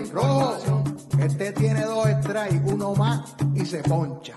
[0.00, 0.84] rojo.
[1.20, 4.36] Este tiene dos strikes, uno más y se poncha.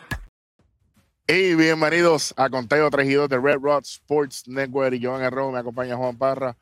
[1.28, 4.94] Y bienvenidos a Conteo 3 y 2 de Red Rod Sports Network.
[4.94, 6.56] Y Joan Arroyo me acompaña Juan Parra.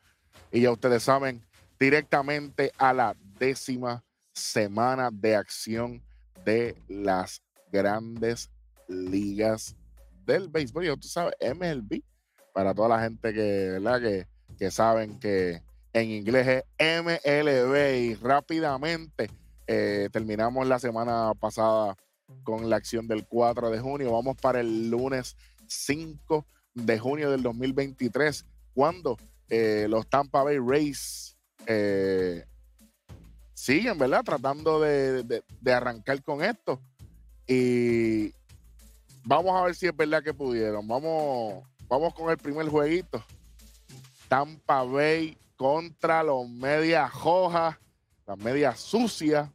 [0.50, 1.42] Y ya ustedes saben,
[1.78, 4.02] directamente a la décima
[4.32, 6.02] semana de acción
[6.44, 8.50] de las grandes
[8.88, 9.76] ligas
[10.24, 10.86] del béisbol.
[10.86, 12.00] Y tú sabes, MLB,
[12.52, 14.00] para toda la gente que, ¿verdad?
[14.00, 15.62] que, que saben que
[15.94, 17.96] en inglés es MLB.
[17.96, 19.30] Y rápidamente
[19.66, 21.96] eh, terminamos la semana pasada
[22.42, 24.12] con la acción del 4 de junio.
[24.12, 25.36] Vamos para el lunes
[25.66, 26.44] 5
[26.74, 28.44] de junio del 2023,
[28.74, 29.16] cuando
[29.48, 31.36] eh, los Tampa Bay Rays
[31.66, 32.44] eh,
[33.54, 34.24] siguen, ¿verdad?
[34.24, 36.80] Tratando de, de, de, arrancar con esto.
[37.46, 38.32] Y
[39.22, 40.86] vamos a ver si es verdad que pudieron.
[40.88, 43.24] Vamos, vamos con el primer jueguito.
[44.28, 47.76] Tampa Bay contra los medias rojas,
[48.26, 49.50] las medias sucias.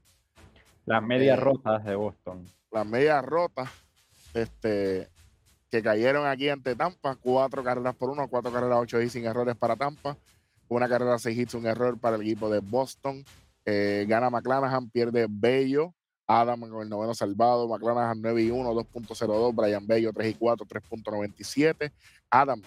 [0.85, 2.47] Las medias eh, rotas de Boston.
[2.71, 3.69] Las medias rotas,
[4.33, 5.09] este,
[5.69, 7.15] que cayeron aquí ante Tampa.
[7.15, 10.17] Cuatro carreras por uno, cuatro carreras, ocho hits sin errores para Tampa.
[10.67, 13.23] Una carrera, seis hits, un error para el equipo de Boston.
[13.65, 15.93] Eh, gana McClanahan, pierde Bello.
[16.27, 17.67] Adam con el noveno salvado.
[17.67, 19.55] McClanahan 9 y 1, 2.02.
[19.55, 21.91] Brian Bello 3 y 4, 3.97.
[22.29, 22.61] Adam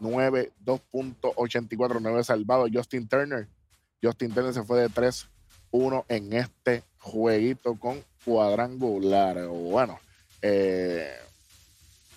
[0.00, 2.66] 9, 2.84, 9 salvado.
[2.72, 3.48] Justin Turner.
[4.02, 5.28] Justin Turner se fue de 3
[5.70, 9.46] 1 en este jueguito con cuadrangular.
[9.46, 9.98] Bueno,
[10.42, 11.12] eh,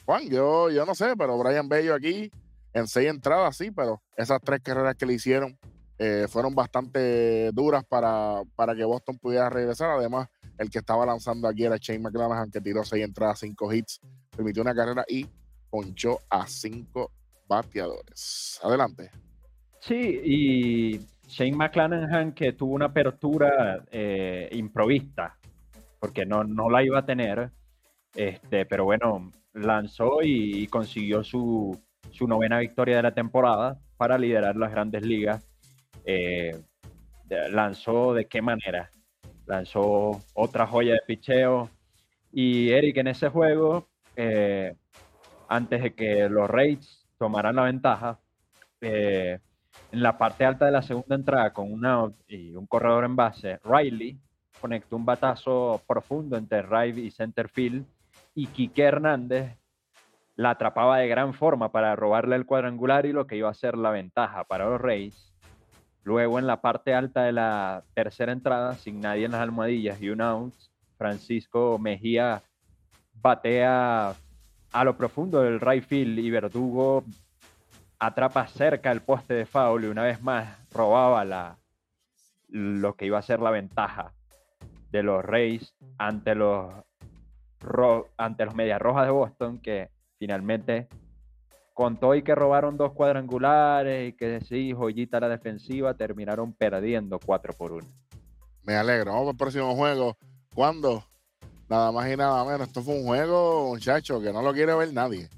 [0.06, 2.32] Juan, yo, yo no sé, pero Brian Bello aquí
[2.74, 5.58] en seis entradas, sí, pero esas tres carreras que le hicieron
[5.98, 9.90] eh, fueron bastante duras para, para que Boston pudiera regresar.
[9.90, 14.00] Además, el que estaba lanzando aquí era Shane McClanahan, que tiró seis entradas, cinco hits,
[14.36, 15.28] permitió una carrera y
[15.70, 17.12] ponchó a cinco
[17.50, 18.60] bateadores.
[18.64, 19.12] Adelante.
[19.82, 25.38] Sí, y Shane McClanahan que tuvo una apertura eh, improvista,
[26.00, 27.52] porque no, no la iba a tener,
[28.16, 31.78] este, pero bueno, lanzó y, consiguió su,
[32.12, 35.46] su, novena victoria de la temporada para liderar las grandes ligas.
[36.06, 36.58] Eh,
[37.52, 38.90] lanzó de qué manera?
[39.46, 41.70] Lanzó otra joya de picheo.
[42.32, 44.76] Y Eric, en ese juego, eh,
[45.48, 48.18] antes de que los Rays tomaran la ventaja,
[48.82, 49.40] eh,
[49.92, 53.16] en la parte alta de la segunda entrada con un out y un corredor en
[53.16, 54.18] base, Riley
[54.60, 57.86] conectó un batazo profundo entre right y center field
[58.34, 59.58] y Quique Hernández
[60.36, 63.78] la atrapaba de gran forma para robarle el cuadrangular y lo que iba a ser
[63.78, 65.34] la ventaja para los Rays.
[66.04, 70.10] Luego en la parte alta de la tercera entrada, sin nadie en las almohadillas y
[70.10, 70.54] un out,
[70.98, 72.42] Francisco Mejía
[73.22, 74.16] batea
[74.72, 77.04] a lo profundo del right field y Verdugo
[78.00, 81.58] atrapa cerca el poste de foul y una vez más robaba la,
[82.48, 84.14] lo que iba a ser la ventaja
[84.92, 86.74] de los Rays ante los,
[88.18, 90.88] ante los Medias Rojas de Boston que finalmente
[91.74, 97.54] contó y que robaron dos cuadrangulares y que sí, joyita la defensiva, terminaron perdiendo 4
[97.54, 97.88] por 1.
[98.64, 99.14] Me alegro.
[99.14, 100.18] Vamos al próximo juego.
[100.54, 101.06] ¿Cuándo?
[101.70, 102.68] Nada más y nada menos.
[102.68, 105.30] Esto fue un juego, muchacho, que no lo quiere ver nadie.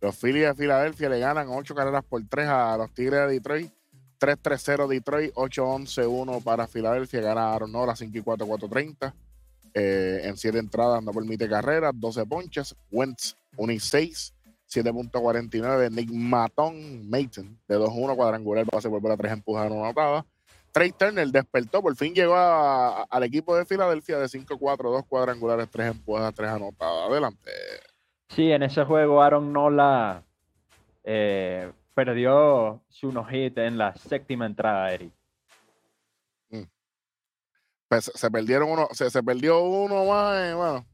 [0.00, 3.72] Los Phillies de Filadelfia le ganan 8 carreras por 3 a los Tigres de Detroit.
[4.20, 7.22] 3-3-0 Detroit, 8-11-1 para Filadelfia.
[7.22, 9.14] Gana Aaron Nola 5 y 4, 4-30.
[9.72, 12.76] Eh, en 7 entradas no permite carreras, 12 ponches.
[12.90, 14.34] Wentz 1 y 6,
[14.70, 15.90] 7.49.
[15.90, 20.24] Nick Maton, Maton de 2-1 cuadrangular, base volver a 3 empujadas no anotadas.
[20.72, 25.06] Trey Turner despertó, por fin llegó a, a, al equipo de Filadelfia de 5-4, 2
[25.06, 27.10] cuadrangulares, 3 empujadas, 3 anotadas.
[27.10, 27.50] Adelante.
[28.28, 30.22] Sí, en ese juego Aaron Nola
[31.02, 35.12] eh, perdió su no-hit en la séptima entrada, Eric.
[36.50, 36.62] Mm.
[37.88, 40.86] Pues se perdieron uno, se, se perdió uno más, y bueno,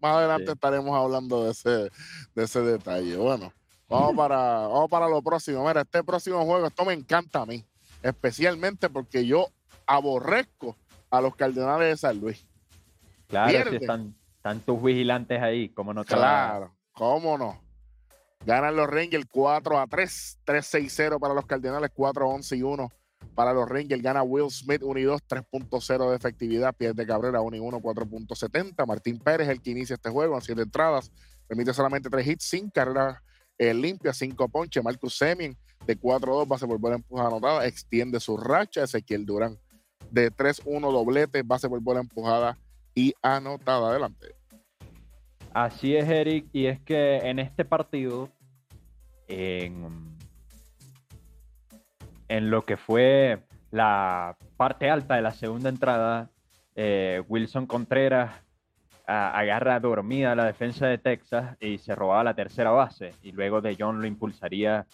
[0.00, 0.52] más adelante sí.
[0.52, 1.90] estaremos hablando de ese,
[2.34, 3.16] de ese detalle.
[3.16, 3.52] Bueno,
[3.88, 4.36] vamos para,
[4.68, 5.66] vamos para lo próximo.
[5.66, 7.64] Mira, este próximo juego, esto me encanta a mí,
[8.04, 9.48] especialmente porque yo
[9.86, 10.76] aborrezco
[11.10, 12.46] a los Cardenales de San Luis.
[13.26, 17.60] Claro, sí están, están tus vigilantes ahí, ¿cómo no te Claro, cómo no.
[18.44, 22.92] Ganan los Rangers 4 a 3, 3-6-0 para los Cardenales, 4 11 y 1
[23.34, 24.02] para los Rangers.
[24.02, 26.74] Gana Will Smith 1 y 2, 3.0 de efectividad.
[26.74, 28.86] Pierde Cabrera 1 y 1, 4.70.
[28.86, 31.10] Martín Pérez, el que inicia este juego, en 7 entradas.
[31.48, 33.22] Permite solamente 3 hits, sin carrera
[33.58, 34.82] eh, limpia, 5 ponches.
[34.82, 35.56] Marcus Semien
[35.86, 38.84] de 4-2, base por bola empujada anotada, extiende su racha.
[38.84, 39.58] Ezequiel Durán
[40.10, 42.58] de 3-1 doblete, base por bola empujada
[42.94, 43.90] y anotada.
[43.90, 44.34] Adelante.
[45.52, 48.28] Así es, Eric, y es que en este partido,
[49.28, 50.16] en,
[52.28, 53.40] lo que fue
[53.70, 56.30] la parte alta de la segunda entrada,
[56.74, 58.43] eh, Wilson Contreras
[59.06, 63.14] agarra dormida la defensa de Texas y se robaba la tercera base.
[63.22, 64.86] Y luego de John lo impulsaría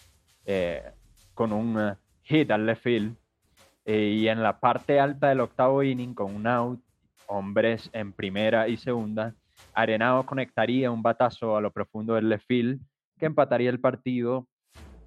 [0.45, 0.83] eh,
[1.33, 3.15] con un hit al left field.
[3.85, 6.79] y en la parte alta del octavo inning, con un out,
[7.27, 9.33] hombres en primera y segunda,
[9.73, 12.81] Arenado conectaría un batazo a lo profundo del left field
[13.17, 14.47] que empataría el partido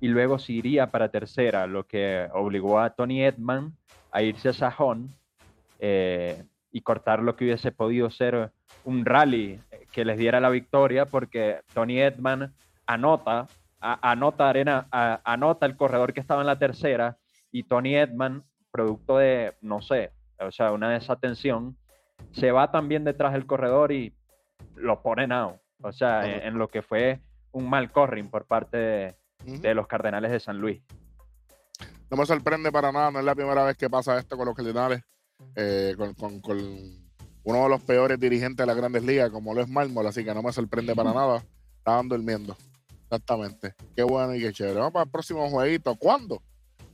[0.01, 3.77] y luego se iría para tercera, lo que obligó a Tony Edman
[4.11, 5.15] a irse a sajón
[5.79, 8.51] eh, y cortar lo que hubiese podido ser
[8.83, 9.61] un rally
[9.93, 12.53] que les diera la victoria, porque Tony Edman
[12.85, 13.47] anota,
[13.79, 17.17] anota, arena, anota el corredor que estaba en la tercera
[17.53, 18.43] y Tony Edman,
[18.73, 20.11] producto de, no sé,
[20.41, 21.77] o sea, una desatención,
[22.33, 24.13] se va también detrás del corredor y
[24.75, 25.61] lo pone out.
[25.81, 27.21] O sea, en, lo que fue
[27.53, 30.83] un mal corring por parte de, los Cardenales de San Luis.
[32.11, 34.57] No me sorprende para nada, no es la primera vez que pasa esto con los
[34.57, 35.05] Cardenales,
[35.57, 36.43] eh, con,
[37.45, 40.35] uno de los peores dirigentes de las grandes ligas, como lo es Mármol, así que
[40.35, 41.45] no me sorprende para nada.
[41.79, 42.57] Estaban durmiendo.
[43.05, 43.75] Exactamente.
[43.95, 44.77] Qué bueno y qué chévere.
[44.77, 45.95] Vamos para el próximo jueguito.
[45.97, 46.43] ¿Cuándo?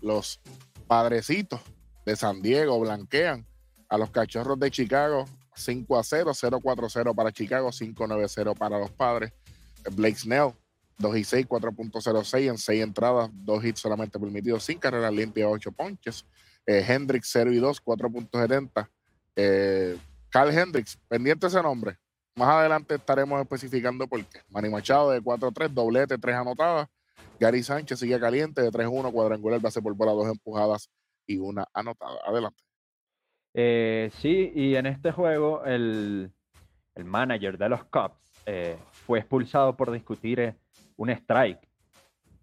[0.03, 0.41] Los
[0.87, 1.61] padrecitos
[2.05, 3.47] de San Diego blanquean
[3.89, 8.27] a los cachorros de Chicago 5 a 0, 0 4 0 para Chicago, 5 9
[8.29, 9.33] 0 para los padres.
[9.93, 10.53] Blake Snell,
[10.99, 15.73] 2 y 6, 4.06 en 6 entradas, 2 hits solamente permitidos, sin carreras limpias, 8
[15.73, 16.27] ponches.
[16.67, 18.89] Eh, Hendricks 0 y 2, 4.70.
[19.37, 19.99] Eh,
[20.31, 21.97] Carl Hendricks, pendiente ese nombre.
[22.37, 24.41] Más adelante estaremos especificando por qué.
[24.51, 26.89] Manny Machado de 4-3, doblete, 3 anotadas.
[27.39, 30.91] Gary Sánchez sigue caliente de 3-1, cuadrangular, base por bola, 2 empujadas
[31.27, 32.19] y una anotada.
[32.27, 32.63] Adelante.
[33.55, 36.33] Eh, sí, y en este juego el,
[37.05, 38.15] manager de los Cubs
[38.47, 40.55] eh, fue expulsado por discutir eh,
[40.97, 41.61] un strike.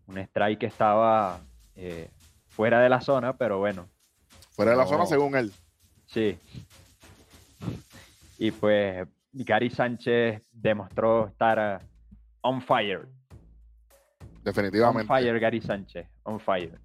[0.07, 1.41] Un strike que estaba
[2.47, 3.87] fuera de la zona, pero bueno.
[4.57, 5.53] Fuera de la zona según él.
[6.07, 6.35] Sí.
[8.39, 11.79] Y pues Gary Sánchez demostró estar
[12.41, 13.07] on fire.
[14.43, 15.13] Definitivamente.
[15.13, 16.07] On fire, Gary Sánchez.
[16.23, 16.79] On fire.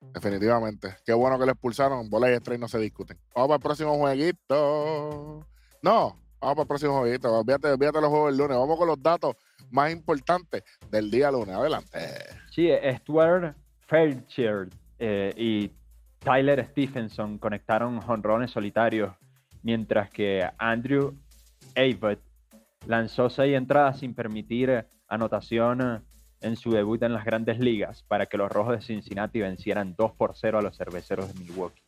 [0.00, 0.98] Definitivamente.
[1.04, 2.08] Qué bueno que le expulsaron.
[2.08, 3.18] Bola y estrella no se discuten.
[3.34, 5.44] Vamos para el próximo jueguito.
[5.82, 7.40] No, vamos para el próximo jueguito.
[7.40, 8.56] Olvídate, olvídate los juegos del lunes.
[8.56, 9.34] Vamos con los datos
[9.72, 11.56] más importantes del día lunes.
[11.56, 11.98] Adelante.
[12.52, 12.70] Sí,
[13.00, 13.56] Stuart
[13.88, 15.72] Fairchild eh, y
[16.18, 19.14] Tyler Stephenson conectaron jonrones solitarios,
[19.62, 21.14] mientras que Andrew
[21.76, 22.20] Abbott
[22.86, 26.04] lanzó seis entradas sin permitir anotación
[26.40, 30.12] en su debut en las grandes ligas para que los Rojos de Cincinnati vencieran 2
[30.12, 31.82] por 0 a los cerveceros de Milwaukee.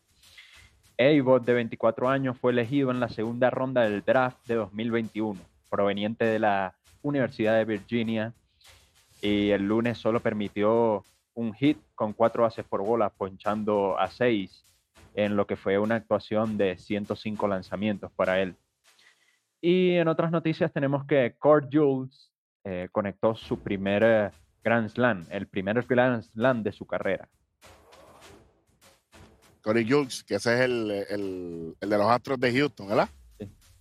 [0.98, 5.40] Abbott, de 24 años, fue elegido en la segunda ronda del draft de 2021,
[5.70, 8.34] proveniente de la Universidad de Virginia,
[9.22, 11.04] y el lunes solo permitió
[11.34, 14.66] un hit con cuatro bases por bola, ponchando a seis
[15.14, 18.56] en lo que fue una actuación de 105 lanzamientos para él.
[19.60, 22.32] Y en otras noticias tenemos que Cord Jules
[22.64, 24.30] eh, conectó su primer eh,
[24.62, 27.28] Grand Slam, el primer Grand Slam de su carrera.
[29.62, 33.08] Corey Jules, que ese es el, el, de los Astros de Houston, ¿verdad?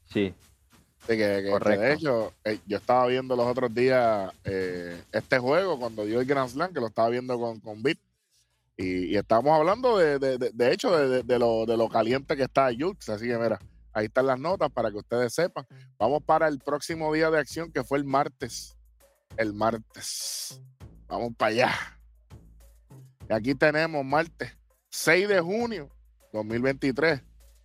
[0.06, 0.34] Sí.
[1.18, 6.26] Que, de hecho, eh, yo estaba viendo los otros días este juego cuando dio el
[6.26, 7.98] Grand Slam, que lo estaba viendo con, con Beat.
[8.78, 13.10] Y, estábamos hablando de, de, de, hecho de, lo, de lo caliente que está Jules.
[13.10, 13.60] Así que mira,
[13.94, 15.66] Ahí están las notas para que ustedes sepan.
[15.98, 18.78] Vamos para el próximo día de acción que fue el martes.
[19.36, 20.62] El martes.
[21.08, 21.72] Vamos para allá.
[23.30, 24.56] Y aquí tenemos martes
[24.92, 25.90] 6 de junio
[26.34, 27.22] 2023.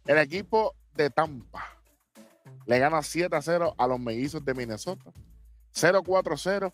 [0.06, 1.78] El equipo de Tampa
[2.66, 5.12] le gana 7 a 0 a los mellizos de Minnesota.
[5.74, 6.72] 0-4-0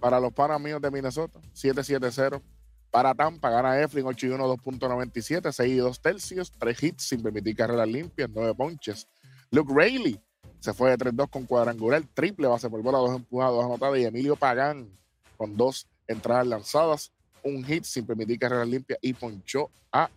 [0.00, 1.40] para los panamíos de Minnesota.
[1.54, 2.42] 7-7-0
[2.90, 7.22] para Tampa gana Eflin 8 y 1, 2.97, 6 y 2 tercios, 3 hits sin
[7.22, 9.08] permitir carreras limpias, 9 ponches.
[9.50, 10.20] Luke Rayleigh
[10.60, 13.98] se fue de 3-2 con cuadrangular, triple base por bola, 2 empujadas, 2 anotadas.
[13.98, 14.90] Y Emilio Pagán
[15.38, 20.10] con 2 entradas lanzadas, un hit sin permitir carreras limpias y ponchó a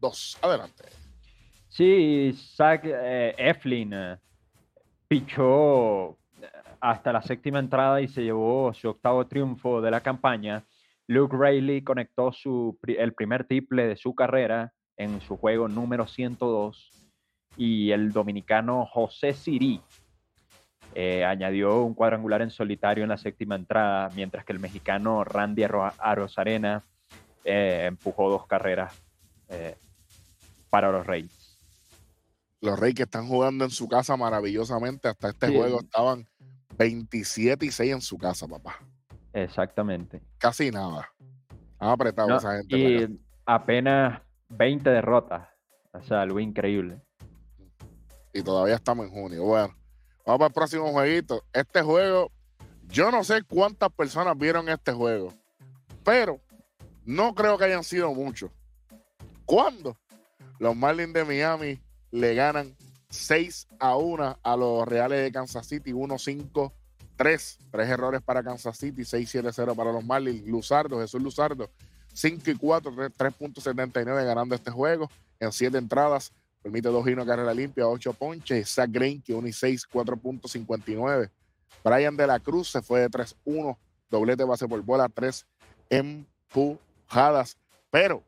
[0.00, 0.38] 2.
[0.40, 1.01] Adelante.
[1.72, 4.16] Sí, Zach eh, Eflin eh,
[5.08, 6.18] pichó
[6.80, 10.64] hasta la séptima entrada y se llevó su octavo triunfo de la campaña
[11.06, 16.90] Luke Rayleigh conectó su, el primer triple de su carrera en su juego número 102
[17.56, 19.80] y el dominicano José Siri
[20.94, 25.64] eh, añadió un cuadrangular en solitario en la séptima entrada, mientras que el mexicano Randy
[25.64, 26.82] Arozarena
[27.44, 29.02] eh, empujó dos carreras
[29.48, 29.76] eh,
[30.70, 31.41] para los Reyes.
[32.62, 36.28] Los Reyes que están jugando en su casa maravillosamente, hasta este juego estaban
[36.78, 38.78] 27 y 6 en su casa, papá.
[39.32, 40.22] Exactamente.
[40.38, 41.12] Casi nada.
[41.80, 42.78] Han apretado esa gente.
[42.78, 45.48] Y apenas 20 derrotas.
[45.92, 47.02] O sea, algo increíble.
[48.32, 49.42] Y todavía estamos en junio.
[49.42, 49.74] Bueno,
[50.24, 51.42] vamos para el próximo jueguito.
[51.52, 52.30] Este juego,
[52.86, 55.34] yo no sé cuántas personas vieron este juego,
[56.04, 56.40] pero
[57.04, 58.52] no creo que hayan sido muchos.
[59.44, 59.98] ¿Cuándo?
[60.60, 62.76] Los Marlins de Miami le ganan
[63.10, 66.72] 6 a 1 a los Reales de Kansas City, 1-5.
[67.16, 70.46] 3, 3 errores para Kansas City, 6-7-0 para los Marlins.
[70.46, 71.70] Luzardo, Jesús Luzardo,
[72.14, 76.32] 5 y 4, 3.79 ganando este juego en 7 entradas.
[76.62, 78.68] Permite dos hinos carrera limpia, 8 ponches.
[78.68, 81.30] Zach Greinke, 1 y 6, 4.59.
[81.84, 83.76] Brian de la Cruz se fue de 3-1,
[84.10, 85.46] doblete base por bola, 3
[85.90, 87.56] empujadas.
[87.90, 88.22] Pero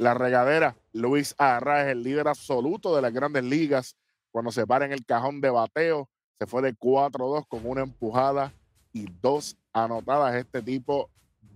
[0.00, 3.96] la regadera, Luis Arra es el líder absoluto de las grandes ligas
[4.30, 6.08] cuando se para en el cajón de bateo.
[6.38, 8.50] Se fue de 4-2 con una empujada
[8.94, 10.36] y dos anotadas.
[10.36, 11.10] Este tipo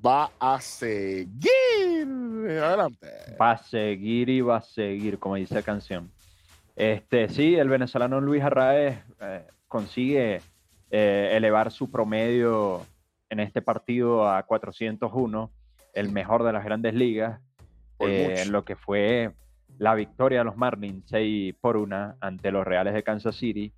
[0.05, 1.41] va a seguir.
[2.63, 3.09] Adelante.
[3.41, 6.11] Va a seguir y va a seguir, como dice la canción.
[6.77, 10.43] Este, sí, el venezolano Luis Arraez eh, consigue
[10.91, 12.85] eh, elevar su promedio
[13.31, 15.51] en este partido a 401,
[15.95, 17.41] el mejor de las grandes ligas,
[18.01, 19.33] eh, en lo que fue
[19.79, 23.73] la victoria de los Marlins 6 por 1 ante los Reales de Kansas City.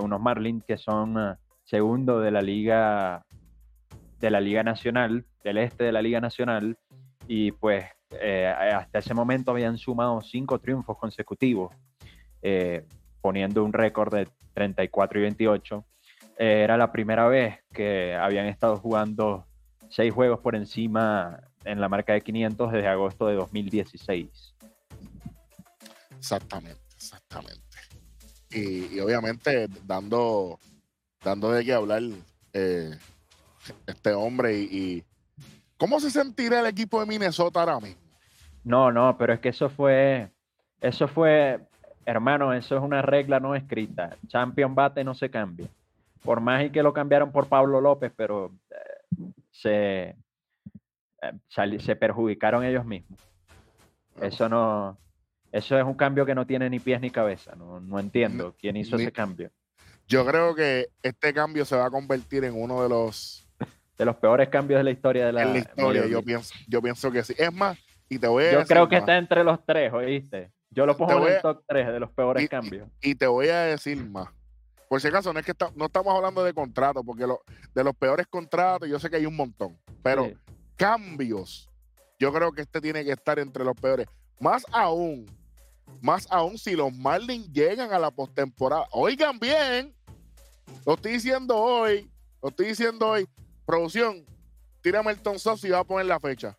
[0.00, 3.26] unos Marlins que son segundo de la liga
[4.20, 6.78] de la Liga Nacional, del este de la Liga Nacional,
[7.28, 11.74] y pues eh, hasta ese momento habían sumado cinco triunfos consecutivos,
[12.42, 12.84] eh,
[13.20, 15.84] poniendo un récord de 34 y 28.
[16.38, 19.46] Eh, era la primera vez que habían estado jugando
[19.88, 24.54] seis juegos por encima en la marca de 500 desde agosto de 2016.
[26.18, 27.60] Exactamente, exactamente.
[28.50, 30.58] Y, obviamente dando,
[31.22, 32.02] dando de qué hablar
[33.86, 35.04] este hombre y,
[35.76, 38.00] ¿cómo se sentirá el equipo de Minnesota ahora mismo?
[38.64, 40.30] No, no, pero es que eso fue,
[40.80, 41.60] eso fue,
[42.04, 44.16] hermano, eso es una regla no escrita.
[44.26, 45.68] Champion bate no se cambia.
[46.22, 50.16] Por más y que lo cambiaron por Pablo López, pero eh, se, eh,
[51.78, 53.18] se perjudicaron ellos mismos.
[54.20, 54.98] Eso no,
[55.52, 57.54] eso es un cambio que no tiene ni pies ni cabeza.
[57.56, 59.50] No, no entiendo quién hizo ese cambio.
[60.06, 63.48] Yo creo que este cambio se va a convertir en uno de los
[63.98, 66.06] de los peores cambios de la historia de la, en la historia.
[66.06, 67.34] Yo pienso, yo pienso que sí.
[67.36, 70.52] Es más, y te voy a Yo creo que está entre los tres, ¿oíste?
[70.70, 72.88] Yo lo pongo en el top 3 de los peores cambios.
[73.00, 74.28] Y, te voy a decir más.
[74.88, 77.40] Por si acaso, no es que no estamos hablando de contratos, porque lo,
[77.74, 79.78] de los peores contratos, yo sé que hay un montón.
[80.02, 80.30] Pero
[80.76, 81.70] cambios,
[82.18, 84.06] yo creo que este tiene que estar entre los peores.
[84.38, 85.26] Más aún,
[86.00, 88.86] más aún si los Marlins llegan a la postemporada.
[88.92, 89.94] Oigan bien,
[90.84, 92.10] lo estoy diciendo hoy,
[92.42, 93.28] lo estoy diciendo hoy.
[93.64, 94.24] Producción,
[94.82, 96.56] tírame el tonso y va a poner la fecha.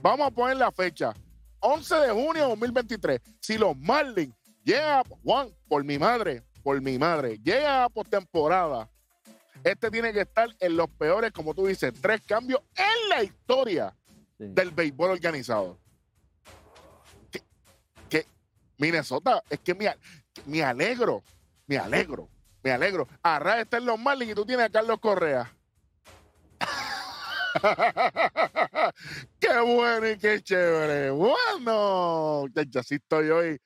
[0.00, 1.14] Vamos a poner la fecha.
[1.60, 3.20] 11 de junio de 2023.
[3.40, 8.88] Si los Marlins llegan, Juan, por mi madre, por mi madre, llega a postemporada,
[9.64, 13.96] este tiene que estar en los peores, como tú dices, tres cambios en la historia
[14.38, 15.78] del béisbol organizado.
[18.10, 18.26] Que,
[18.76, 19.92] Minnesota, es que me,
[20.46, 21.24] me alegro,
[21.66, 22.28] me alegro,
[22.62, 23.08] me alegro.
[23.22, 25.50] Arra está en los Marlins y tú tienes a Carlos Correa.
[29.40, 31.10] qué bueno y qué chévere.
[31.10, 33.58] Bueno, ya así estoy hoy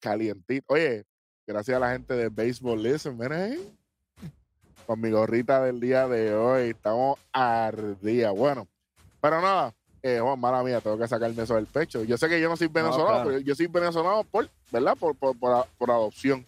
[0.00, 0.64] calientito.
[0.68, 1.04] Oye,
[1.46, 3.77] gracias a la gente de Baseball Listen, miren ahí.
[4.88, 6.70] Con mi gorrita del día de hoy.
[6.70, 8.30] Estamos ardía.
[8.30, 8.66] Bueno,
[9.20, 12.04] pero nada, eh, Juan, mala mía, tengo que sacarme eso del pecho.
[12.04, 14.96] Yo sé que yo no soy venezolano, pero yo soy venezolano por, ¿verdad?
[14.96, 16.46] Por, por, adopción.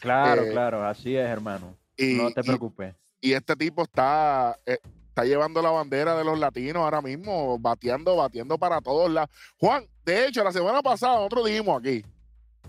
[0.00, 1.76] Claro, eh, claro, así es, hermano.
[1.96, 2.92] no te preocupes.
[3.20, 4.78] Y, este tipo está, eh,
[5.10, 9.30] está llevando la bandera de los latinos ahora mismo, bateando, batiendo para todos lados.
[9.60, 12.04] Juan, de hecho, la semana pasada nosotros dijimos aquí,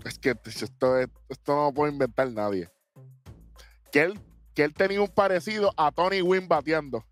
[0.04, 2.70] es que esto, esto no lo puede inventar nadie,
[3.90, 4.20] que él,
[4.58, 7.04] que él tenía un parecido a Tony Wynn bateando.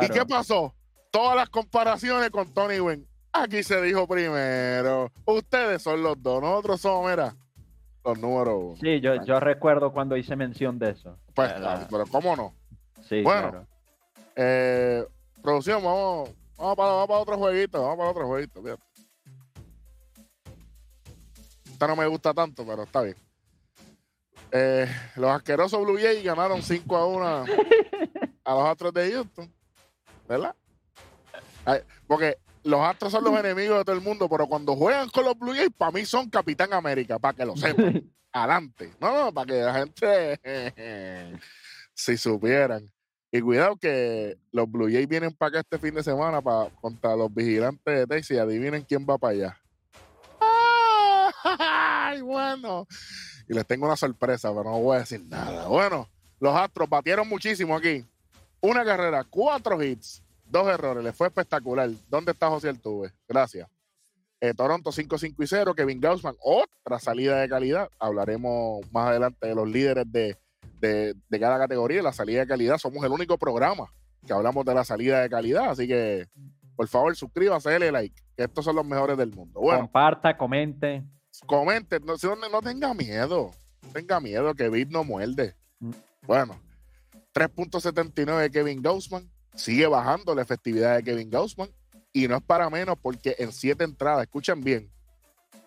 [0.00, 0.74] ¿Y qué pasó?
[1.10, 3.06] Todas las comparaciones con Tony Wynn.
[3.30, 7.36] Aquí se dijo primero, ustedes son los dos, nosotros somos, mira,
[8.02, 8.76] los números uno.
[8.80, 11.18] Sí, yo, yo recuerdo cuando hice mención de eso.
[11.34, 11.52] Pues,
[11.90, 12.54] pero ¿cómo no?
[13.06, 13.66] Sí, bueno,
[14.34, 15.04] eh,
[15.42, 18.62] producción, vamos, vamos, para, otro jueguito, vamos para otro jueguito.
[18.62, 18.82] Fíjate.
[21.70, 23.16] Esta no me gusta tanto, pero está bien.
[24.50, 27.44] Eh, los asquerosos Blue Jays ganaron 5 a 1
[28.44, 29.52] a los Astros de Houston.
[30.26, 30.54] ¿Verdad?
[32.06, 35.38] Porque los Astros son los enemigos de todo el mundo, pero cuando juegan con los
[35.38, 38.02] Blue Jays, para mí son Capitán América, para que lo sepan.
[38.32, 38.92] Adelante.
[39.00, 41.40] No, no, para que la gente,
[41.94, 42.90] si supieran.
[43.30, 47.14] Y cuidado que los Blue Jays vienen para acá este fin de semana para contra
[47.14, 49.60] los vigilantes de Texas y adivinen quién va para allá.
[51.44, 52.86] ¡Ay, bueno!
[53.48, 55.66] Y les tengo una sorpresa, pero no voy a decir nada.
[55.68, 56.06] Bueno,
[56.38, 58.04] los Astros batieron muchísimo aquí.
[58.60, 61.02] Una carrera, cuatro hits, dos errores.
[61.02, 61.88] Les fue espectacular.
[62.08, 63.12] ¿Dónde está José Altuve?
[63.26, 63.68] Gracias.
[64.40, 65.74] Eh, Toronto 5-5 y 0.
[65.74, 67.88] Kevin Gaussman, otra salida de calidad.
[67.98, 70.36] Hablaremos más adelante de los líderes de,
[70.80, 72.02] de, de cada categoría.
[72.02, 72.78] La salida de calidad.
[72.78, 73.86] Somos el único programa
[74.26, 75.70] que hablamos de la salida de calidad.
[75.70, 76.26] Así que,
[76.76, 78.20] por favor, suscríbase, dale like.
[78.36, 79.60] Que estos son los mejores del mundo.
[79.60, 81.02] Comparta, comente.
[81.46, 82.00] Comente.
[82.00, 82.14] No,
[82.50, 83.52] no, tenga miedo.
[83.82, 85.54] No tenga miedo que Bit no muerde.
[85.80, 85.92] Mm.
[86.26, 86.60] Bueno,
[87.34, 89.30] 3.79 de Kevin Gaussman.
[89.54, 91.70] Sigue bajando la efectividad de Kevin Gaussman.
[92.12, 94.90] Y no es para menos porque en siete entradas, escuchen bien,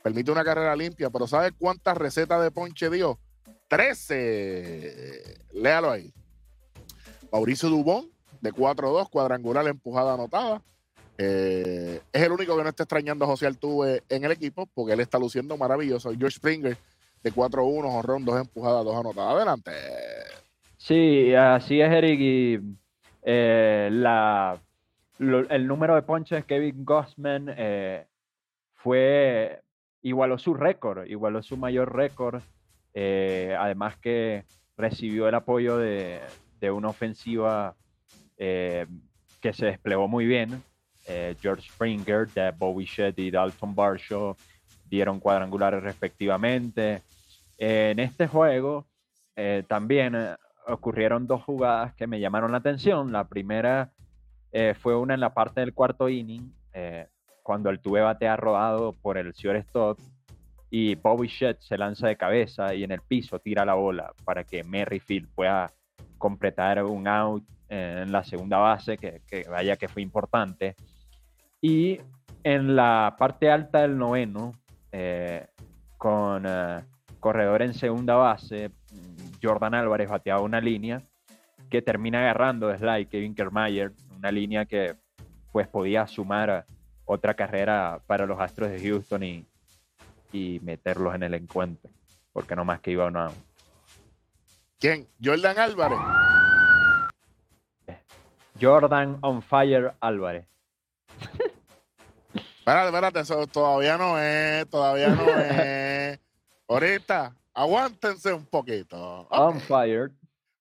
[0.02, 3.20] permite una carrera limpia, pero ¿sabe cuántas recetas de ponche dio?
[3.68, 5.46] 13.
[5.54, 6.14] Léalo ahí.
[7.32, 8.12] Mauricio Dubón,
[8.42, 10.62] de 4-2, cuadrangular, empujada anotada.
[11.24, 14.94] Eh, es el único que no está extrañando a José Altuve en el equipo porque
[14.94, 16.12] él está luciendo maravilloso.
[16.18, 16.76] George Springer,
[17.22, 19.36] de 4-1, honrón, dos empujadas, dos anotadas.
[19.36, 19.72] Adelante.
[20.78, 22.20] Sí, así es, Eric.
[22.20, 22.60] Y
[23.22, 24.58] eh, la,
[25.20, 28.08] el número de ponches Kevin Gossman eh,
[28.74, 29.62] fue
[30.02, 32.42] igualó su récord, igualó su mayor récord.
[32.96, 36.20] además que recibió el apoyo de,
[36.60, 37.76] de una ofensiva
[38.38, 40.64] que se desplegó muy bien.
[41.08, 44.36] Eh, George Springer, de Bobby y Dalton Barshaw
[44.86, 47.02] dieron cuadrangulares respectivamente.
[47.58, 48.86] en este juego
[49.36, 50.36] eh, también eh,
[50.68, 53.12] ocurrieron dos jugadas que me llamaron la atención.
[53.12, 53.92] La primera
[54.82, 56.54] fue una en la parte del cuarto inning,
[57.42, 59.98] cuando el tuve batea rodado por el shortstop
[60.70, 64.44] y Bobby Shedd se lanza de cabeza y en el piso tira la bola para
[64.44, 65.72] que Merrifield pueda
[66.18, 70.76] completar un out en la segunda base, que, que vaya que fue importante.
[71.62, 72.00] Y
[72.44, 74.54] en la parte alta del noveno,
[74.92, 75.48] eh,
[75.98, 76.84] con eh,
[77.20, 78.72] corredor en segunda base,
[79.42, 81.02] Jordan Álvarez bateaba una línea
[81.70, 83.36] que termina agarrando de slide Kevin
[84.18, 84.96] una línea que
[85.52, 86.66] pues podía sumar
[87.06, 89.46] otra carrera para los Astros de Houston y,
[90.32, 91.90] y meterlos en el encuentro,
[92.34, 93.30] porque no más que iba una
[94.80, 95.08] ¿Quién?
[95.24, 96.00] Jordan Álvarez.
[98.60, 100.48] Jordan on fire Álvarez.
[102.62, 106.20] Espérate, espérate, eso todavía no es, todavía no es.
[106.68, 109.22] Ahorita, aguántense un poquito.
[109.22, 109.32] Ok.
[109.32, 110.12] On fire.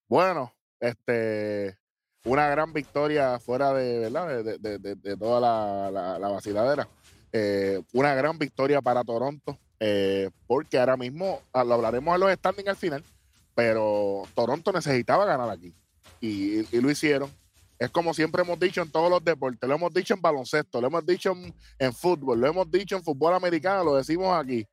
[0.08, 1.76] Bueno, este,
[2.24, 4.42] una gran victoria fuera de, ¿verdad?
[4.44, 6.88] de, de- de- toda la, la- la vaciladera.
[7.32, 12.32] Eh, una gran victoria para Toronto, eh, porque ahora mismo, ah, lo hablaremos en los
[12.32, 13.04] standings al final,
[13.54, 15.72] pero Toronto necesitaba ganar aquí
[16.20, 17.30] y, y lo hicieron.
[17.80, 20.88] Es como siempre hemos dicho en todos los deportes, lo hemos dicho en baloncesto, lo
[20.88, 24.68] hemos dicho en, en fútbol, lo hemos dicho en fútbol americano, lo decimos aquí.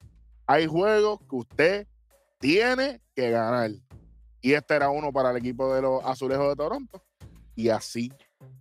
[0.45, 1.87] Hay juegos que usted
[2.37, 3.71] tiene que ganar.
[4.41, 7.01] Y este era uno para el equipo de los azulejos de Toronto.
[7.55, 8.11] Y así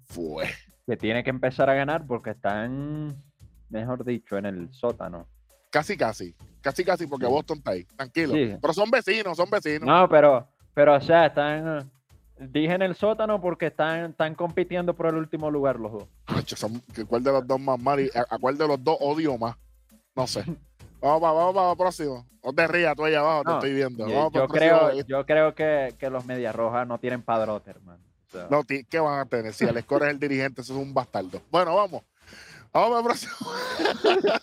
[0.05, 0.47] fue.
[0.87, 3.21] Que tiene que empezar a ganar porque están,
[3.69, 5.27] mejor dicho, en el sótano.
[5.71, 6.37] Casi, casi.
[6.61, 7.27] Casi, casi, porque.
[7.27, 7.85] Boston está ahí.
[7.85, 8.35] Tranquilo.
[8.35, 8.57] Sí.
[8.61, 9.87] Pero son vecinos, son vecinos.
[9.87, 11.91] No, pero, pero o sea, están.
[12.39, 16.05] Dije en el sótano porque están, están compitiendo por el último lugar los dos.
[16.47, 18.01] Son- ¿Cuál de los dos más mal?
[18.01, 19.57] y a, a cuál de los dos odio más?
[20.15, 20.45] No sé.
[21.01, 22.27] Vamos para vamos para el próximo.
[22.43, 24.09] No te rías tú allá abajo, te No, estoy viendo.
[24.09, 28.03] Yo, creo, yo creo que, que los Medias Rojas no tienen padrote, hermano.
[28.27, 29.53] O sea, No, ti- ¿qué van a tener?
[29.53, 31.43] Si Alex Cora es el dirigente, eso es un bastardo.
[31.51, 32.03] Bueno, vamos.
[32.73, 33.51] Vamos para el próximo.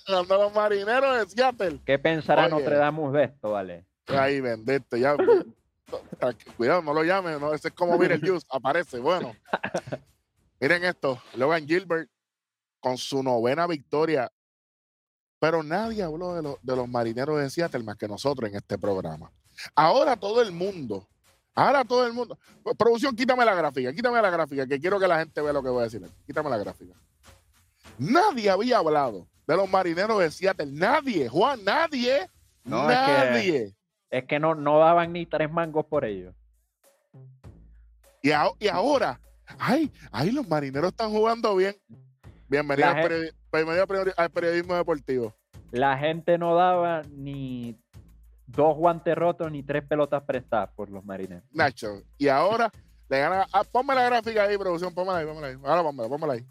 [0.29, 1.79] Los marineros de Seattle.
[1.85, 2.51] ¿Qué pensará Oye.
[2.51, 3.85] Notre Dame de esto, vale?
[4.07, 5.15] Ahí, bendito, ya.
[6.57, 7.53] Cuidado, no lo llamen, ¿no?
[7.53, 8.99] Ese es como Juice, aparece.
[8.99, 9.35] Bueno,
[10.59, 12.09] miren esto: Logan Gilbert
[12.79, 14.31] con su novena victoria.
[15.39, 18.77] Pero nadie habló de, los- de los marineros de Seattle más que nosotros en este
[18.77, 19.29] programa.
[19.75, 21.07] Ahora todo el mundo,
[21.53, 22.37] ahora todo el mundo.
[22.77, 25.67] Producción, quítame la gráfica, quítame la gráfica, que quiero que la gente vea lo que
[25.69, 26.01] voy a decir.
[26.25, 26.93] Quítame la gráfica.
[27.97, 30.71] Nadie había hablado de los marineros de Seattle.
[30.71, 32.29] Nadie, Juan, nadie.
[32.63, 33.75] No, es que- nadie.
[34.13, 36.35] Es que no, no daban ni tres mangos por ellos.
[38.21, 39.19] Y, a- y ahora,
[39.57, 41.75] ay, ay, los marineros están jugando bien.
[42.47, 45.33] Bienvenido, al, gen- periodi- bienvenido al periodi- al periodismo deportivo.
[45.71, 47.75] La gente no daba ni
[48.45, 51.43] dos guantes rotos ni tres pelotas prestadas por los marineros.
[51.51, 52.03] Nacho.
[52.19, 52.71] Y ahora
[53.09, 53.47] le gana.
[53.51, 54.93] Ah, ponme la gráfica ahí, producción.
[54.93, 55.57] Pónmela ahí, pónmela ahí.
[55.63, 56.45] Ahora pónmela, pónmela ahí.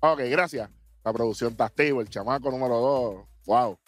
[0.00, 0.68] Ok, gracias.
[1.02, 3.26] La producción está el chamaco número 2.
[3.46, 3.78] Wow.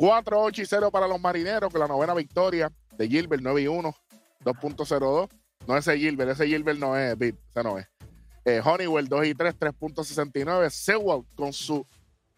[0.00, 3.66] 4, 8 y 0 para los marineros, con la novena victoria de Gilbert, 9 y
[3.66, 3.94] 1,
[4.42, 5.28] 2.02.
[5.66, 7.86] No ese Gilbert, ese Gilbert no es, Bit, ese no es.
[8.46, 10.70] Eh, Honeywell, 2 y 3, 3.69.
[10.70, 11.86] Sewell con su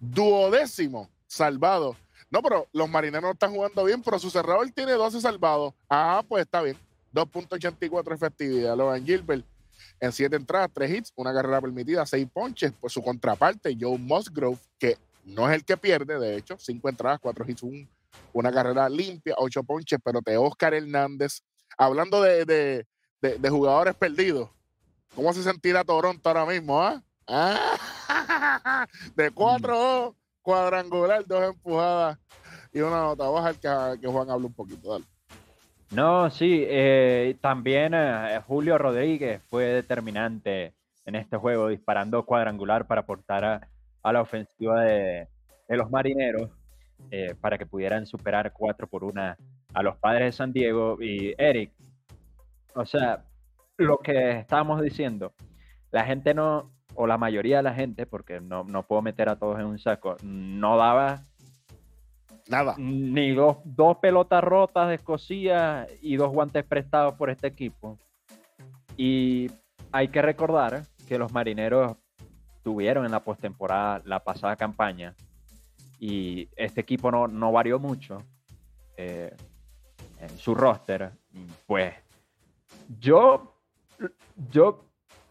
[0.00, 1.96] duodécimo salvado
[2.30, 5.72] No, pero los marineros no están jugando bien, pero su cerrador tiene 12 salvados.
[5.88, 6.76] Ah, pues está bien.
[7.14, 8.76] 2.84 efectividad.
[8.76, 9.46] Logan Gilbert
[10.00, 12.72] en 7 entradas, 3 hits, una carrera permitida, 6 ponches.
[12.80, 17.20] Pues su contraparte, Joe Musgrove, que no es el que pierde, de hecho, 5 entradas,
[17.20, 17.64] 4 hits,
[18.32, 21.42] una carrera limpia, 8 ponches, pero te Oscar Hernández.
[21.78, 22.86] Hablando de, de,
[23.20, 24.50] de, jugadores perdidos,
[25.14, 26.80] ¿cómo se sentirá Toronto ahora mismo?
[26.82, 27.02] Ah?
[27.26, 32.18] ah de 4 cuadrangular, dos empujadas
[32.72, 34.92] y una nota baja que, que Juan habla un poquito.
[34.92, 35.04] Dale.
[35.90, 43.02] No, sí, eh, también eh, Julio Rodríguez fue determinante en este juego, disparando cuadrangular para
[43.02, 43.68] aportar
[44.02, 45.28] a, la ofensiva de,
[45.68, 46.50] los marineros
[47.10, 49.36] eh, para que pudieran superar cuatro por una
[49.72, 50.98] a los padres de San Diego.
[51.00, 51.72] Y Eric,
[52.74, 53.24] o sea,
[53.76, 55.32] lo que estábamos diciendo,
[55.90, 59.36] la gente no, o la mayoría de la gente, porque no, no puedo meter a
[59.36, 61.22] todos en un saco, no daba
[62.48, 62.74] Nada.
[62.76, 67.98] Ni dos, dos pelotas rotas de Escocia y dos guantes prestados por este equipo.
[68.96, 69.50] Y
[69.92, 71.96] hay que recordar que los marineros
[72.62, 75.14] tuvieron en la postemporada la pasada campaña
[75.98, 78.22] y este equipo no, no varió mucho
[78.96, 79.34] eh,
[80.18, 81.12] en su roster.
[81.66, 81.94] Pues
[82.98, 83.56] yo,
[84.50, 84.84] yo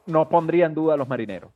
[0.06, 1.52] no pondría en duda a los marineros.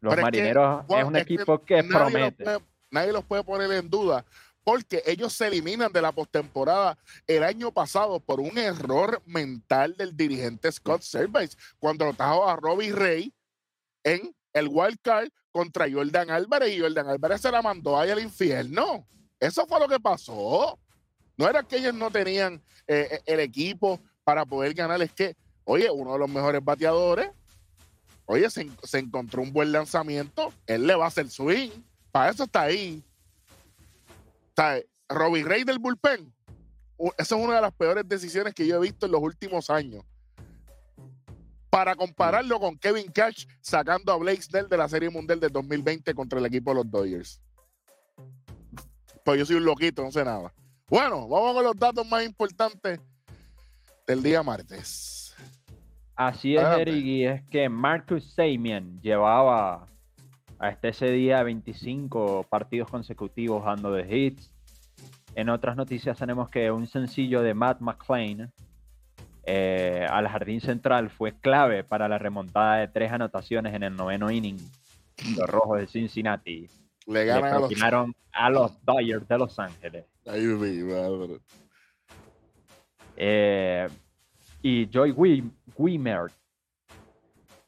[0.00, 2.44] Los marineros es, un equipo que, promete.
[2.90, 4.24] nadie los puede poner en duda
[4.64, 10.16] porque ellos se eliminan de la postemporada el año pasado por un error mental del
[10.16, 13.34] dirigente Scott Service cuando lo trajo a Robbie Ray
[14.02, 18.20] en el wild card contra Jordan Álvarez y Jordan Álvarez se la mandó ahí al
[18.20, 19.06] infierno.
[19.38, 20.78] Eso fue lo que pasó.
[21.36, 25.36] No era que ellos no tenían eh, eh, el equipo para poder ganar, es que,
[25.64, 27.30] oye, uno de los mejores bateadores,
[28.24, 31.70] oye, se, encontró un buen lanzamiento, él le va a hacer swing,
[32.10, 33.04] para eso está ahí
[34.56, 36.32] sea, Robbie Ray del bullpen,
[37.18, 40.04] esa es una de las peores decisiones que yo he visto en los últimos años.
[41.74, 46.14] Para compararlo con Kevin Cash sacando a Blake Snell de la Serie Mundial del 2020
[46.14, 47.42] contra el equipo de los Dodgers.
[49.24, 50.54] Pues yo soy un loquito, no sé nada.
[50.88, 53.00] Bueno, vamos con los datos más importantes
[54.06, 55.34] del día martes.
[56.14, 59.88] Así es, Eric, y es que Marcus Samian llevaba
[60.60, 64.52] hasta ese día 25 partidos consecutivos dando de hits.
[65.34, 68.52] En otras noticias tenemos que un sencillo de Matt McClain
[69.46, 74.30] eh, al jardín central fue clave para la remontada de tres anotaciones en el noveno
[74.30, 74.58] inning.
[75.36, 76.68] Los rojos de Cincinnati
[77.06, 78.84] le, ganaron a, los...
[78.84, 80.06] Dodgers de Los Ángeles.
[83.16, 83.88] Eh,
[84.62, 85.12] y Joy
[85.76, 86.32] Wimmer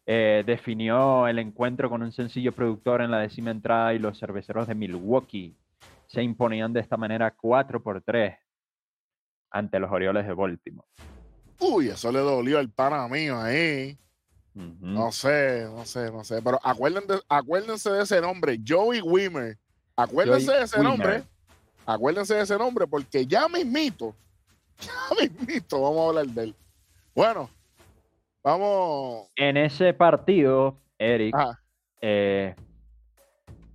[0.06, 4.66] eh, definió el encuentro con un sencillo productor en la décima entrada y los cerveceros
[4.66, 5.56] de Milwaukee
[6.06, 8.34] se imponían de esta manera 4 por 3
[9.50, 10.88] ante los Orioles de Baltimore.
[11.58, 13.98] Uy, eso le dolió al pana mío ahí.
[14.54, 16.40] No sé, no sé, no sé.
[16.40, 19.58] Pero acuérdense, acuérdense de ese nombre, Joey Wimmer.
[19.94, 21.24] Acuérdense de ese nombre.
[21.84, 24.14] Acuérdense de ese nombre porque ya mismito,
[24.80, 26.54] ya mismito vamos a hablar de él.
[27.14, 27.50] Bueno,
[28.46, 29.26] Vamos.
[29.34, 31.34] En ese partido, Eric.
[32.00, 32.54] Eh,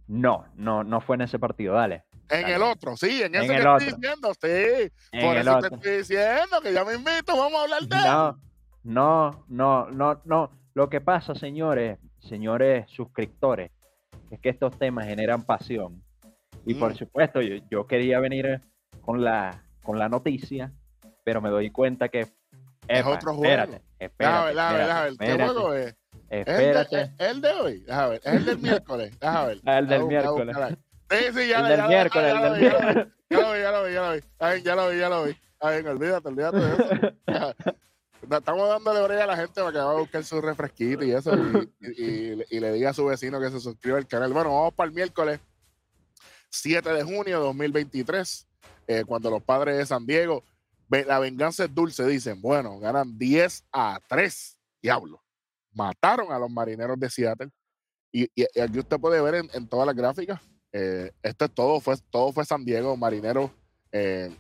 [0.08, 2.06] no, no, no fue en ese partido, dale.
[2.32, 5.20] En el otro, sí, en ese que estoy diciendo, sí.
[5.22, 8.40] Por eso te estoy diciendo que ya me invito, vamos a hablar de no,
[8.84, 10.52] No, no, no, no.
[10.74, 13.72] Lo que pasa, señores, señores suscriptores,
[14.30, 16.02] es que estos temas generan pasión.
[16.66, 16.96] Y por mm.
[16.96, 18.62] supuesto, yo, yo, quería venir
[19.02, 20.72] con la, con la noticia,
[21.24, 22.28] pero me doy cuenta que
[22.88, 23.54] es otro juego.
[23.54, 24.54] Espérate, espérate.
[24.54, 25.96] Déjame ver, déjame ver, ¿Qué juego es?
[26.30, 27.02] Espérate.
[27.02, 27.80] ¿Es el, de, hoy?
[27.80, 28.22] Déjame ver.
[28.24, 29.20] Es el del miércoles.
[29.20, 29.62] Déjame ver.
[29.66, 30.58] El del miércoles.
[31.12, 32.34] Sí, sí, ya, el del miércoles.
[32.34, 33.08] El del miércoles.
[33.30, 34.64] Ya lo vi, ya lo vi, ya lo vi.
[34.64, 35.38] Ya lo vi, ya lo vi.
[35.60, 37.56] Ay, olvídate, olvídate de eso.
[38.38, 41.36] Estamos dándole brega a la gente para que vaya a buscar su refresquito y eso
[41.82, 44.32] y, y, le diga a su vecino que se suscriba al canal.
[44.32, 45.40] Bueno, vamos para el miércoles
[46.50, 48.48] 7 de junio de 2023,
[48.88, 50.44] eh, cuando los padres de San Diego
[50.92, 52.42] la venganza es dulce, dicen.
[52.42, 54.58] Bueno, ganan 10 a 3.
[54.82, 55.24] Diablo.
[55.74, 57.50] Mataron a los marineros de Seattle.
[58.12, 60.42] Y, aquí usted puede ver en, todas las gráficas.
[60.74, 62.96] Eh, este todo fue, todo fue San Diego.
[62.98, 63.52] Marineros
[63.92, 64.36] eh,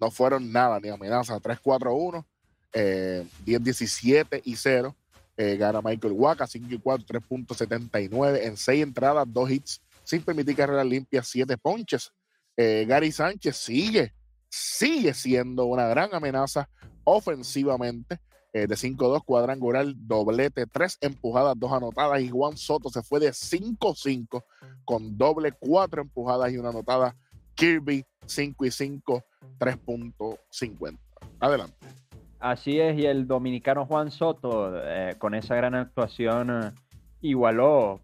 [0.00, 1.38] no fueron nada, ni amenaza.
[1.40, 2.24] 3-4-1,
[2.72, 4.94] 10-17 eh, y 0.
[5.36, 10.86] gana Michael Waka, 5 y 4, 3.79 en 6 entradas, 2 hits, sin permitir carreras
[10.86, 12.12] limpias, 7 ponches.
[12.56, 14.12] Gary Sánchez sigue
[14.54, 16.68] sigue siendo una gran amenaza
[17.02, 18.20] ofensivamente.
[18.56, 22.20] Eh, de 5-2 cuadrangular, doblete, 3 empujadas, 2 anotadas.
[22.20, 24.44] Y Juan Soto se fue de 5-5
[24.84, 27.16] con doble, 4 empujadas y una anotada
[27.54, 29.24] Kirby 5 y 5,
[29.58, 30.98] 3.50.
[31.40, 31.74] Adelante.
[32.38, 36.72] Así es, y el dominicano Juan Soto, eh, con esa gran actuación, eh,
[37.22, 38.02] igualó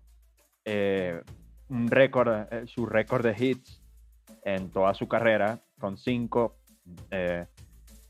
[0.65, 1.23] eh,
[1.69, 3.83] un récord, su récord de hits
[4.45, 6.57] en toda su carrera, con cinco,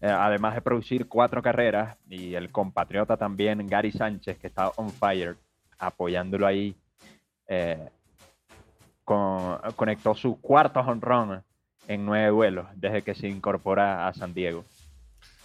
[0.01, 5.37] además de producir cuatro carreras, y el compatriota también, Gary Sánchez, que está on fire,
[5.79, 6.77] apoyándolo ahí,
[9.05, 11.43] conectó su cuarto home
[11.89, 14.65] en nueve duelos desde que se incorpora a San Diego.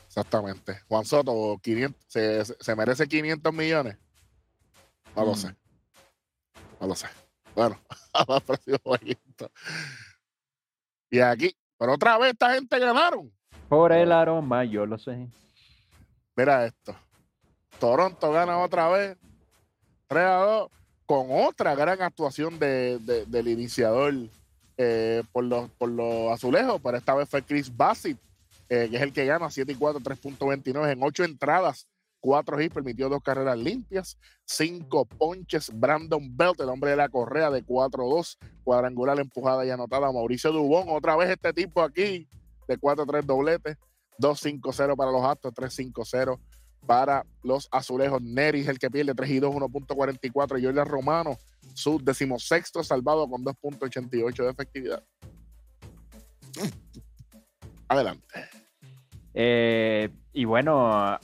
[0.07, 0.79] Exactamente.
[0.87, 3.97] Juan Soto, 500, se, merece 500 millones?
[5.13, 5.35] No lo mm.
[5.35, 5.55] sé.
[6.79, 7.07] No lo sé.
[7.53, 7.81] Bueno,
[8.13, 8.77] a próximo
[11.09, 13.34] Y aquí, pero otra vez esta gente ganaron.
[13.69, 15.27] Por el aroma, yo lo sé.
[16.35, 16.95] Mira esto.
[17.79, 19.17] Toronto gana otra vez.
[20.07, 20.71] 3 a 2.
[21.05, 24.13] Con otra gran actuación de, del iniciador
[24.77, 26.81] eh, por, los, por los azulejos.
[26.81, 28.17] Pero esta vez fue Chris Bassett
[28.67, 31.87] eh, que es el que gana 7 y 4, 3.29 en 8 entradas.
[32.21, 35.69] 4 hits, permitió dos carreras limpias, 5 ponches.
[35.71, 40.11] Brandon Belt, el hombre de la correa de 4-2, cuadrangular empujada y anotada.
[40.11, 42.27] Mauricio Dubón, otra vez este tipo aquí,
[42.67, 43.77] de 4-3 dobletes.
[44.19, 46.39] 2-5-0 para los Astros, 3-5-0
[46.85, 48.21] para los Azulejos.
[48.21, 50.63] Neris, el que pierde 3 y 2, 1.44.
[50.63, 51.37] Jordan Romano,
[51.73, 55.03] su decimosexto salvado con 2.88 de efectividad.
[57.87, 58.49] Adelante.
[59.33, 61.19] Eh, y bueno,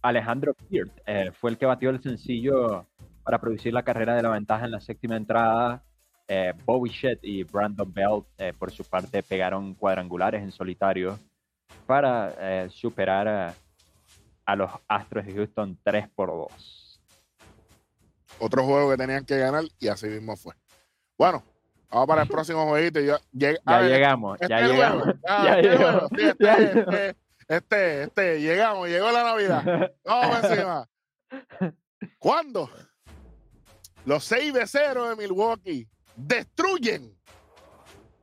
[0.00, 2.86] Alejandro Peart eh, fue el que batió el sencillo
[3.22, 5.84] para producir la carrera de la ventaja en la séptima entrada.
[6.34, 8.24] Eh, Bobby Shett y Brandon Belt,
[8.58, 11.18] por su parte, pegaron cuadrangulares en solitario
[11.86, 13.54] para superar a,
[14.46, 17.00] a, los Astros de Houston 3 por 2.
[18.38, 20.54] Otro juego que tenían que ganar y así mismo fue.
[21.18, 21.42] Bueno,
[21.90, 22.98] Vamos para el próximo jueguito.
[23.00, 25.08] ya, llegamos, ya llegamos.
[25.28, 26.10] ya llegamos.
[26.12, 27.16] este,
[27.48, 29.92] este, este, llegamos, llegó la Navidad.
[30.04, 30.88] Vamos encima.
[32.18, 32.70] ¿Cuándo?
[34.06, 37.16] Los seis beceros de Milwaukee destruyen,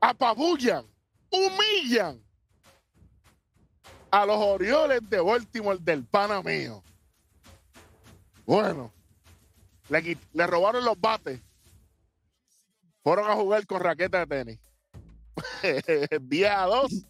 [0.01, 0.85] apabullan,
[1.31, 2.23] humillan
[4.11, 6.83] a los Orioles de Baltimore del pana mío.
[8.45, 8.91] Bueno,
[9.89, 11.39] le, le robaron los bates
[13.03, 14.59] fueron a jugar con raqueta de tenis.
[16.21, 17.05] 10 a 2.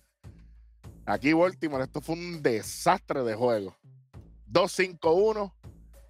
[1.05, 3.75] Aquí Baltimore, esto fue un desastre de juego.
[4.49, 5.53] 2-5-1.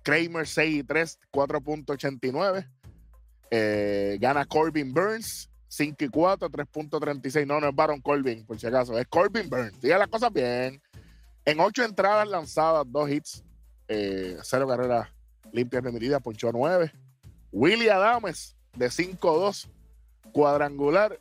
[0.03, 2.69] Kramer 6 y 3, 4.89.
[3.51, 7.45] Eh, gana Corbin Burns 5 y 4, 3.36.
[7.45, 8.97] No, no es Baron Corbin, por si acaso.
[8.97, 9.79] Es Corbin Burns.
[9.79, 10.81] Diga las cosas bien.
[11.45, 13.43] En 8 entradas lanzadas, 2 hits,
[13.87, 15.07] 0 eh, carreras
[15.51, 16.91] limpias permitidas, ponchó 9.
[17.51, 19.67] Willie Adames de 5-2,
[20.31, 21.19] cuadrangular,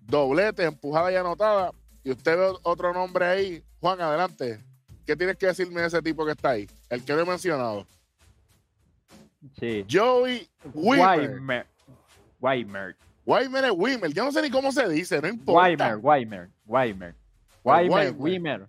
[0.00, 1.70] doblete, empujada y anotada.
[2.02, 3.64] Y usted ve otro nombre ahí.
[3.80, 4.62] Juan, adelante.
[5.06, 6.66] ¿Qué tienes que decirme de ese tipo que está ahí?
[6.88, 7.86] El que lo he mencionado.
[9.58, 9.84] Sí.
[9.90, 11.66] Joey Weimer.
[12.40, 12.96] Weimer.
[13.26, 14.12] Weimer es Weimer.
[14.12, 15.60] Yo no sé ni cómo se dice, no importa.
[15.60, 17.14] Weimer, Weimer, Weimer.
[17.62, 18.66] Weimer, Weimer.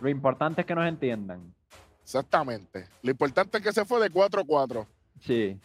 [0.00, 1.54] Lo importante es que nos entiendan.
[2.02, 2.86] Exactamente.
[3.02, 4.86] Lo importante es que se fue de 4-4.
[5.20, 5.58] Sí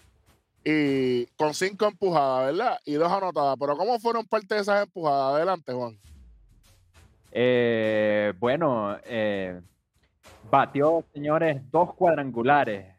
[0.63, 2.79] y con cinco empujadas, ¿verdad?
[2.85, 3.57] Y dos anotadas.
[3.59, 5.35] Pero ¿cómo fueron parte de esas empujadas?
[5.35, 5.97] Adelante, Juan.
[7.31, 9.59] Eh, bueno, eh,
[10.49, 12.93] batió, señores, dos cuadrangulares.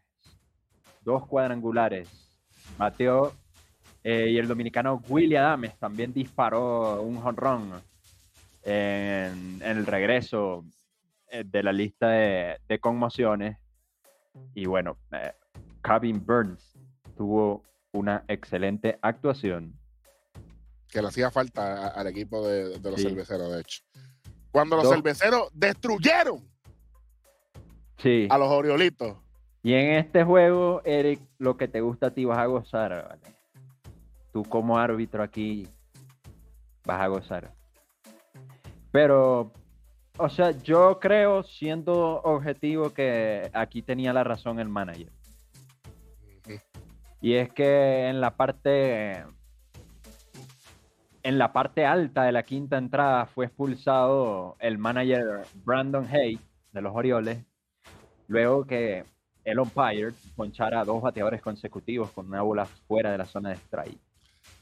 [1.02, 2.08] Dos cuadrangulares.
[2.78, 3.32] Batió.
[4.04, 7.80] Eh, y el dominicano Willy Adames también disparó un jonrón
[8.64, 10.64] en, en, el regreso
[11.30, 13.58] de la lista de, de conmociones.
[14.54, 14.96] Y bueno,
[15.82, 16.78] Cabin Burns
[17.16, 17.62] tuvo
[17.92, 19.78] una excelente actuación.
[20.88, 23.82] Que le hacía falta al equipo de, los cerveceros, de hecho.
[24.50, 26.48] Cuando los cerveceros destruyeron
[28.28, 29.16] a los Oriolitos.
[29.62, 33.36] Y en este juego, Eric, lo que te gusta a ti vas a gozar, ¿vale?
[34.32, 35.68] Tú como árbitro aquí
[36.84, 37.52] vas a gozar.
[38.90, 39.52] Pero,
[40.16, 45.12] o sea, yo creo, siendo objetivo, que aquí tenía la razón el manager.
[47.20, 49.24] Y es que en la parte
[51.22, 56.40] en la parte alta de la quinta entrada fue expulsado el manager Brandon Hay
[56.72, 57.44] de los Orioles,
[58.26, 59.04] luego que
[59.44, 63.56] el umpire ponchara a dos bateadores consecutivos con una bola fuera de la zona de
[63.56, 63.98] strike.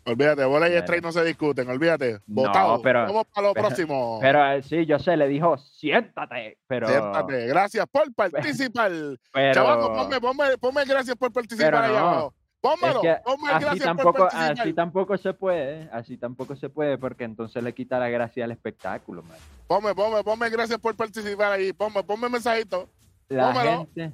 [0.05, 2.21] Olvídate, bola y strike no se discuten, olvídate.
[2.27, 2.81] Votado.
[2.83, 4.19] pero, Vamos para lo próximo.
[4.21, 6.59] Pero eh, sí, yo sé, le dijo, siéntate.
[6.67, 8.91] Pero, siéntate, gracias por participar.
[9.33, 12.35] Pero, ponme, ponme, ponme, gracias por participar ahí abajo.
[12.61, 14.61] Pónmelo, que ponme así gracias tampoco, por participar.
[14.61, 18.51] así tampoco se puede, así tampoco se puede, porque entonces le quita la gracia al
[18.51, 19.39] espectáculo, man.
[19.67, 21.73] Ponme, ponme, ponme gracias por participar ahí.
[21.73, 22.89] Ponme, ponme mensajito.
[23.29, 23.89] La Pónmelo.
[23.95, 24.13] gente,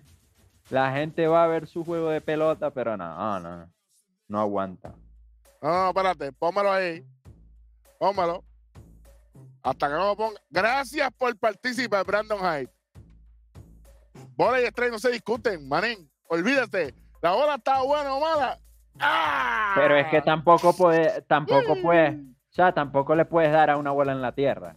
[0.71, 3.71] la gente va a ver su juego de pelota, pero no, no,
[4.29, 4.95] no aguanta.
[5.63, 7.05] No, no, espérate, pónmelo ahí.
[7.99, 8.45] Pónmelo.
[9.63, 10.41] Hasta que no lo ponga.
[10.51, 12.71] Gracias por participar, Brandon Hyde.
[14.37, 16.11] Bola y estrella no se discuten, manín.
[16.29, 16.95] Olvídate.
[17.23, 18.59] La bola está buena o mala.
[19.01, 19.73] ¡Ah!
[19.75, 23.91] Pero es que tampoco puede, tampoco puede, o sea, tampoco le puedes dar a una
[23.91, 24.77] bola en la tierra.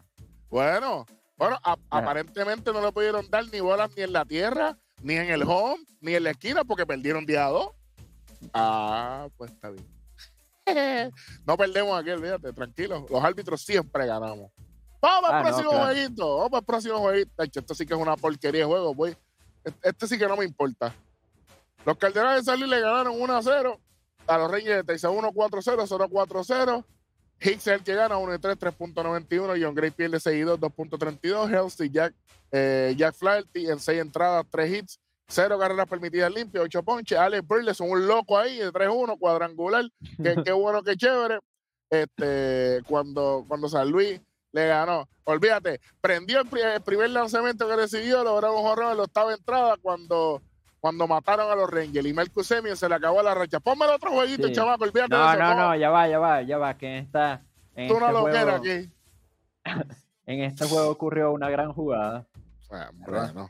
[0.49, 1.05] Bueno,
[1.37, 5.29] bueno, a- aparentemente no le pudieron dar ni bolas ni en la tierra, ni en
[5.29, 7.71] el home, ni en la esquina porque perdieron día dos.
[8.53, 9.85] Ah, pues está bien.
[11.45, 13.05] no perdemos aquí, olvídate, tranquilo.
[13.09, 14.51] Los árbitros siempre ganamos.
[15.01, 15.85] Vamos al Ah, no, próximo claro.
[15.85, 16.37] jueguito.
[16.37, 17.43] Vamos al próximo jueguito.
[17.43, 19.15] Esto sí que es una porquería de juego, güey.
[19.81, 20.93] Este sí que no me importa.
[21.85, 23.79] Los Cardenales de San Luis le ganaron 1 a 0
[24.27, 26.85] a los Reyes de Texas 1 4-0, 0-4-0.
[27.41, 29.59] Hicks es el que gana 1 y 3, 3.91.
[29.63, 31.53] John Gray pierde 6 y 2, 2.32.
[31.55, 32.13] Halsey, Jack,
[32.51, 37.17] eh, Jack Flaherty en 6 entradas, 3 hits, 0 carreras permitidas limpias, 8 ponches.
[37.17, 39.85] Alex Burleson, un loco ahí de 3-1, cuadrangular.
[40.21, 41.39] Qué, qué bueno, qué chévere.
[41.89, 44.19] Este, cuando, cuando San Luis
[44.51, 45.07] le ganó.
[45.23, 49.33] Olvídate, prendió el, pri- el primer lanzamiento que recibió, lograron un jorrón en la octava
[49.33, 50.41] entrada cuando,
[50.79, 52.05] cuando mataron a los Rangers.
[52.07, 53.59] Y Marcus Semien se le acabó la racha.
[53.59, 54.53] Ponme el otro jueguito, Sí.
[54.53, 55.39] chamaco, olvídate de No, eso.
[55.39, 57.41] no, no, ya va, ya va, ya va, que en esta,
[57.75, 58.91] en Tú una este loquera juego, aquí.
[60.25, 62.25] en este juego ocurrió una gran jugada.
[62.71, 63.49] Ah, Bueno,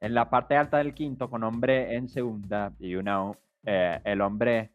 [0.00, 3.32] En la parte alta del quinto, con hombre en segunda, y una,
[3.64, 4.70] eh, el hombre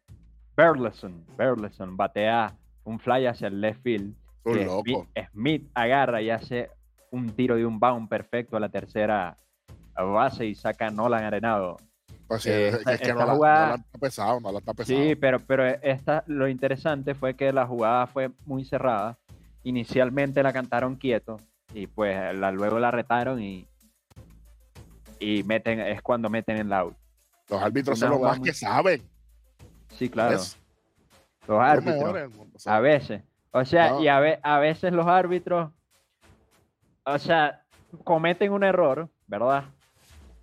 [0.58, 4.14] Burleson, Burleson batea un fly hacia el left field.
[4.46, 4.84] un que loco.
[4.84, 6.70] Smith, Smith agarra y hace
[7.12, 9.38] un tiro de un bound perfecto a la tercera
[9.96, 11.78] base y saca Nolan Arenado.
[12.28, 14.52] Pues sí, eh, es esta- que no esta la, jugada- no la está pesado, no
[14.52, 15.00] la está pesado.
[15.00, 19.18] Sí, pero, pero esta, lo interesante fue que la jugada fue muy cerrada.
[19.64, 21.38] Inicialmente la cantaron quieto
[21.74, 23.68] y pues la, luego la retaron y,
[25.20, 26.96] y meten, es cuando meten el out.
[27.50, 29.02] Los árbitros Una son los más muy- que saben.
[29.98, 30.36] Sí, claro.
[30.38, 30.58] Es
[31.48, 32.34] Los árbitros.
[32.36, 33.22] mundo, A veces.
[33.52, 34.02] O sea, No.
[34.02, 35.70] y a, ve- a veces los árbitros,
[37.06, 37.64] o sea,
[38.04, 39.66] cometen un error, ¿verdad?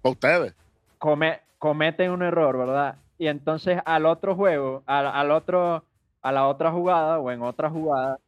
[0.02, 0.54] Para ustedes.
[0.98, 2.96] Come- cometen un error, ¿verdad?
[3.18, 5.84] Y entonces al otro juego, al, al otro,
[6.22, 8.18] a la otra jugada o en otra jugada,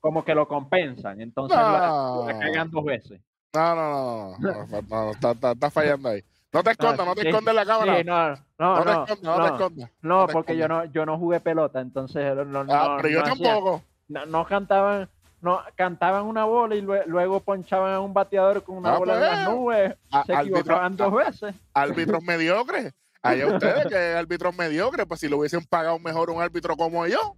[0.00, 1.20] como que lo compensan.
[1.20, 2.24] Entonces la, No.
[2.26, 3.20] la cagan dos veces.
[3.54, 6.22] No, no, no, no, no, no, no, está, está- está fallando ahí.
[6.52, 7.96] No te escondas, no te sí, escondas la cámara.
[7.98, 9.90] Sí, no, no, no, no, te escondas, no, te no, escondas.
[10.02, 10.86] no, no porque yo escondas.
[10.88, 13.82] no, yo no jugué pelota, entonces no, no, Ah, pero yo no hacía- tampoco.
[14.08, 15.08] no, no cantaban,
[15.42, 19.14] no cantaban una bola y lue- luego ponchaban a un bateador con una Ah, bola
[19.14, 19.56] en las pues.
[19.56, 21.54] nubes, A- se equivocaban dos veces.
[21.74, 22.92] Árbitros mediocres.
[23.22, 27.36] Allá ustedes que árbitros mediocres, pues si lo hubiesen pagado mejor un árbitro como yo,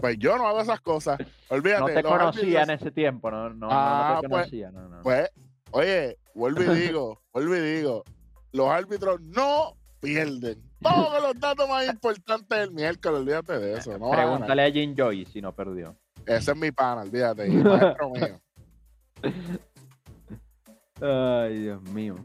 [0.00, 1.18] pues yo no hago esas cosas.
[1.48, 1.80] Olvídate.
[1.80, 4.70] No te conocía en árbitros- ese tiempo, no, no, no, Ah, no te pues, conocía,
[4.70, 5.02] no, no.
[5.02, 5.30] Pues,
[5.72, 8.04] oye, vuelvo y digo, vuelvo y digo,
[8.52, 10.62] los árbitros no pierden.
[10.80, 13.98] Todos los datos más importantes del miércoles, olvídate de eso.
[13.98, 14.22] No van a.
[14.22, 15.96] Pregúntale a Jim Joy si no perdió.
[16.26, 17.48] Ese es mi pana, olvídate.
[17.48, 18.40] y maestro mío.
[21.00, 22.16] Ay, Dios mío.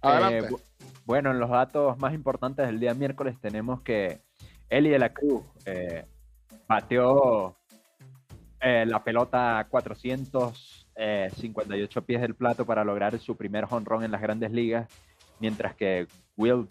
[0.00, 0.38] Adelante.
[0.38, 0.60] Eh, bu-
[1.04, 4.20] bueno, en los datos más importantes del día miércoles tenemos que
[4.68, 6.04] Eli de la Cruz eh,
[6.68, 7.56] bateó
[8.60, 14.20] eh, la pelota a 458 pies del plato para lograr su primer honrón en las
[14.22, 14.88] grandes ligas,
[15.40, 16.68] mientras que Will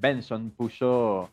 [0.00, 1.30] Benson puso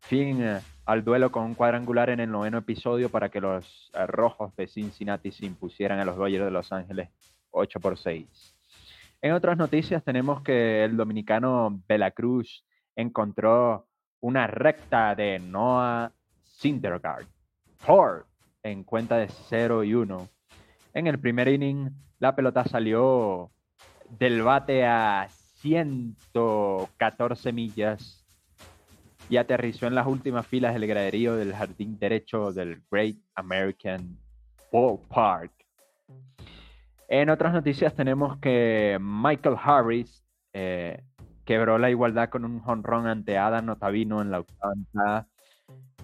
[0.00, 0.42] fin
[0.84, 4.66] al duelo con un cuadrangular en el noveno episodio para que los eh, rojos de
[4.66, 7.08] Cincinnati se impusieran a los Dodgers de Los Ángeles
[7.50, 8.56] 8 por 6.
[9.20, 12.64] En otras noticias tenemos que el dominicano de la Cruz
[12.96, 13.86] encontró
[14.20, 17.26] una recta de Noah Syndergaard
[17.86, 18.26] por
[18.62, 20.28] en cuenta de 0 y 1.
[20.94, 23.50] En el primer inning, la pelota salió
[24.10, 28.21] del bate a 114 millas
[29.32, 34.18] y aterrizó en las últimas filas del graderío del jardín derecho del Great American
[34.70, 35.50] Ballpark.
[37.08, 40.22] En otras noticias tenemos que Michael Harris
[40.52, 41.02] eh,
[41.46, 45.28] quebró la igualdad con un jonrón ante Adam Notavino en la octava entrada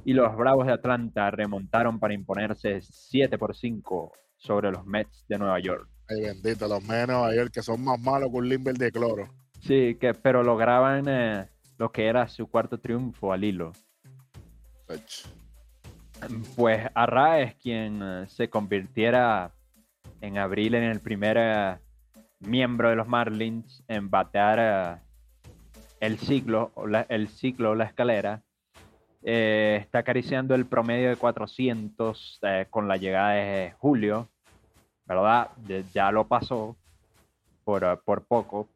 [0.07, 5.37] y los Bravos de Atlanta remontaron para imponerse 7 por 5 sobre los Mets de
[5.37, 5.87] Nueva York.
[6.09, 9.29] Ay, bendito, los menos ayer que son más malos que un limber de cloro.
[9.61, 13.73] Sí, que, pero lograban eh, lo que era su cuarto triunfo al hilo.
[16.57, 19.53] Pues Arraez, quien eh, se convirtiera
[20.21, 21.79] en abril en el primer eh,
[22.41, 25.01] miembro de los Marlins en batear
[26.01, 28.43] el ciclo, la, el ciclo, la escalera,
[29.23, 34.29] eh, está acariciando el promedio de 400 eh, con la llegada de Julio,
[35.07, 35.49] ¿verdad?
[35.93, 36.77] ya lo pasó
[37.65, 38.69] por, por poco.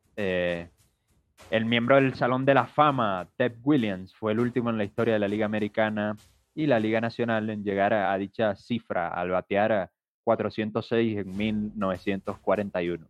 [1.51, 5.15] El miembro del Salón de la Fama, Ted Williams, fue el último en la historia
[5.15, 6.17] de la Liga Americana
[6.55, 9.91] y la Liga Nacional en llegar a, dicha cifra al batear
[10.25, 13.07] 406 en 1941.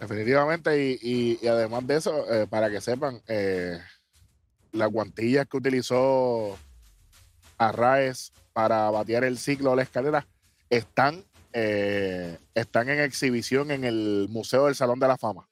[0.00, 3.78] Definitivamente, y, además de eso, eh, para que sepan, eh,
[4.72, 6.56] las guantillas que utilizó
[7.58, 10.26] Arraes para batear el ciclo de la escalera
[10.70, 15.48] están, eh, están en exhibición en el Museo del Salón de la Fama,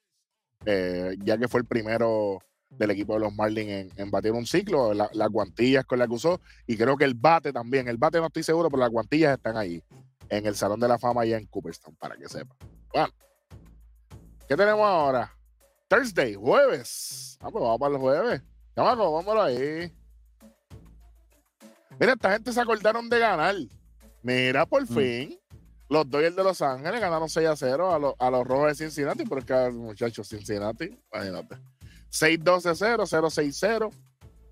[0.65, 5.29] ya que fue el primero del equipo de los Marlins en, batir un ciclo, las
[5.31, 8.43] guantillas con las que usó, y creo que el bate también, el bate no estoy
[8.43, 9.83] seguro, pero las guantillas están ahí,
[10.29, 12.57] en el Salón de la Fama allá en Cooperstown, para que sepan.
[12.93, 13.09] Bueno,
[14.49, 15.33] ¿qué tenemos ahora?
[15.89, 17.39] Thursday, jueves.
[17.41, 18.43] Ah, pues vamos para el jueves.
[18.75, 19.93] Chamaco, vámonos ahí.
[21.99, 23.55] Mira, esta gente se acordaron de ganar.
[24.23, 24.87] Mira, por mm.
[24.87, 25.39] fin.
[25.89, 28.85] Los Dodgers de Los Ángeles ganaron 6 a 0 a, los, a los Rojos de
[28.85, 31.57] Cincinnati, porque muchachos, Cincinnati, imagínate.
[32.11, 33.91] 6-12-0, 0-6-0.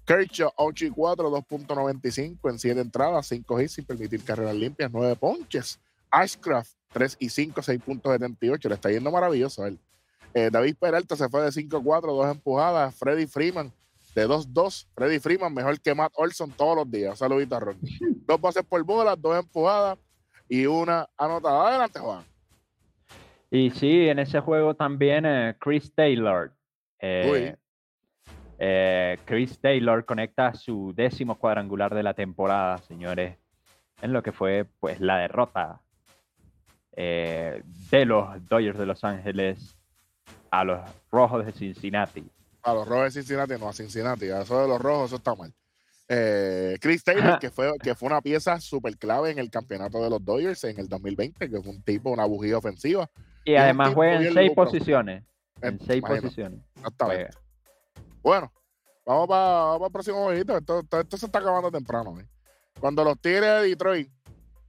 [0.07, 5.17] Kershaw 8 y 4, 2.95 en 7 entradas, 5 hits sin permitir carreras limpias, 9
[5.17, 5.79] ponches.
[6.11, 8.69] Ashcraft 3 y 5, 6.78.
[8.69, 9.79] Le está yendo maravilloso a él.
[10.33, 12.95] Eh, David Peralta se fue de 5-4, 2 empujadas.
[12.95, 13.73] Freddy Freeman
[14.15, 14.87] de 2-2.
[14.95, 17.19] Freddy Freeman mejor que Matt Olson todos los días.
[17.19, 17.99] Saludito a Ronnie.
[18.27, 19.99] dos pases por bola, dos empujadas
[20.49, 21.69] y una anotada.
[21.69, 22.25] Adelante, Juan.
[23.51, 26.53] Y sí, en ese juego también eh, Chris Taylor
[26.99, 27.57] eh,
[28.59, 33.37] eh, Chris Taylor conecta su décimo cuadrangular de la temporada, señores,
[34.01, 35.81] en lo que fue pues la derrota
[36.93, 39.77] eh, de los Dodgers de Los Ángeles
[40.51, 40.81] a los
[41.11, 42.25] Rojos de Cincinnati.
[42.63, 45.35] A los Rojos de Cincinnati, no a Cincinnati, a eso de los Rojos, eso está
[45.35, 45.53] mal.
[46.09, 50.25] Chris Taylor, que fue, que fue una pieza súper clave en el campeonato de los
[50.25, 53.11] Dodgers en el 2020, que fue un tipo, una bujía ofensiva.
[53.45, 55.25] Y, además juega en seis posiciones.
[55.61, 56.61] En seis posiciones.
[56.77, 57.31] Exactamente.
[58.23, 58.53] Bueno,
[59.05, 60.57] vamos para el próximo jueguito.
[60.57, 62.19] Esto, esto, se está acabando temprano.
[62.21, 62.27] ¿eh?
[62.81, 64.11] Cuando los Tigres de Detroit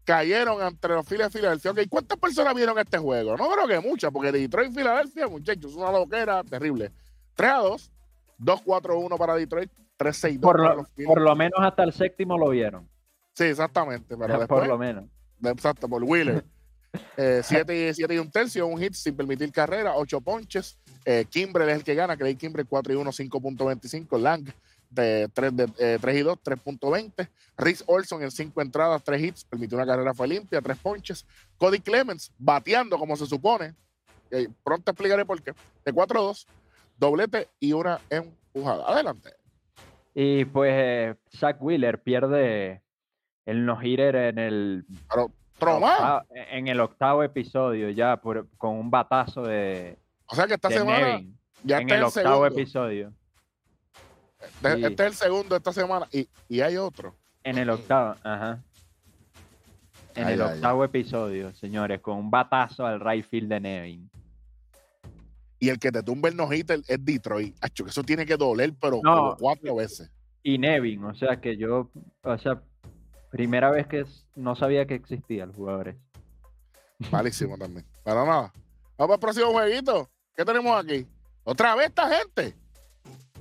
[0.08, 1.72] cayeron entre los Phillies de Filadelfia.
[1.72, 3.36] Okay, ¿Cuántas personas vieron este juego?
[3.36, 6.92] No creo que muchas, porque Detroit y Filadelfia, muchachos, es una loquera terrible.
[7.36, 7.92] 3 a 2,
[8.40, 12.88] 2-4-1 para Detroit, 3-6-2 por, los Por lo menos hasta el séptimo lo vieron.
[13.34, 14.16] Sí, exactamente.
[14.18, 15.06] Pero después, por lo menos.
[15.44, 16.44] exacto, por Wheeler.
[17.16, 20.78] 7 eh, y un tercio, un hit sin permitir carrera, 8 ponches.
[21.06, 24.20] Eh, Kimbrel es el que gana, Craig Kimbrel 4 y 1, 5.25.
[24.20, 24.48] Lang
[24.90, 27.30] de 3, de, eh, y 2, 3.20.
[27.58, 31.26] Rhys Olson en 5 entradas, 3 hits, permitió una carrera, fue limpia, 3 ponches.
[31.58, 33.74] Cody Clemens bateando como se supone.
[34.32, 35.54] Eh, pronto explicaré por qué.
[35.86, 36.48] De 4 a 2,
[36.98, 38.86] doblete y una empujada.
[38.88, 39.37] Adelante.
[40.20, 42.82] Y pues Zach Wheeler pierde
[43.46, 44.86] el no-hitter en el.
[46.50, 50.00] En el octavo episodio, ya por, con un batazo de.
[50.26, 51.22] O sea que esta semana.
[51.64, 53.14] ya en el, octavo episodio.
[54.40, 56.08] Este, este, es el segundo esta semana.
[56.12, 57.16] Y, y, hay otro.
[57.44, 58.64] En el octavo, ajá.
[60.16, 64.10] En el octavo episodio, señores, con un batazo al right field de Nevin.
[65.60, 66.66] Y el que te tumba el no es
[67.00, 67.56] Detroit.
[67.62, 69.02] Acho, que eso tiene que doler, pero
[69.40, 70.12] cuatro veces.
[70.44, 71.90] Y Nevin, o sea que yo,
[72.24, 72.62] o sea,
[73.30, 74.06] Primera vez que
[74.36, 75.96] no sabía que existían los jugadores.
[77.12, 77.86] Malísimo también.
[78.04, 78.54] Para nada.
[78.98, 80.10] Vamos al próximo jueguito.
[80.36, 81.06] ¿Qué tenemos aquí?
[81.44, 82.56] ¿Otra vez esta gente?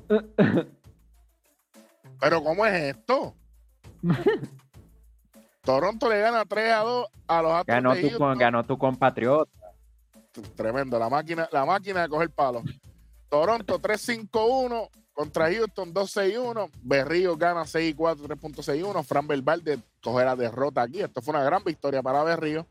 [2.21, 3.35] Pero ¿cómo es esto?
[5.63, 9.51] Toronto le gana 3 a 2 a los Astros ganó, tu, ganó tu compatriota.
[10.55, 12.63] Tremendo, la máquina, la máquina de coger palos.
[13.29, 16.71] Toronto 3-5-1 contra Houston 2-6-1.
[16.83, 19.05] Berrío gana 6-4, 3.61.
[19.05, 21.01] Fran Belvalde coge la derrota aquí.
[21.01, 22.67] Esto fue una gran victoria para Berrío.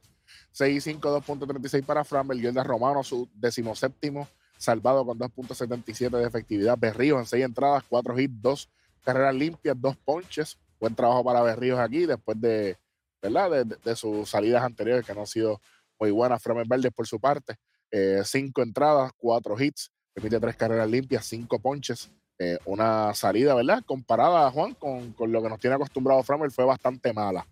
[0.53, 2.28] 6-5, 2.36 para Fran.
[2.28, 6.78] Belguilda Romano, su decimoséptimo, salvado con 2.77 de efectividad.
[6.78, 8.70] Berrío en 6 entradas, 4 hits, 2
[9.03, 10.57] carreras limpias, 2 ponches.
[10.80, 12.78] Buen trabajo para Berríos aquí después de,
[13.22, 13.66] ¿verdad?
[13.66, 15.61] De, sus salidas anteriores que no han sido
[16.00, 16.41] muy buenas.
[16.41, 17.56] Fran Belvalde por su parte.
[17.91, 22.12] 5 eh, entradas, 4 hits, permite 3 carreras limpias, 5 ponches.
[22.38, 23.82] Eh, una salida, ¿verdad?
[23.86, 27.48] Comparada, Juan, con, con lo que nos tiene acostumbrado Framer, fue bastante mala.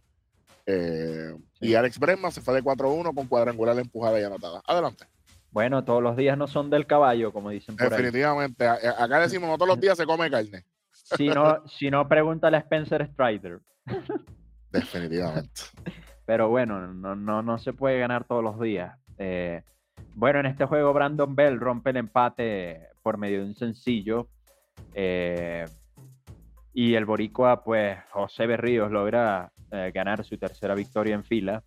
[0.65, 4.61] Eh, y Alex Bregman se fue de 4-1 con cuadrangular empujada y anotada.
[4.67, 5.05] Adelante.
[5.51, 8.67] Bueno, todos los días no son del caballo, como dicen por Definitivamente.
[8.67, 10.65] Acá decimos, no todos los días se come carne.
[11.17, 13.59] Si no, si no pregúntale a Spencer Strider.
[14.71, 15.61] Definitivamente.
[16.25, 18.97] Pero bueno, no, no, no se puede ganar todos los días.
[19.17, 19.61] Eh,
[20.15, 24.27] bueno, en este juego Brandon Bell rompe el empate por medio de un sencillo.
[24.93, 25.65] eh,
[26.73, 31.61] y el boricua, pues José Berríos logra eh, ganar su tercera victoria en fila.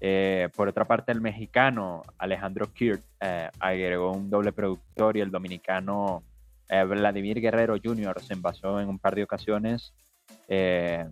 [0.00, 5.30] Eh, por otra parte, el mexicano Alejandro Kirt eh, agregó un doble productor y el
[5.30, 6.22] dominicano
[6.70, 8.18] eh, Vladimir Guerrero Jr.
[8.22, 9.92] se envasó en un par de ocasiones
[10.48, 11.06] eh,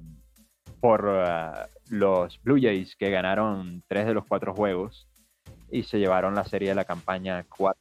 [0.81, 1.51] por eh,
[1.91, 5.09] los Blue Jays que ganaron tres de los cuatro juegos
[5.71, 7.75] y se llevaron la serie de la campaña 4-3.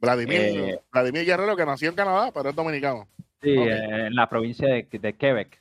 [0.00, 3.08] Vladimir, Eh, Vladimir Guerrero, que nació en Canadá, pero es dominicano.
[3.42, 5.60] Sí, eh, en la provincia de, de Quebec,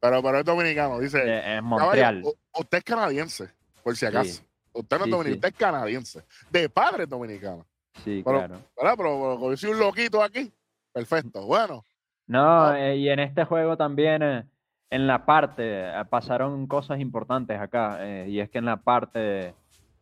[0.00, 1.18] Pero, pero es dominicano, dice.
[1.18, 2.22] eh, en "Caballo, Montreal.
[2.54, 3.50] usted es canadiense,
[3.82, 4.42] por si acaso.
[4.72, 5.34] Usted no es Sí, dominicano, sí.
[5.38, 6.22] usted es canadiense.
[6.50, 7.66] De padre dominicano.
[8.04, 8.60] Sí, pero- claro.
[8.76, 8.94] ¿Verdad?
[8.96, 10.52] Pero, pero soy un loquito aquí.
[10.92, 11.44] Perfecto.
[11.46, 11.84] Bueno,
[12.26, 12.76] No, Ah.
[12.78, 14.44] eh, y en este juego también, eh,
[14.90, 19.54] en la parte, eh, pasaron cosas importantes acá, eh, y es que en la parte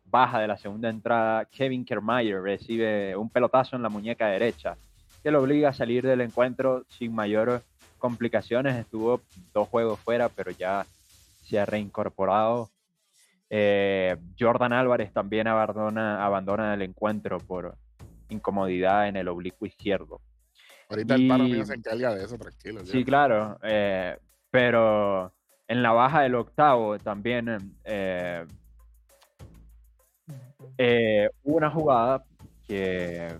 [0.05, 4.75] baja de la segunda entrada, Kevin Kiermaier recibe un pelotazo en la muñeca derecha,
[5.21, 7.61] que lo obliga a salir del encuentro sin mayores
[7.99, 8.75] complicaciones.
[8.77, 9.21] Estuvo
[9.53, 10.85] dos juegos fuera, pero ya
[11.43, 12.69] se ha reincorporado.
[13.51, 17.75] Eh, Jordan Álvarez también abandona, abandona el encuentro por
[18.29, 20.21] incomodidad en el oblicuo izquierdo.
[20.89, 22.83] ahorita el paro Y- se encarga de eso, tranquilo.
[22.83, 24.17] Sí, claro, eh,
[24.51, 25.33] pero
[25.67, 28.45] en la baja del octavo también eh,
[30.77, 32.23] eh, hubo una jugada
[32.67, 33.37] que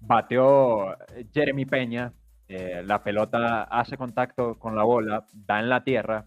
[0.00, 0.96] bateó
[1.32, 2.12] Jeremy Peña,
[2.48, 6.24] eh, la pelota hace contacto con la bola, da en la tierra,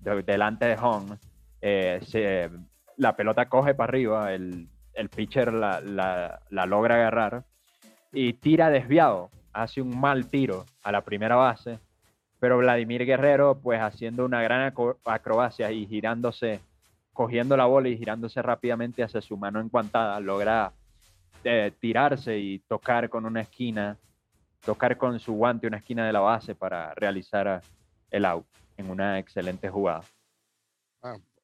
[0.00, 0.76] de- delante de
[1.60, 2.50] eh, se-
[2.96, 7.44] la pelota coge para arriba, el, el pitcher la- la logra agarrar
[8.12, 11.78] y tira desviado, hace un mal tiro a la primera base,
[12.42, 14.74] pero Vladimir Guerrero, pues haciendo una gran
[15.04, 16.58] acrobacia y girándose,
[17.12, 20.72] cogiendo la bola y girándose rápidamente hacia su mano encuantada, logra
[21.44, 23.96] eh, tirarse y tocar con una esquina,
[24.64, 27.62] tocar con su guante una esquina de la base para realizar
[28.10, 30.02] el out en una excelente jugada.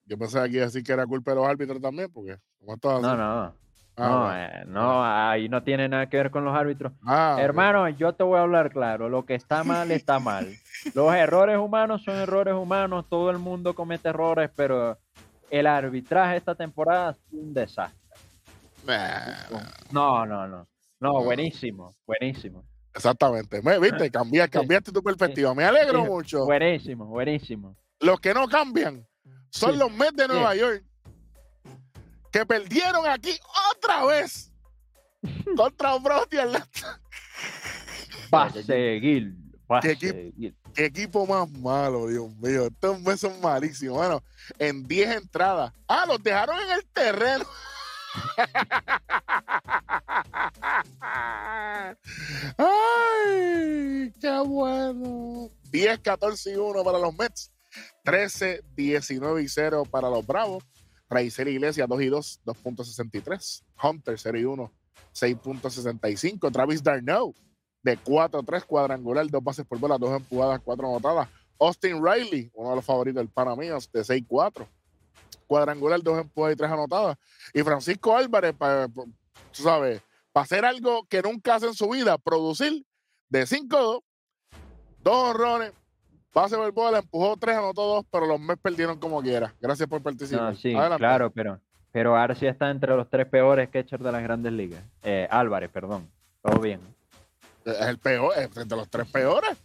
[0.04, 3.02] Yo pensaba que iba a decir que era culpa de los árbitros también, porque así.
[3.02, 3.54] No, no,
[3.98, 4.36] Ah, no, bueno.
[4.38, 6.92] eh, no, ahí no tiene nada que ver con los árbitros.
[7.04, 7.36] Ah.
[7.40, 10.48] Hermano, yo te voy a hablar claro, lo que está mal está mal.
[10.94, 14.96] Los errores humanos son errores humanos, todo el mundo comete errores, pero
[15.50, 17.98] el arbitraje esta temporada es un desastre.
[19.90, 20.68] No, no, no.
[21.00, 22.64] No, buenísimo, buenísimo.
[22.94, 23.62] exactamente.
[23.62, 24.10] Me, ¿Viste?
[24.12, 25.54] Cambiaste, cambiaste tu perspectiva.
[25.54, 26.44] Me alegro Sí, mucho.
[26.44, 27.76] Buenísimo, buenísimo.
[28.00, 29.06] Los que no cambian
[29.50, 29.78] son Sí.
[29.78, 30.84] los Mets de Nueva York
[32.30, 33.38] que perdieron aquí
[33.74, 34.50] otra vez
[35.56, 37.00] contra Brody Atlanta.
[38.34, 39.34] Va a qué- seguir,
[39.70, 40.54] va a qué equipo- seguir.
[40.74, 42.66] Qué equipo más malo, Dios mío.
[42.66, 43.96] Estos Mets son malísimos.
[43.96, 44.22] Bueno,
[44.58, 45.72] en 10 entradas.
[45.88, 47.46] Ah, los dejaron en el terreno.
[52.88, 55.50] Ay, qué bueno.
[55.70, 57.52] 10, 14 y 1 para los Mets.
[58.04, 60.64] 13, 19 y 0 para los Bravos.
[61.08, 63.62] Raizel Iglesias 2 y 2, 2.63.
[63.82, 64.72] Hunter 0 y 1,
[65.14, 66.52] 6.65.
[66.52, 67.34] Travis Darno
[67.82, 71.28] de 4-3 cuadrangular, dos bases por bola, dos empujadas, cuatro anotadas.
[71.58, 74.66] Austin Riley, uno de los favoritos del pana mío, de 6-4.
[75.46, 77.16] Cuadrangular, dos empujadas y tres anotadas.
[77.54, 80.02] Y Francisco Álvarez, para, tú sabes,
[80.32, 82.84] para hacer algo que nunca hace en su vida, producir
[83.28, 84.02] de 5-2,
[85.02, 85.72] dos honrones,
[86.34, 89.52] base por bola, empujó tres, anotó dos, pero los Mets perdieron como quiera.
[89.60, 90.52] Gracias por participar.
[90.52, 90.98] No, sí, Adelante.
[90.98, 91.60] claro, pero,
[91.92, 94.82] pero Arce está entre los tres peores catchers de las grandes ligas.
[95.02, 96.08] Eh, Álvarez, perdón.
[96.42, 96.80] Todo bien.
[97.64, 99.56] Es el peor, es de los tres peores.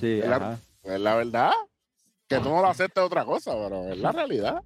[0.00, 0.58] Sí, ar- ajá.
[0.82, 1.52] Es la verdad.
[2.28, 4.62] Que tú no lo aceptes otra cosa, pero es la realidad.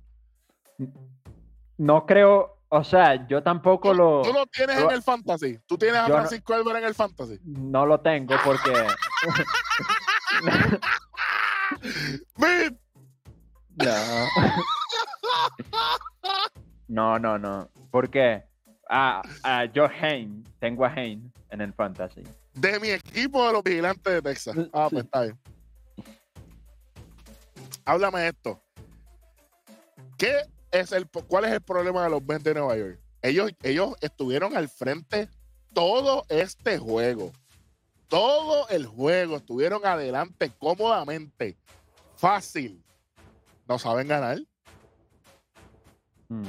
[1.78, 5.58] No creo, o sea, yo tampoco lo, Tú lo tienes lo- en el fantasy.
[5.66, 7.38] Tú tienes a no- Francisco Álvarez en el fantasy.
[7.44, 8.72] no lo tengo porque
[12.36, 12.78] ¡Mit!
[13.76, 14.28] no.
[16.88, 17.70] No, no, no.
[17.90, 18.42] Porque
[18.88, 22.22] a, a yo Hain, tengo a Hain en el fantasy.
[22.54, 24.56] De mi equipo de los vigilantes de Texas.
[24.72, 25.38] Ah, pues está bien.
[27.84, 28.60] Háblame de esto.
[30.18, 32.98] ¿Qué es el, ¿Cuál es el problema de los Mets de Nueva York?
[33.22, 35.28] Ellos, ellos estuvieron al frente
[35.72, 37.32] todo este juego.
[38.12, 39.38] Todo el juego.
[39.38, 41.56] Estuvieron adelante cómodamente.
[42.14, 42.84] Fácil.
[43.66, 44.36] No saben ganar.
[46.28, 46.44] Mm.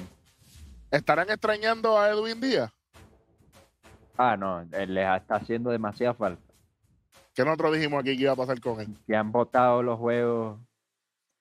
[0.91, 2.69] ¿Estarán extrañando a Edwin Díaz?
[4.17, 6.53] Ah, no, eh, les está haciendo demasiada falta.
[7.33, 10.59] ¿Qué nosotros dijimos aquí que iba a pasar con él Que han votado los juegos.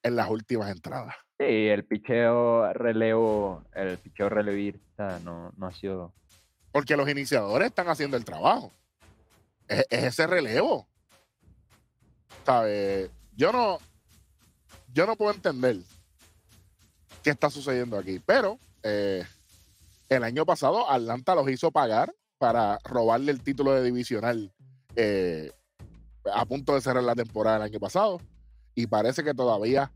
[0.03, 1.15] en las últimas entradas?
[1.37, 6.13] Sí, el picheo relevo, el picheo relevista no, no ha sido
[6.71, 8.71] Porque los iniciadores están haciendo el trabajo.
[9.73, 10.87] Es, es ese relevo.
[12.45, 13.09] ¿Sabes?
[13.35, 13.79] Yo no,
[14.93, 15.77] yo no puedo entender
[17.23, 18.19] qué está sucediendo aquí.
[18.23, 19.25] Pero eh,
[20.09, 24.53] el año pasado Atlanta los hizo pagar para robarle el título de divisional
[24.95, 25.51] eh,
[26.33, 28.21] a punto de cerrar la temporada el año pasado.
[28.75, 29.91] Y parece que todavía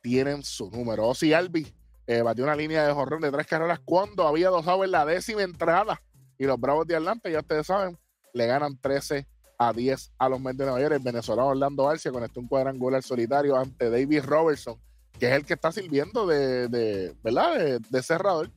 [0.00, 1.08] tienen su número.
[1.08, 1.66] Ozzy Albi
[2.06, 5.42] eh, batió una línea de jorrón de tres carreras cuando había dosado en la décima
[5.42, 6.00] entrada.
[6.38, 7.98] Y los Bravos de Atlanta, ya ustedes saben,
[8.34, 9.26] le ganan 13
[9.58, 10.94] a 10 a los Mets de Nueva York.
[10.94, 14.80] El venezolano Orlando Arcia conectó un cuadrangular solitario ante David Robertson,
[15.18, 17.80] que es el que está sirviendo de, de ¿verdad?
[17.90, 18.50] De, cerrador.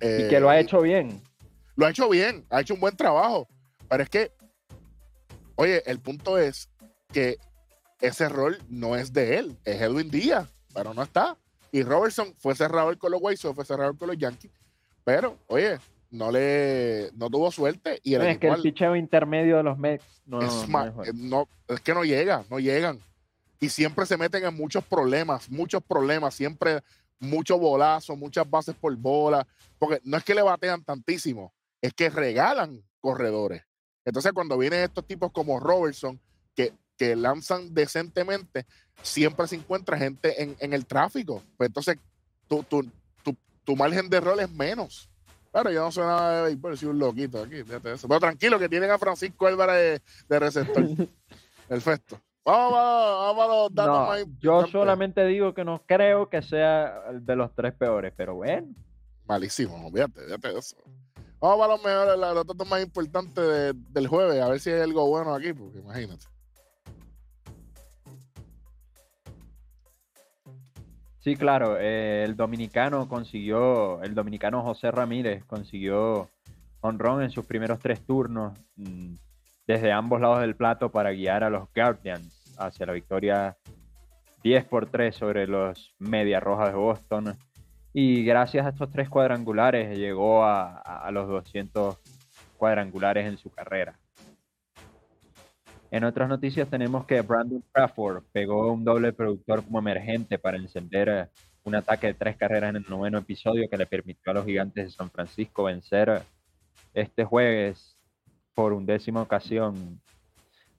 [0.00, 1.20] y que lo ha eh, hecho bien.
[1.76, 3.48] Lo ha hecho bien, ha hecho un buen trabajo.
[3.88, 4.32] Pero es que,
[5.56, 6.70] oye, el punto es
[7.12, 7.38] que
[8.00, 11.36] ese rol no es de él, es Edwin Díaz, pero no está.
[11.72, 14.52] Y Robertson fue cerrador con los White fue cerrador con los Yankees.
[15.04, 15.78] Pero, oye,
[16.14, 20.22] no le no tuvo suerte y el es que el picheo intermedio de los Mets
[20.24, 20.68] no es,
[21.12, 23.00] no, es que no llega, no llegan.
[23.58, 26.82] Y siempre se meten en muchos problemas, muchos problemas, siempre
[27.18, 29.46] mucho bolazo, muchas bases por bola,
[29.78, 31.52] porque no es que le batean tantísimo,
[31.82, 33.62] es que regalan corredores.
[34.04, 36.20] Entonces, cuando vienen estos tipos como Robertson,
[36.54, 38.66] que, que lanzan decentemente,
[39.02, 41.42] siempre se encuentra gente en, en el tráfico.
[41.56, 41.98] Pues entonces,
[42.46, 42.84] tu, tu,
[43.22, 43.34] tu,
[43.64, 45.08] tu margen de rol es menos.
[45.54, 48.08] Claro, yo no soy nada de béisbol, soy un loquito aquí, fíjate eso.
[48.08, 50.84] Pero tranquilo, que tienen a Francisco Álvarez de, receptor.
[51.68, 52.20] Perfecto.
[52.44, 57.24] Vamos, vamos, a los datos más Yo solamente digo que no creo que sea el
[57.24, 58.66] de los tres peores, pero bueno.
[59.26, 60.76] Malísimo, fíjate, fíjate eso.
[61.38, 65.06] Vamos a los mejores, los datos más importantes del jueves, a ver si hay algo
[65.06, 66.26] bueno aquí, porque imagínate.
[71.24, 76.28] Sí, claro, eh, el dominicano consiguió, el dominicano José Ramírez consiguió
[76.82, 79.14] honrón en sus primeros tres turnos mm,
[79.66, 83.56] desde ambos lados del plato para guiar a los Guardians hacia la victoria
[84.42, 87.34] 10 por 3 sobre los Media Rojas de Boston.
[87.94, 91.96] Y gracias a estos tres cuadrangulares llegó a, los 200
[92.58, 93.98] cuadrangulares en su carrera.
[95.94, 101.08] En otras noticias tenemos que Brandon Crawford pegó un doble productor como emergente para encender
[101.08, 101.28] eh,
[101.62, 104.86] un ataque de tres carreras en el noveno episodio que le permitió a los gigantes
[104.86, 106.20] de San Francisco vencer
[106.94, 107.96] este jueves
[108.54, 110.00] por undécima ocasión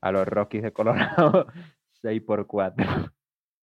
[0.01, 1.47] a los Rockies de Colorado
[2.01, 2.85] 6 por 4.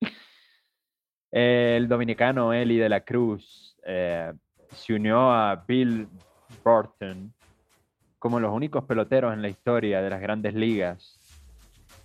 [1.32, 4.32] El dominicano Eli de la Cruz eh,
[4.70, 6.08] se unió a Bill
[6.64, 7.34] Burton
[8.20, 11.21] como los únicos peloteros en la historia de las grandes ligas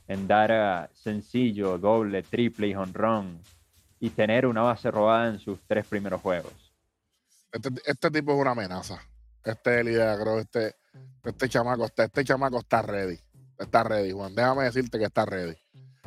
[0.09, 3.40] en dar sencillo, doble, triple y honrón
[3.98, 6.52] y tener una base robada en sus tres primeros juegos.
[7.52, 9.00] Este, este tipo es una amenaza.
[9.44, 10.74] Este es el idea, creo este,
[11.24, 13.18] este chamaco, este, este chamaco está ready.
[13.59, 14.34] Está ready, Juan.
[14.34, 15.57] Déjame decirte que está ready.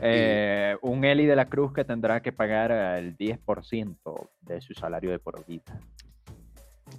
[0.01, 5.11] Eh, un Eli de la Cruz que tendrá que pagar el 10% de su salario
[5.11, 5.79] de por vida.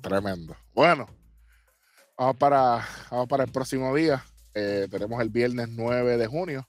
[0.02, 0.54] Tremendo.
[0.74, 1.06] Bueno,
[2.16, 4.22] vamos para, vamos para el próximo día.
[4.54, 6.68] Eh, tenemos el viernes 9 de junio.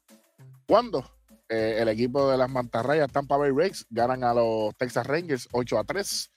[0.72, 1.04] Cuando
[1.50, 5.78] eh, el equipo de las Mantarrayas Tampa Bay Rays ganan a los Texas Rangers 8
[5.78, 6.32] a 3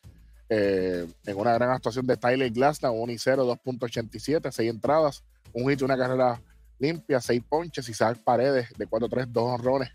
[0.49, 5.23] eh, en una gran actuación de Tyler Glasnow 1 y 0, 2.87, 6 entradas,
[5.53, 6.43] un hit, una carrera
[6.81, 9.91] limpia, 6 ponches, Isaac Paredes de 4-3, 2 honrones,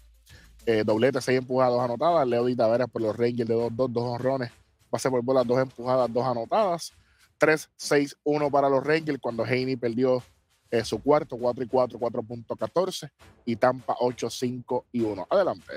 [0.66, 4.52] eh, doblete, 6 empujadas, 2 anotadas, Leo Di por los Rangers de 2-2, 2 honrones,
[4.90, 6.94] base por bola, 2 empujadas, 2 anotadas,
[7.42, 10.24] 3-6-1 para los Rangers cuando Haney perdió
[10.72, 13.09] eh, su cuarto, 4 y 4, 4.14.
[13.45, 15.28] Y Tampa 8, 5 y 1.
[15.30, 15.74] Adelante.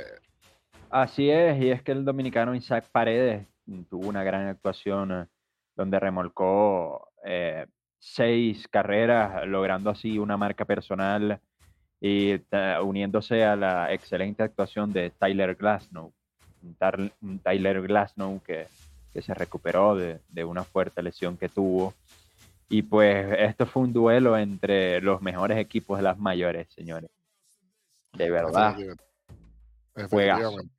[0.91, 3.47] Así es, y es que el dominicano Isaac Paredes
[3.89, 5.27] tuvo una gran actuación eh,
[5.75, 7.67] donde remolcó eh,
[7.99, 11.41] seis carreras, logrando así una marca personal
[11.99, 12.35] y
[12.83, 16.13] uniéndose a la excelente actuación de Tyler Glasnow.
[17.43, 18.67] Tyler Glasnow que,
[19.13, 21.95] que se recuperó de, de, una fuerte lesión que tuvo
[22.73, 27.11] y pues esto fue un duelo entre los mejores equipos de las mayores, señores.
[28.15, 28.75] De verdad.
[29.95, 30.73] Definitivamente.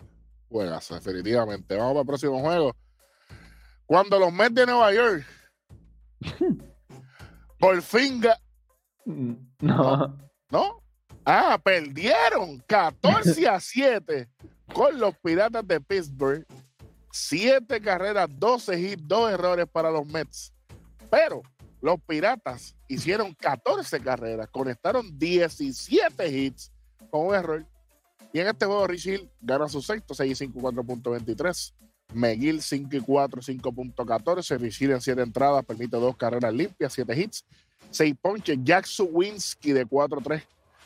[0.50, 1.76] Juegas, definitivamente.
[1.76, 2.76] Vamos para el próximo juego.
[3.86, 5.24] Cuando los Mets de Nueva York
[7.60, 8.24] por fin
[9.06, 10.18] no.
[10.50, 10.84] ¿No?
[11.24, 14.28] Ah, perdieron 14 a 7
[14.74, 16.44] con los Piratas de Pittsburgh.
[17.12, 20.52] Siete carreras, 12 hits, dos errores para los Mets.
[21.12, 21.44] Pero
[21.84, 26.72] los Piratas hicieron 14 carreras, conectaron 17 hits
[27.12, 27.66] con un error.
[28.32, 31.74] Y en este juego, Rich gana su sexto, 6 y 5, 4.23.
[32.14, 34.58] McGill 5 y 4, 5.14.
[34.60, 37.44] Rich en 7 entradas permite dos carreras limpias, 7 hits.
[37.92, 38.58] 6 ponches.
[38.64, 40.42] Jack Suwinski de 4-3,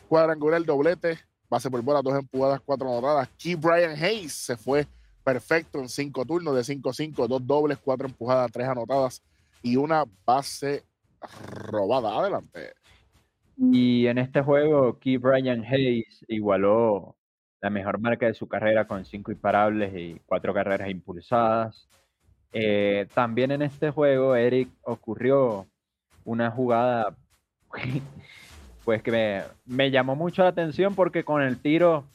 [0.10, 3.30] cuadrangular, doblete, base por bola, dos empujadas, cuatro anotadas.
[3.38, 4.88] Key Brian Hayes se fue
[5.24, 9.22] perfecto en cinco turnos de 5-5, dos dobles, cuatro empujadas, tres anotadas
[9.68, 10.84] y una base
[11.46, 12.18] robada.
[12.18, 12.74] Adelante.
[13.58, 17.18] Y en este juego, Key Brian Hayes igualó
[17.60, 21.90] la mejor marca de su carrera con cinco imparables y cuatro carreras impulsadas.
[22.54, 25.68] Eh, también en este juego, Eric, ocurrió
[26.24, 27.16] una jugada
[28.86, 32.06] pues que me, me, llamó mucho la atención porque con el tiro,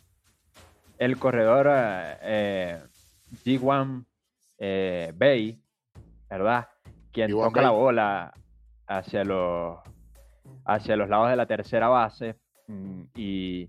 [0.99, 2.81] el corredor eh,
[3.45, 4.07] G1
[4.59, 5.61] eh, Bay,
[6.31, 6.69] ¿verdad?
[7.13, 8.33] Quien toca la bola
[8.87, 9.79] hacia los,
[10.65, 12.37] hacia los lados de la tercera base
[12.69, 13.69] mm, y,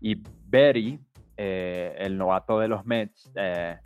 [0.00, 0.98] y Berry,
[1.36, 3.78] eh, el novato de los Mets, eh,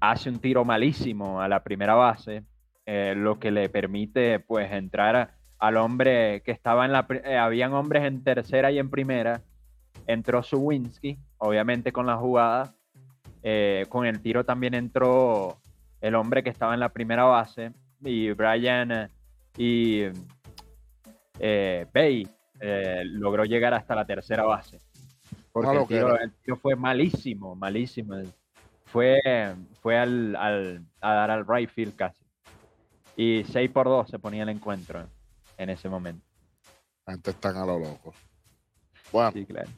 [0.00, 2.44] hace un tiro malísimo a la primera base,
[2.86, 7.06] eh, lo que le permite pues entrar al hombre que estaba en la...
[7.40, 9.42] habían hombres en tercera y en primera,
[10.06, 12.74] entró Suwinski, obviamente con la jugada,
[13.88, 15.56] con el tiro también entró
[16.00, 17.72] el hombre que estaba en la primera base
[18.04, 19.10] y Brian
[19.56, 20.04] y
[21.92, 22.28] Bay
[23.04, 24.78] logró llegar hasta la tercera base.
[25.52, 28.16] Porque el tiro, fue malísimo, malísimo.
[28.86, 29.20] Fue,
[29.80, 32.22] fue al, al, a dar al right field casi.
[33.16, 35.06] Y 6 por 2 se ponía el encuentro
[35.58, 36.24] en ese momento.
[37.04, 38.14] Antes están a lo loco.
[39.12, 39.32] Bueno.
[39.32, 39.68] Sí, claro.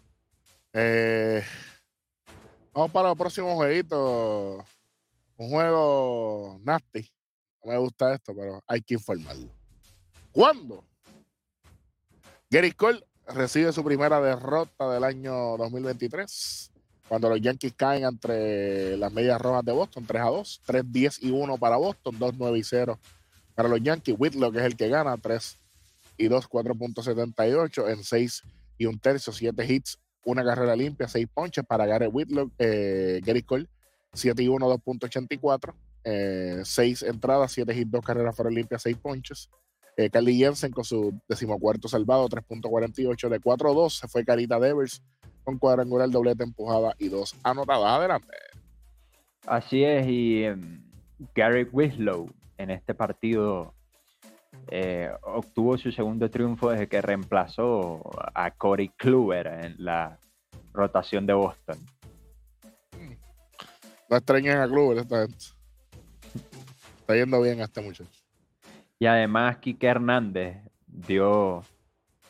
[0.72, 1.42] Eh,
[2.72, 4.64] vamos para el próximo jueguito.
[5.36, 7.08] Un juego nasty.
[7.64, 9.48] No me gusta esto, pero hay que informarlo.
[10.32, 10.84] ¿Cuándo?
[12.50, 16.70] Gary Cole recibe su primera derrota del año 2023
[17.08, 21.22] cuando los Yankees caen entre las medias rojas de Boston 3 a 2, 3 10
[21.22, 22.98] y 1 para Boston, 2 9 y 0
[23.54, 24.14] para los Yankees.
[24.18, 25.58] Whitlock es el que gana 3
[26.16, 28.42] y 2, 4.78 en 6
[28.78, 33.42] y un tercio, 7 hits, una carrera limpia, 6 ponches para Gary Whitlock, eh, Gary
[33.42, 33.68] Cole,
[34.12, 35.74] 7 y 1, 2.84,
[36.04, 39.50] eh, 6 entradas, 7 hits, 2 carreras fueron limpias, 6 ponches.
[39.96, 43.90] Eh, Carly Jensen con su decimocuarto salvado, 3.48 de 4-2.
[43.90, 45.02] Se fue Carita Devers
[45.44, 47.98] con cuadrangular, doblete empujada y dos anotadas.
[47.98, 48.34] Adelante.
[49.46, 50.82] Así es, y em,
[51.34, 53.74] Gary Wislow en este partido
[54.68, 58.00] eh, obtuvo su segundo triunfo desde que reemplazó
[58.34, 60.18] a Corey Kluber en la
[60.72, 61.78] rotación de Boston.
[64.08, 65.53] No extrañen a Kluber esta gente.
[67.04, 68.10] Está yendo bien a este muchacho.
[68.98, 71.62] Y además Kike Hernández dio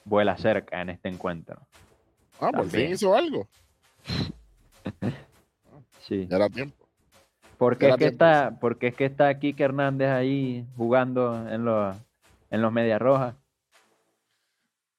[0.04, 1.64] vuela cerca en este encuentro.
[2.40, 3.46] Ah, por fin hizo algo.
[6.00, 6.26] sí.
[6.28, 6.88] Ya era tiempo.
[7.56, 11.96] Porque es, que está, porque es que está Kike Hernández ahí jugando en los,
[12.50, 13.36] en los Medias Rojas.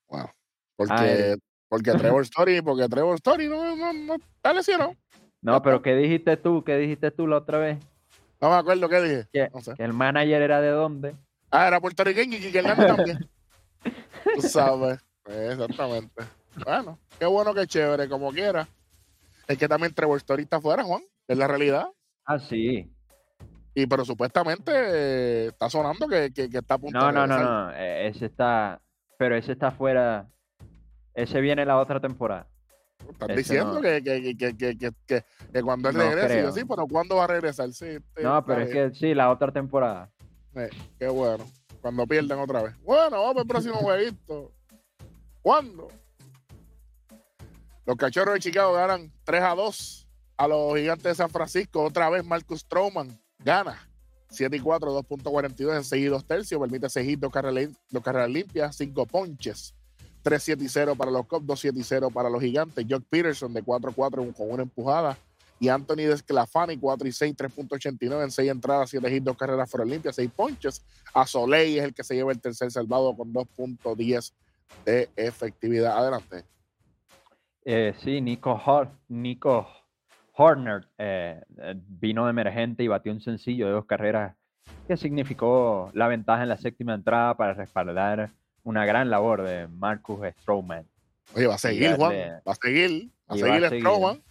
[0.07, 0.29] Wow.
[0.77, 1.35] Porque,
[1.67, 4.95] porque Trevor Story, porque Trevor Story no, no, no está lesionado.
[5.41, 6.63] No, pero ¿qué dijiste tú?
[6.63, 7.77] ¿Qué dijiste tú la otra vez?
[8.41, 9.27] No me acuerdo qué dije.
[9.31, 11.15] Que, que el manager era de dónde.
[11.51, 13.29] Ah, era puertorriqueño y Quique Hernández también.
[14.35, 14.99] Tú sabes.
[15.25, 16.23] Exactamente.
[16.63, 18.67] Bueno, qué bueno, qué chévere, como quiera.
[19.47, 21.01] Es que también Trevor Story está afuera, Juan.
[21.27, 21.87] Es la realidad.
[22.25, 22.91] Ah, sí.
[23.73, 27.71] Y pero supuestamente eh, está sonando que, que, está a punto no, No, no, no.
[27.71, 28.81] Eh, ese está.
[29.17, 30.27] Pero ese está afuera.
[31.13, 32.47] Ese viene la otra temporada.
[33.09, 37.71] Estás diciendo que, que, cuando él regrese, sí, pero ¿cuándo va a regresar?
[37.71, 40.11] Sí, no, pero es que sí, la otra temporada.
[40.55, 40.69] Eh,
[40.99, 41.45] qué bueno.
[41.81, 42.75] Cuando pierden otra vez.
[42.81, 44.51] Bueno, vamos al próximo jueguito.
[45.41, 45.87] ¿Cuándo?
[47.85, 51.83] Los cachorros de Chicago ganan 3 a 2 a los gigantes de San Francisco.
[51.83, 53.87] Otra vez Marcus Stroman gana
[54.29, 56.59] 7 y 4, 2.42 en 6 y 2 tercios.
[56.59, 59.75] Permite 6 hits, 2 carreras, limpias, 5 ponches.
[60.25, 62.83] 3 7 y 0 para los Cubs, 2 7 y 0 para los gigantes.
[62.89, 65.15] Jock Peterson de 4 4 con una empujada
[65.59, 69.91] y Anthony Desclafani, 4 y 6, 3.89 en 6 entradas, 7 hits, 2 carreras fueron
[69.91, 70.83] limpias, 6 ponches.
[71.13, 74.33] A Soleil es el que se lleva el tercer salvado con 2.10
[74.83, 75.95] de efectividad.
[75.95, 76.43] Adelante.
[77.63, 78.59] Eh, sí, Nico,
[79.07, 79.67] Nico
[80.33, 81.39] Horner eh,
[81.87, 84.35] vino de emergente y batió un sencillo de dos carreras
[84.87, 88.31] que significó la ventaja en la séptima entrada para respaldar
[88.65, 90.85] una gran labor de Marcus Stroman.
[91.33, 92.13] Oye, va a seguir, Juan.
[92.45, 93.09] Va a seguir.
[93.31, 94.21] Va a seguir Stroman.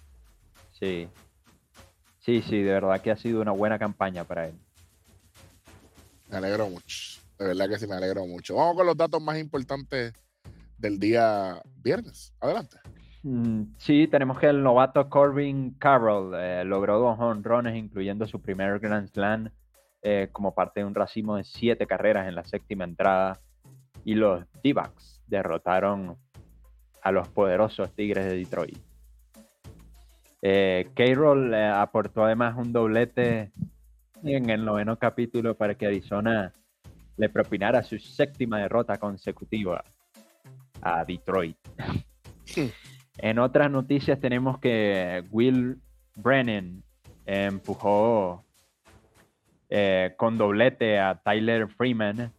[0.73, 1.09] Sí.
[2.21, 4.55] Sí, sí, de verdad que ha sido una buena campaña para él.
[6.31, 7.21] Me alegro mucho.
[7.39, 8.57] De verdad que sí, me alegro mucho.
[8.57, 10.13] Vamos con los datos más importantes
[10.79, 12.35] del día viernes.
[12.41, 12.79] Adelante.
[13.23, 18.81] Mm, sí, tenemos que el novato Corbin Carroll eh, logró dos honrones, incluyendo su primer
[18.81, 19.51] Grand Slam,
[20.03, 23.39] eh, como parte de un racimo de siete carreras en la séptima entrada.
[24.05, 26.17] Y los D-backs derrotaron
[27.03, 28.79] a los poderosos Tigres de Detroit.
[30.43, 33.53] Eh, K-Roll eh, aportó además un doblete
[34.23, 36.53] en el noveno capítulo para que Arizona
[37.17, 39.85] le propinara su séptima derrota consecutiva
[40.83, 41.57] a Detroit.
[43.19, 45.79] en otras noticias tenemos que Will
[46.17, 46.83] Brennan
[47.25, 48.45] empujó
[49.71, 52.33] eh, con doblete a Tyler Freeman,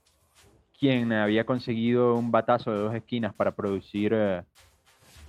[0.80, 4.16] quien había conseguido un batazo de dos esquinas para producir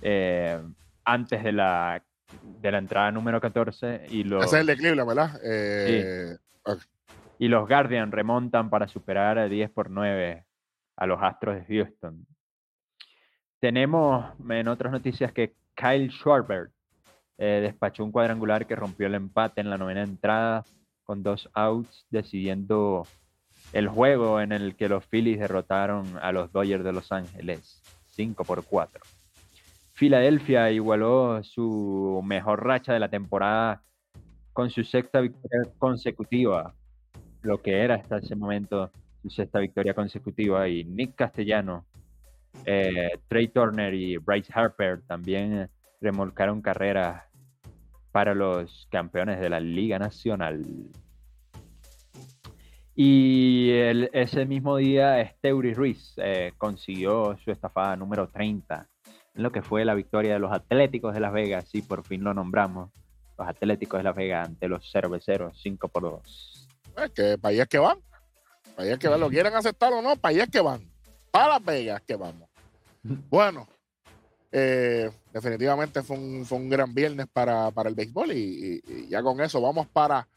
[0.01, 0.61] eh,
[1.05, 2.03] antes de la
[2.43, 4.45] de la entrada número 14 y los...
[4.45, 5.39] Ese es el de Cleveland, ¿verdad?
[5.43, 6.37] Eh,
[7.39, 10.43] y los Guardians remontan para superar a 10 por 9
[10.97, 12.25] a los Astros de Houston.
[13.59, 16.69] Tenemos en otras noticias que Kyle Schwarber
[17.37, 20.65] eh, despachó un cuadrangular que rompió el empate en la novena entrada
[21.03, 23.07] con dos outs, decidiendo
[23.73, 28.43] el juego en el que los Phillies derrotaron a los Dodgers de Los Ángeles 5
[28.43, 29.01] por 4.
[29.93, 33.81] Filadelfia igualó su mejor racha de la temporada
[34.53, 36.73] con su sexta victoria consecutiva,
[37.41, 38.91] lo que era hasta ese momento
[39.21, 40.67] su sexta victoria consecutiva.
[40.67, 41.85] Y Nick Castellano,
[42.65, 47.23] eh, Trey Turner y Bryce Harper también remolcaron carreras
[48.11, 50.63] para los campeones de la Liga Nacional.
[52.99, 53.69] Y
[54.11, 58.89] ese mismo día, Steuri Ruiz eh, consiguió su estafada número 30
[59.37, 62.33] lo que fue la victoria de los Atléticos de Las Vegas, y por fin lo
[62.33, 62.89] nombramos,
[63.37, 66.67] los Atléticos de Las Vegas ante los cerveceros 5 por 2.
[66.97, 67.99] Es que para allá es que van,
[68.75, 70.81] para allá es que van, lo quieren aceptar o no, para allá es que van,
[71.31, 72.49] para Las Vegas que vamos.
[73.29, 73.67] Bueno,
[74.51, 80.27] eh, definitivamente fue un, gran viernes para, el béisbol y, ya con eso vamos para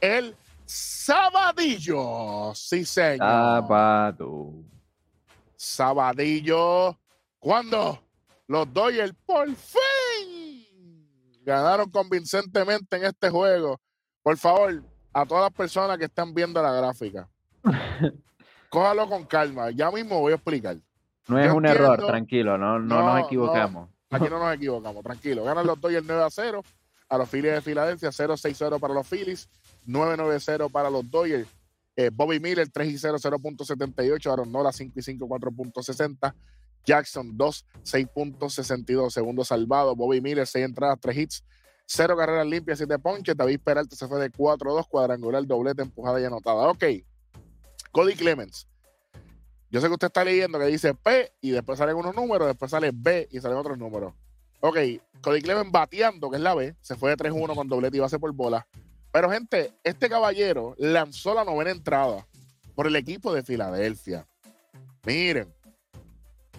[0.00, 0.36] el
[0.70, 2.52] sabadillo.
[2.54, 3.18] Sí, señor.
[3.18, 4.52] Sábado.
[5.56, 6.96] Sabadillo.
[7.38, 7.98] ¿Cuándo?
[8.46, 9.80] Los Dodgers por fin
[11.42, 13.80] ganaron convincentemente en este juego.
[14.22, 17.28] Por favor, a todas las personas que están viendo la gráfica,
[18.70, 19.70] cójalo con calma.
[19.70, 20.76] Ya mismo voy a explicar.
[21.28, 23.88] No es un error, tranquilo, no, no, nos equivocamos.
[24.10, 25.44] aquí no nos equivocamos, tranquilo.
[25.44, 26.62] Ganan los Dodgers 9 a 0
[27.08, 29.48] a los Phillies de Filadelfia, 0-6-0 para los Phillies,
[29.86, 31.48] 9-9-0 para los Dodgers.
[31.96, 34.32] Eh, Bobby Miller 3 y 0, 0.78.
[34.32, 36.34] Aaron Nola 5 y 5, 4.60.
[36.84, 39.96] Jackson 2, 6.62 segundos salvados.
[39.96, 41.44] Bobby Miller, 6 entradas, 3 hits,
[41.86, 43.36] 0 carreras limpias, 7 ponches.
[43.36, 46.68] David Peralta se fue de 4-2, cuadrangular, doblete, empujada y anotada.
[46.68, 46.84] Ok.
[47.92, 48.66] Cody Clemens.
[49.70, 52.70] Yo sé que usted está leyendo que dice P y después salen unos números, después
[52.70, 54.14] sale B y salen otros números.
[54.60, 54.76] Ok,
[55.22, 58.18] Cody Clemens bateando, que es la B, se fue de 3-1 con doblete y base
[58.18, 58.66] por bola.
[59.12, 62.26] Pero, gente, este caballero lanzó la novena entrada
[62.74, 64.26] por el equipo de Filadelfia.
[65.04, 65.52] Miren,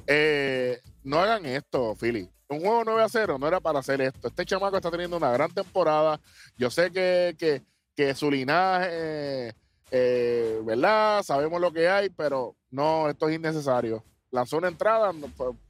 [0.07, 2.29] eh, no hagan esto, Philly.
[2.49, 4.27] Un juego 9 a 0 no era para hacer esto.
[4.27, 6.19] Este chamaco está teniendo una gran temporada.
[6.57, 7.63] Yo sé que,
[7.95, 9.55] que, su linaje,
[9.91, 11.23] eh, ¿verdad?
[11.23, 14.03] Sabemos lo que hay, pero no, esto es innecesario.
[14.31, 15.13] Lanzó una entrada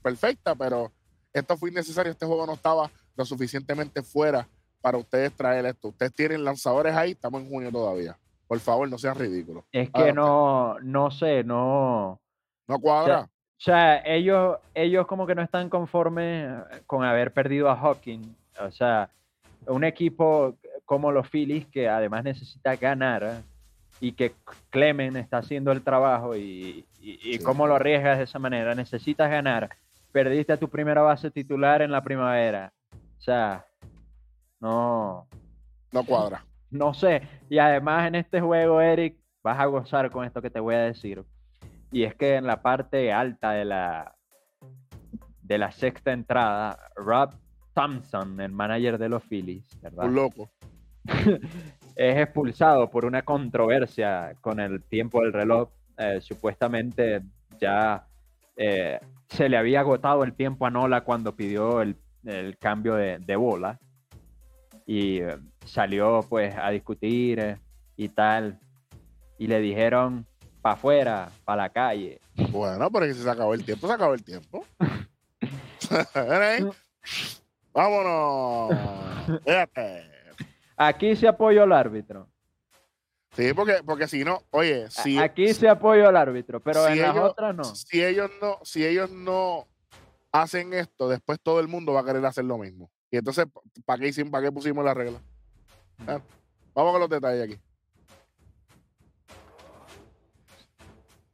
[0.01, 0.91] perfecta, pero
[1.34, 2.11] esto fue innecesario.
[2.11, 4.47] Este juego no estaba lo suficientemente fuera
[4.82, 5.89] para ustedes traer esto.
[5.89, 8.17] Ustedes tienen lanzadores ahí, estamos en junio todavía.
[8.47, 9.63] Por favor, no sean ridículos.
[9.71, 12.19] Es que no, no sé, no.
[12.67, 13.29] No cuadra.
[13.61, 16.51] O sea, ellos, ellos como que no están conformes
[16.88, 18.36] con haber perdido a Hawking.
[18.59, 19.09] O sea,
[19.67, 20.55] un equipo
[20.86, 23.43] como los Phillies que además necesita ganar
[23.99, 24.34] y que
[24.71, 28.73] Clemen está haciendo el trabajo y, y, cómo lo arriesgas de esa manera.
[28.73, 29.69] Necesitas ganar.
[30.11, 32.73] Perdiste a tu primera base titular en la primavera.
[33.19, 33.65] O sea,
[34.62, 35.28] no.
[35.91, 36.45] No cuadra.
[36.70, 37.22] No sé.
[37.49, 40.80] Y además en este juego, Eric, vas a gozar con esto que te voy a
[40.80, 41.24] decir.
[41.91, 44.16] Y es que en la parte alta de la,
[45.41, 47.32] de la sexta entrada, Rob
[47.74, 50.05] Thompson, el manager de los Phillies, ¿verdad?
[50.05, 50.49] Un loco.
[51.95, 55.70] es expulsado por una controversia con el tiempo del reloj.
[55.97, 57.22] Eh, supuestamente
[57.59, 58.07] ya
[58.55, 61.97] eh, se le había agotado el tiempo a Nola cuando pidió el,
[62.59, 63.80] cambio de, bola.
[64.91, 67.57] Y eh, salió pues a discutir
[67.95, 68.59] y tal.
[69.37, 70.27] Y le dijeron,
[70.61, 72.19] para afuera, para la calle.
[72.49, 74.65] Bueno, pero si se acabó el tiempo, se acabó el tiempo.
[77.73, 78.77] Vámonos.
[80.75, 82.27] Aquí se apoyó al árbitro.
[83.31, 87.15] Sí, porque, porque si no, oye, si aquí se apoyó al árbitro, pero en las
[87.15, 87.63] otras no.
[87.63, 89.69] Si ellos no, si ellos no
[90.33, 92.91] hacen esto, después todo el mundo va a querer hacer lo mismo.
[93.12, 93.45] Y entonces,
[93.86, 95.20] ¿para qué, hicimos, para qué pusimos la regla?
[96.07, 96.22] Ah,
[96.74, 97.62] vamos con los detalles aquí.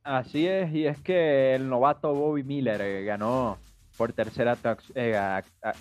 [0.03, 3.57] Así es, y es que el novato Bobby Miller eh, ganó
[3.97, 4.57] por tercera,
[4.95, 5.73] eh, a- a-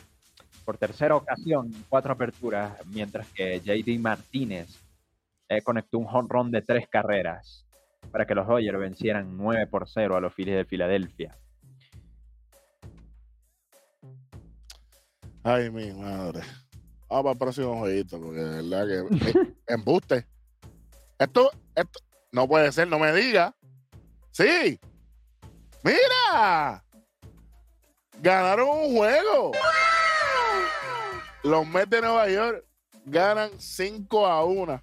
[0.64, 4.80] por tercera ocasión cuatro aperturas, mientras que JD Martínez
[5.48, 7.64] eh, conectó un home run de tres carreras
[8.10, 11.36] para que los Dodgers vencieran 9 por 0 a los Phillies de Filadelfia.
[15.48, 16.40] Ay, mi madre.
[17.08, 19.54] Vamos para el próximo jueguito, porque de verdad que.
[19.68, 20.26] embuste.
[21.20, 22.00] Esto, esto.
[22.32, 23.54] No puede ser, no me diga.
[24.32, 24.80] Sí.
[25.84, 26.84] Mira.
[28.20, 29.52] Ganaron un juego.
[31.44, 32.64] Los Mets de Nueva York
[33.04, 34.82] ganan 5 a 1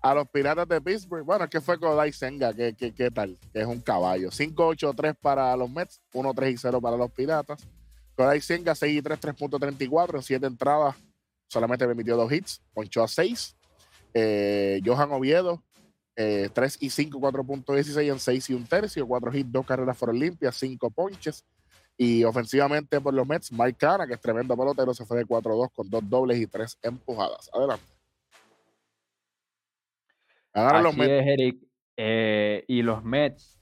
[0.00, 1.24] a los Piratas de Pittsburgh.
[1.24, 3.38] Bueno, es que fue Kodai Senga, ¿qué, qué, qué tal?
[3.52, 4.30] Que es un caballo.
[4.30, 7.64] 5-8-3 para los Mets, 1-3 y 0 para los Piratas.
[8.16, 10.96] Kodai Senga, 6 y 3, 3.34, 7 entradas,
[11.48, 13.56] solamente permitió 2 hits, ponchó a 6.
[14.14, 15.62] Eh, Johan Oviedo,
[16.16, 20.18] eh, 3 y 5, 4.16 en 6 y un tercio, 4 hits, 2 carreras fueron
[20.18, 21.44] limpias, 5 ponches.
[21.98, 25.70] Y ofensivamente por los Mets, Mike Cana, que es tremendo pelotero, se fue de 4-2
[25.72, 27.50] con 2 dobles y 3 empujadas.
[27.52, 27.84] Adelante.
[30.54, 31.10] Ganaron los Mets.
[31.10, 31.58] es, Eric.
[31.98, 33.58] Eh, y los Mets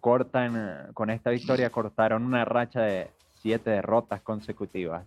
[0.00, 3.10] cortan, eh, con esta victoria, cortaron una racha de
[3.46, 5.06] siete derrotas consecutivas,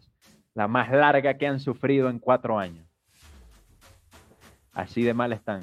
[0.54, 2.88] la más larga que han sufrido en cuatro años.
[4.72, 5.62] Así de mal están.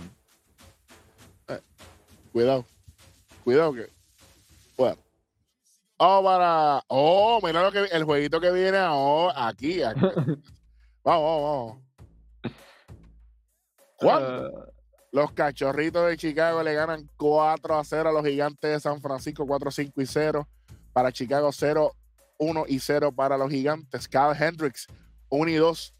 [2.32, 2.66] Cuidado.
[3.44, 3.86] Cuidado que.
[4.76, 4.98] Bueno.
[5.98, 6.82] Vamos para.
[6.88, 9.82] Oh, mira lo que el jueguito que viene aquí.
[9.82, 10.02] aquí.
[11.02, 11.78] vamos, vamos,
[14.02, 14.22] vamos.
[14.22, 14.50] Eh,
[15.12, 19.46] Los cachorritos de Chicago le ganan 4 a 0 a los gigantes de San Francisco,
[19.46, 20.46] 4 5 y 0.
[20.92, 21.94] Para Chicago 0,
[22.38, 24.08] 1 y 0 para los gigantes.
[24.08, 24.86] Kyle Hendricks
[25.28, 25.94] 1 y 2,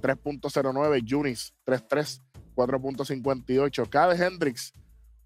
[0.00, 1.04] 3.09.
[1.08, 2.20] Junis 3-3,
[2.54, 3.88] 4.58.
[3.88, 4.72] Kyle Hendricks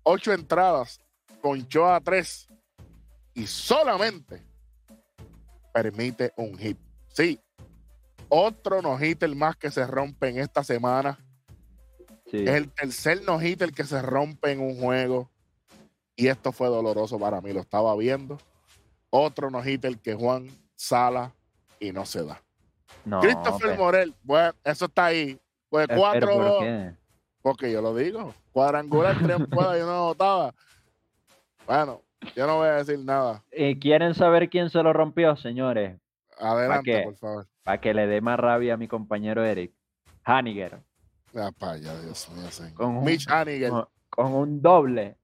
[0.02, 1.00] 8 entradas,
[1.42, 2.46] ponchó a 3
[3.34, 4.42] y solamente
[5.72, 6.78] permite un hit.
[7.08, 7.40] Sí,
[8.28, 11.18] otro no-hitter más que se rompe en esta semana.
[12.30, 12.44] sí.
[12.44, 15.30] Es el tercer no-hitter que se rompe en un juego.
[16.14, 18.38] Y esto fue doloroso para mí, lo estaba viendo.
[19.18, 21.32] Otro no-hitter que Juan Sala
[21.80, 22.42] y no se da.
[23.04, 25.40] No, Christopher Morel, bueno, eso está ahí.
[25.70, 26.94] Pues pero ¿por 4 qué?
[27.40, 28.34] porque yo lo digo.
[28.52, 30.54] Cuadrangular, tres puedas y una anotada.
[31.66, 32.02] Bueno,
[32.34, 33.42] yo no voy a decir nada.
[33.52, 35.98] Eh, ¿Quieren saber quién se lo rompió, señores?
[36.38, 37.02] Adelante, qué?
[37.02, 37.46] por favor.
[37.62, 39.72] Para que le dé más rabia a mi compañero Eric.
[40.24, 40.80] Haniger,
[41.32, 42.74] Dios mío, señor.
[42.74, 43.70] Con un- Mitch Haniger.
[43.70, 45.16] con, con un doble.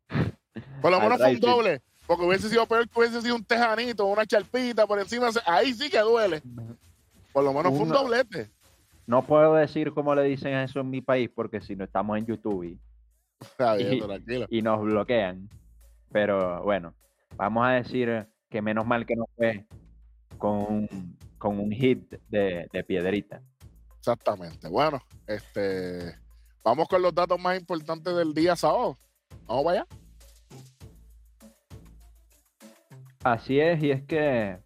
[0.81, 1.83] Por lo menos fue un doble.
[2.07, 5.31] Porque hubiese sido peor que hubiese sido un tejanito, una charpita por encima.
[5.47, 6.43] Ahí sí que duele.
[7.33, 8.51] Por lo menos fue un doblete.
[9.07, 12.27] No puedo decir cómo le dicen eso en mi país porque si no estamos en
[12.27, 12.79] YouTube y,
[13.41, 14.47] Está bien, Y- tranquilo.
[14.51, 15.49] y nos bloquean.
[16.13, 16.95] Pero bueno,
[17.37, 19.67] vamos a decir que menos mal que no fue
[20.39, 23.41] con un, con un hit de, de piedrita.
[23.99, 24.69] Exactamente.
[24.69, 26.17] Bueno, este.
[26.65, 28.99] Vamos con los datos más importantes del día sábado.
[29.47, 29.87] Vamos para allá.
[33.25, 34.59] Así es, y es que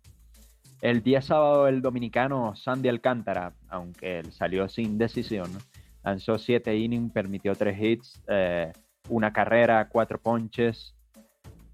[0.81, 5.51] el día sábado el dominicano Sandy Alcántara, aunque él salió sin decisión,
[6.03, 8.73] lanzó siete innings, permitió tres hits, eh,
[9.09, 10.95] una carrera, cuatro ponches,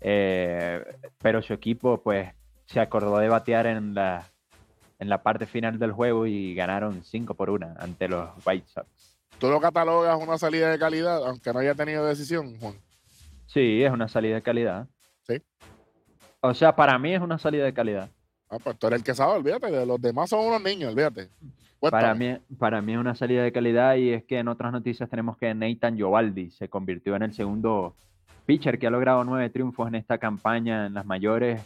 [0.01, 0.83] eh,
[1.20, 2.30] pero su equipo pues
[2.66, 4.26] se acordó de batear en la,
[4.99, 9.18] en la parte final del juego y ganaron 5 por 1 ante los White Sox.
[9.39, 12.74] Tú lo catalogas una salida de calidad, aunque no haya tenido decisión, Juan.
[13.47, 14.89] Sí, es una salida de calidad.
[15.26, 15.43] Sí.
[16.43, 18.11] O sea, para mí es una salida de calidad.
[18.51, 19.86] Ah, pues tú eres el que sabe, olvídate.
[19.86, 21.30] Los demás son unos niños, olvídate.
[21.80, 25.09] Para mí, para mí es una salida de calidad y es que en otras noticias
[25.09, 27.95] tenemos que Nathan Giovaldi se convirtió en el segundo
[28.45, 31.62] pitcher que ha logrado nueve triunfos en esta campaña en las mayores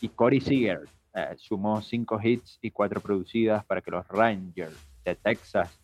[0.00, 0.82] y Corey Seager
[1.14, 5.80] eh, sumó cinco hits y cuatro producidas para que los Rangers de Texas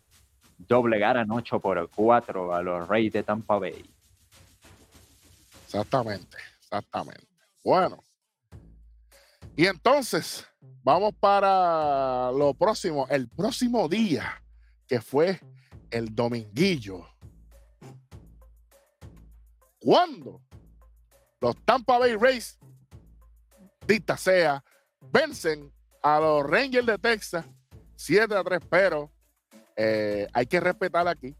[0.57, 3.85] doblegaran 8 por 4 a los Rays de Tampa Bay.
[5.65, 7.27] Exactamente, exactamente.
[7.63, 8.03] Bueno.
[9.57, 10.47] Y entonces,
[10.83, 14.43] vamos para lo próximo, el próximo día,
[14.87, 15.39] que fue
[15.89, 17.07] el dominguillo.
[19.79, 20.43] Cuando
[21.41, 22.59] los Tampa Bay Rays,
[23.87, 24.63] dita sea,
[25.11, 27.43] vencen a los Rangers de Texas
[27.95, 29.11] 7 a 3, pero
[29.75, 31.35] eh, hay que respetar aquí.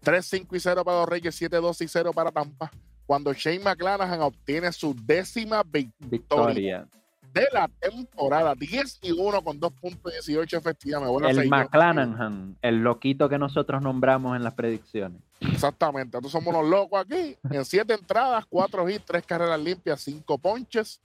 [0.00, 2.68] 3, 5 y 0 para los Rangers, 7, 2 y 0 para Tampa
[3.08, 6.88] cuando Shane McClanahan obtiene su décima victoria Victoria.
[7.32, 8.54] De la temporada.
[8.54, 11.00] 10 y 1 con 2.18 efectividad.
[11.00, 11.48] Me voy a El.
[11.48, 15.20] McClanahan, el loquito que nosotros nombramos en las predicciones.
[15.40, 16.16] Exactamente.
[16.16, 17.36] Nosotros somos unos locos aquí.
[17.50, 21.00] En 7 entradas, 4 hits, 3 carreras limpias, 5 ponches.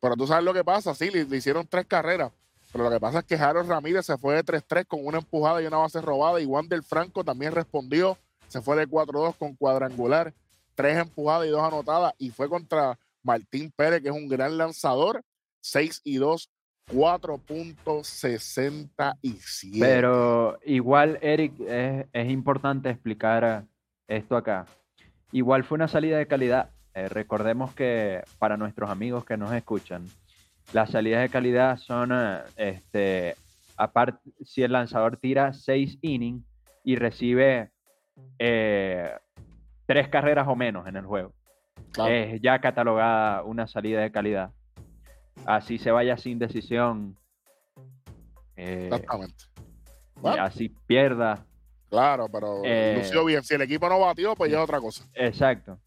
[0.00, 0.94] Pero tú sabes lo que pasa.
[0.94, 2.32] Sí, le, le hicieron 3 carreras.
[2.72, 5.62] Pero lo que pasa es que Harold Ramírez se fue de 3-3 con una empujada
[5.62, 6.40] y una base robada.
[6.40, 8.18] Y Wander Franco también respondió.
[8.48, 10.34] Se fue de 4-2 con cuadrangular.
[10.74, 12.12] 3 empujadas y 2 anotadas.
[12.18, 15.22] Y fue contra Martín Pérez, que es un gran lanzador.
[15.66, 16.50] 6 y 2,
[16.92, 19.80] 4.67.
[19.80, 23.64] Pero igual, Eric, es, es importante explicar
[24.06, 24.66] esto acá.
[25.32, 26.70] Igual fue una salida de calidad.
[26.94, 30.06] Eh, recordemos que para nuestros amigos que nos escuchan,
[30.72, 33.34] las salidas de calidad son, eh, este,
[33.76, 36.44] aparte, si el lanzador tira 6 innings
[36.84, 37.70] y recibe
[38.38, 39.10] eh,
[39.86, 41.32] tres carreras o menos en el juego,
[41.92, 42.12] Claro.
[42.12, 44.52] es ya catalogada una salida de calidad.
[45.44, 47.16] Así se vaya sin decisión.
[48.56, 49.44] eh, Exactamente.
[50.22, 51.44] y así pierda.
[51.90, 53.42] claro, pero eh, lució bien.
[53.42, 55.04] Si el equipo no batió, pues ya es otra cosa.
[55.14, 55.78] Exacto.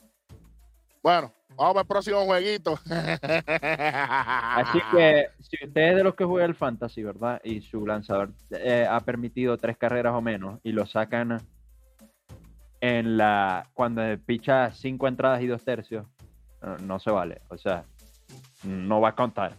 [1.01, 2.77] Bueno, vamos para el próximo jueguito.
[2.89, 7.41] Así que si usted es de los que juega el fantasy, ¿verdad?
[7.43, 11.41] Y su lanzador eh, ha permitido tres carreras o menos y lo sacan
[12.81, 16.05] en la cuando picha cinco entradas y dos tercios,
[16.61, 17.41] no, no se vale.
[17.49, 17.85] O sea,
[18.63, 19.57] no va a contar.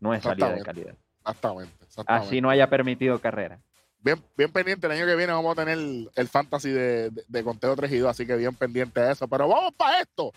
[0.00, 0.94] No es salida de calidad.
[1.20, 1.74] Exactamente.
[1.84, 2.26] exactamente.
[2.26, 3.60] Así no haya permitido carrera.
[4.00, 4.86] bien, bien pendiente.
[4.86, 7.90] El año que viene vamos a tener el, el fantasy de, de, de conteo 3
[7.92, 9.26] y 2, así que bien pendiente de eso.
[9.28, 10.32] Pero vamos para esto.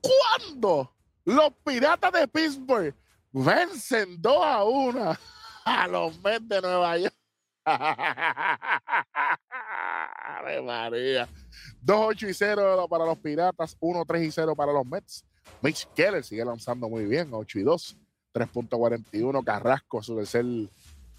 [0.00, 0.92] ¿Cuándo
[1.24, 2.94] los piratas de Pittsburgh
[3.32, 5.16] vencen 2 a 1
[5.64, 7.14] a los Mets de Nueva York?
[10.38, 11.28] Ave María.
[11.84, 15.24] 2-8 y 0 para los piratas, 1-3 y 0 para los Mets.
[15.62, 17.96] Mitch Keller sigue lanzando muy bien, 8 y 2,
[18.34, 19.44] 3.41.
[19.44, 20.44] Carrasco, su tercer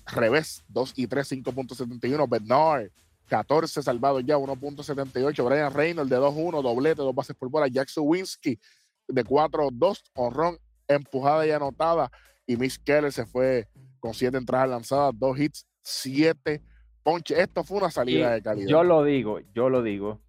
[0.06, 2.30] revés, 2 y 3, 5.71.
[2.30, 2.90] Bernard,
[3.28, 5.46] 14 salvados ya, 1.78.
[5.46, 7.68] Brian Reynolds de 2-1, doblete, dos bases por bola.
[7.68, 8.60] Jack Suwinski
[9.08, 10.58] de 4-2, honrón,
[10.88, 12.12] empujada y anotada.
[12.46, 13.68] Y Mitch Keller se fue
[14.00, 16.62] con 7 entradas lanzadas, 2 hits, 7
[17.04, 17.38] ponches.
[17.38, 18.70] Esto fue una salida Y de calidad.
[18.70, 20.20] Yo lo digo, yo lo digo.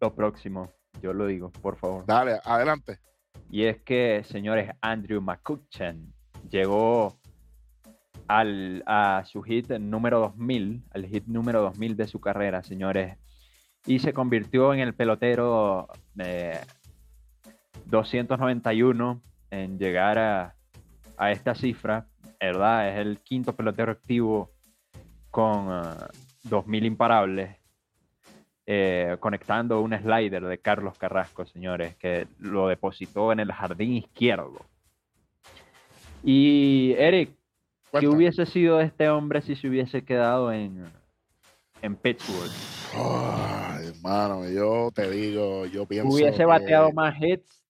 [0.00, 2.04] Lo próximo, yo lo digo, por favor.
[2.06, 2.98] Dale, adelante.
[3.50, 6.12] Y es que, señores, Andrew McCutcheon
[6.50, 7.18] llegó
[8.26, 13.16] al, a su hit número 2000, al hit número 2000 de su carrera, señores.
[13.86, 16.60] Y se convirtió en el pelotero eh,
[17.86, 20.54] 291 en llegar a,
[21.16, 22.06] a esta cifra,
[22.40, 22.90] ¿verdad?
[22.90, 24.50] Es el quinto pelotero activo
[25.30, 26.08] con ah,
[26.44, 27.57] 2000 imparables.
[28.70, 34.60] Eh, conectando un slider de Carlos Carrasco, señores, que lo depositó en el jardín izquierdo.
[36.22, 37.30] Y Eric,
[37.98, 40.84] ¿qué hubiese sido este hombre si se hubiese quedado en,
[41.80, 42.50] en Pittsburgh?
[42.94, 46.12] Ay, hermano, yo te digo, yo pienso.
[46.12, 47.64] ¿Hubiese que- bateado más hits?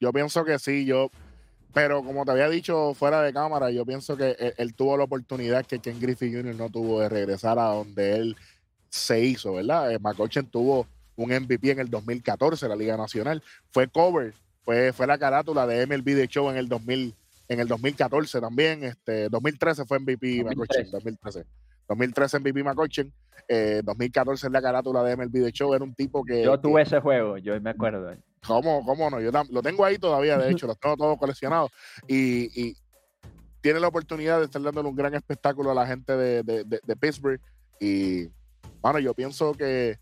[0.00, 1.10] Yo pienso que sí, yo.
[1.74, 5.04] Pero como te había dicho fuera de cámara, yo pienso que él, él tuvo la
[5.04, 6.54] oportunidad que Ken Griffey Jr.
[6.56, 8.36] no tuvo de regresar a donde él
[8.90, 9.90] se hizo, ¿verdad?
[9.92, 10.86] Eh, McCutcheon tuvo
[11.16, 13.42] un MVP en el 2014 en la Liga Nacional.
[13.70, 14.34] Fue cover,
[14.64, 17.14] fue, fue la carátula de MLB The Show en el 2000,
[17.48, 18.84] en el 2014 también.
[18.84, 20.54] Este, 2013 fue MVP 2013.
[20.54, 21.44] McCutcheon, 2013.
[21.88, 23.12] 2013 MVP McCutcheon,
[23.48, 25.74] eh, 2014 en la carátula de MLB The Show.
[25.74, 26.42] Era un tipo que.
[26.42, 28.14] Yo que- tuve ese juego, yo me acuerdo.
[28.46, 29.20] ¿Cómo, cómo no?
[29.20, 31.70] Yo lo tengo ahí todavía, de hecho, los tengo todos coleccionados.
[32.08, 32.74] Y, y
[33.60, 36.80] tiene la oportunidad de estar dándole un gran espectáculo a la gente de, de- de-
[36.82, 37.40] de Pittsburgh.
[37.78, 38.28] Y,
[38.82, 39.98] bueno, yo pienso que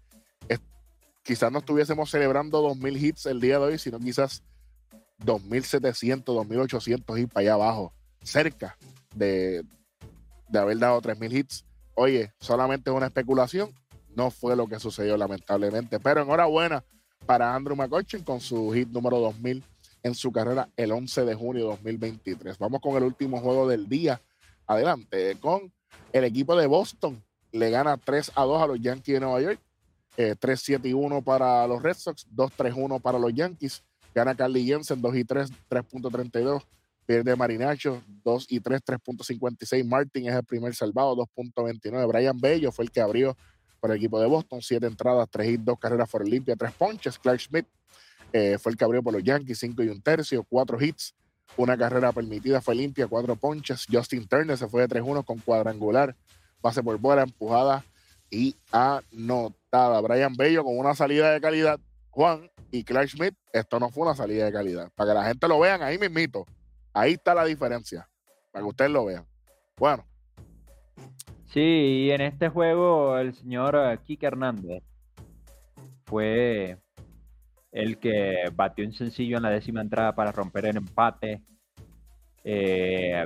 [1.28, 4.42] quizás no estuviésemos celebrando 2.000 hits el día de hoy, sino quizás
[5.20, 7.92] 2.700, 2.800 hits para allá abajo,
[8.22, 8.78] cerca
[9.14, 9.62] de,
[10.48, 11.66] de haber dado 3.000 hits.
[11.94, 13.70] Oye, solamente es una especulación,
[14.16, 16.00] no fue lo que sucedió lamentablemente.
[16.00, 16.82] Pero enhorabuena
[17.26, 19.62] para Andrew McCutcheon con su hit número 2000
[20.02, 22.56] en su carrera el 11 de junio de 2023.
[22.56, 24.18] Vamos con el último juego del día.
[24.66, 25.70] Adelante, con
[26.12, 27.22] el equipo de Boston.
[27.52, 29.60] Le gana 3 a 2 a los Yankees de Nueva York.
[30.16, 32.26] Eh, 3-7 y 1 para los Red Sox.
[32.34, 33.82] 2-3-1 para los Yankees.
[34.14, 36.62] Gana Carly Jensen 2 y 3, 3.32.
[37.06, 39.84] Pierde Marinacho 2 y 3, 3.56.
[39.84, 42.06] Martin es el primer salvado, 2.29.
[42.08, 43.36] Brian Bello fue el que abrió
[43.80, 47.18] para el equipo de Boston, siete entradas, tres hits, dos carreras fueron limpias, tres ponches.
[47.18, 47.66] Clark Schmidt
[48.32, 51.14] eh, fue el que abrió por los Yankees, cinco y un tercio, cuatro hits,
[51.56, 53.86] una carrera permitida fue limpia, cuatro ponches.
[53.90, 56.14] Justin Turner se fue de 3-1 con cuadrangular,
[56.62, 57.84] base por bola, empujada
[58.30, 60.00] y anotada.
[60.00, 61.80] Brian Bello con una salida de calidad.
[62.10, 64.90] Juan y Clark Schmidt, esto no fue una salida de calidad.
[64.94, 66.46] Para que la gente lo vean ahí mismito.
[66.92, 68.08] Ahí está la diferencia,
[68.50, 69.24] para que ustedes lo vean.
[69.76, 70.04] Bueno.
[71.46, 74.82] Sí, y en este juego el señor eh, Kike Hernández
[76.04, 76.78] fue
[77.72, 81.42] el que batió un sencillo en la décima entrada para romper el empate.
[82.44, 83.24] Eh,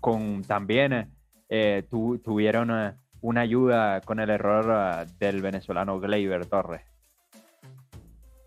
[0.00, 1.13] con también
[1.48, 6.82] eh, tuvieron eh, una ayuda con el error del venezolano Gleyber Torres.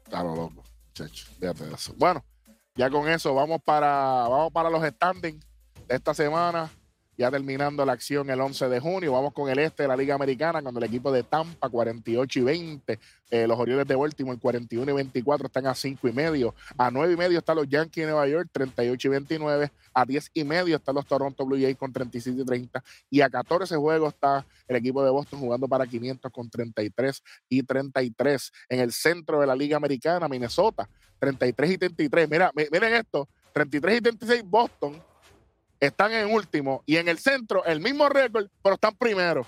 [0.04, 0.64] Claro, loco,
[0.94, 1.94] chacho, fíjate eso.
[1.98, 2.24] Bueno,
[2.76, 3.90] ya con eso vamos para,
[4.28, 5.46] vamos para los standings
[5.88, 6.70] de esta semana
[7.18, 9.12] ya terminando la acción el 11 de junio.
[9.12, 12.44] Vamos con el este de la Liga Americana, cuando el equipo de Tampa, 48 y
[12.44, 13.00] 20.
[13.30, 16.54] Eh, los Orioles de Baltimore, 41 y 24, están a 5 y medio.
[16.78, 19.72] A 9 y medio están los Yankees de Nueva York, 38 y 29.
[19.94, 22.84] A 10 y medio están los Toronto Blue Jays con 37 y 30.
[23.10, 27.64] Y a 14 juegos está el equipo de Boston jugando para 500 con 33 y
[27.64, 28.54] 33.
[28.70, 30.88] En el centro de la Liga Americana, Minnesota,
[31.20, 32.30] 33 y 33.
[32.30, 35.02] Mira, miren esto, 33 y 36 Boston
[35.80, 39.46] están en último y en el centro el mismo récord, pero están primero.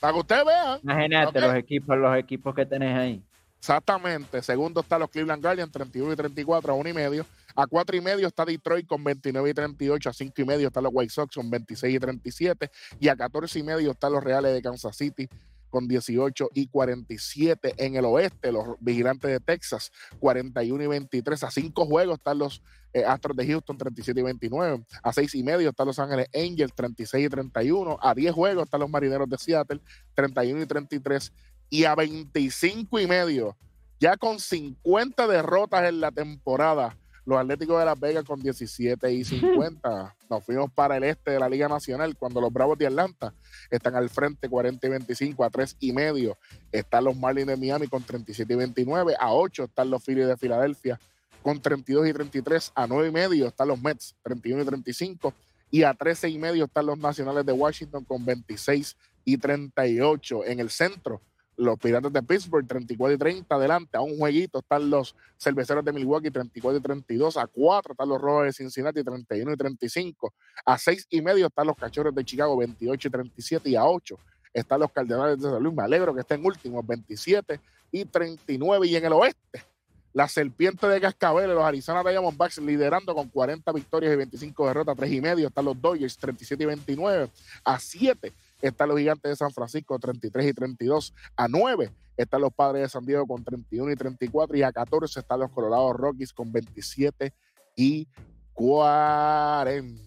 [0.00, 0.80] Para que ustedes vean.
[0.82, 3.22] Imagínate los equipos, los equipos que tenés ahí.
[3.58, 4.42] Exactamente.
[4.42, 7.26] Segundo está los Cleveland Guardians, 31 y 34 a 1 y medio.
[7.54, 10.10] A 4 y medio está Detroit con 29 y 38.
[10.10, 12.70] A 5 y medio están los White Sox con 26 y 37.
[13.00, 15.28] Y a 14 y medio están los Reales de Kansas City
[15.70, 21.50] con 18 y 47 en el oeste, los vigilantes de Texas 41 y 23, a
[21.50, 22.62] 5 juegos están los
[22.96, 26.72] eh, Astros de Houston 37 y 29, a 6 y medio están Los Ángeles Angels
[26.74, 29.80] 36 y 31, a 10 juegos están los Marineros de Seattle
[30.14, 31.32] 31 y 33
[31.68, 33.54] y a 25 y medio,
[34.00, 36.96] ya con 50 derrotas en la temporada
[37.26, 40.16] los Atléticos de Las Vegas con 17 y 50.
[40.30, 43.34] Nos fuimos para el este de la Liga Nacional cuando los Bravos de Atlanta
[43.68, 46.38] están al frente 40 y 25 a 3 y medio.
[46.70, 49.16] Están los Marlins de Miami con 37 y 29.
[49.18, 51.00] A 8 están los Phillies de Filadelfia
[51.46, 52.72] con 32 y 33.
[52.74, 55.32] A 9 y medio están los Mets 31 y 35.
[55.70, 60.44] Y a 13 y medio están los Nacionales de Washington con 26 y 38.
[60.44, 61.20] En el centro
[61.56, 65.92] los Piratas de Pittsburgh 34 y 30 adelante, a un jueguito están los Cerveceros de
[65.92, 70.34] Milwaukee 34 y 32, a 4 están los Rojos de Cincinnati 31 y 35,
[70.66, 74.18] a 6 y medio están los Cachorros de Chicago 28 y 37 y a 8
[74.52, 77.58] están los Cardenales de San Luis, me alegro que estén últimos 27
[77.92, 79.75] y 39 y en el oeste
[80.16, 85.12] la serpiente de Cascabel, los Arizona Diamondbacks liderando con 40 victorias y 25 derrotas, 3
[85.12, 87.30] y medio están los Dodgers 37 y 29,
[87.62, 88.32] a 7
[88.62, 91.12] están los Gigantes de San Francisco 33 y 32.
[91.36, 94.56] A 9 están los Padres de San Diego con 31 y 34.
[94.56, 97.34] Y a 14 están los Colorado Rockies con 27
[97.76, 98.08] y
[98.54, 100.00] 40.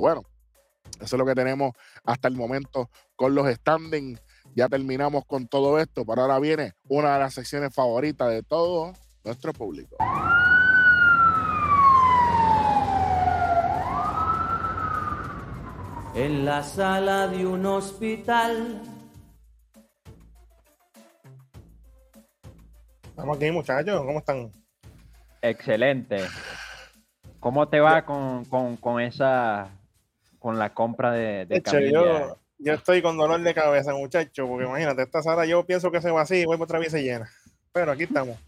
[0.00, 0.24] Bueno,
[1.00, 4.20] eso es lo que tenemos hasta el momento con los standings.
[4.56, 8.94] Ya terminamos con todo esto, pero ahora viene una de las secciones favoritas de todo
[9.24, 9.96] nuestro público.
[16.14, 18.80] en la sala de un hospital.
[23.02, 24.50] Estamos aquí, muchachos, ¿cómo están?
[25.42, 26.18] Excelente.
[27.40, 29.68] ¿Cómo te va con, esa,
[30.38, 35.02] con la compra de, de yo, yo, estoy con dolor de cabeza, muchachos, porque imagínate,
[35.02, 37.28] esta sala yo pienso que se va así y vuelvo otra vez se llena.
[37.72, 38.38] Pero aquí estamos.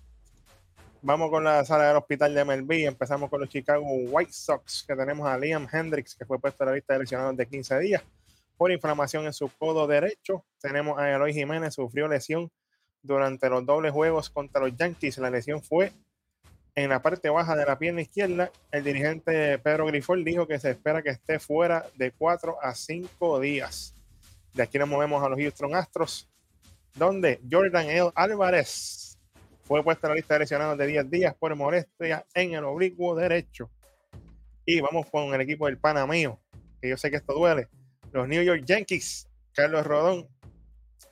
[1.02, 2.86] Vamos con la sala del hospital de MLB.
[2.86, 6.66] Empezamos con los Chicago White Sox, que tenemos a Liam Hendricks, que fue puesto a
[6.66, 8.02] la lista de lesionados de 15 días
[8.56, 10.44] por inflamación en su codo derecho.
[10.60, 12.50] Tenemos a Eloy Jiménez, sufrió lesión
[13.02, 15.18] durante los dobles juegos contra los Yankees.
[15.18, 15.92] La lesión fue
[16.74, 18.50] en la parte baja de la pierna izquierda.
[18.72, 23.40] El dirigente Pedro Grifol dijo que se espera que esté fuera de 4 a 5
[23.40, 23.94] días.
[24.54, 26.28] De aquí nos movemos a los Houston Astros,
[26.94, 28.10] donde Jordan L.
[28.14, 29.05] Álvarez
[29.66, 33.16] fue puesta en la lista de lesionados de 10 días por molestia en el oblicuo
[33.16, 33.68] derecho.
[34.64, 36.40] Y vamos con el equipo del Panamío,
[36.80, 37.68] que yo sé que esto duele.
[38.12, 40.28] Los New York Yankees, Carlos Rodón,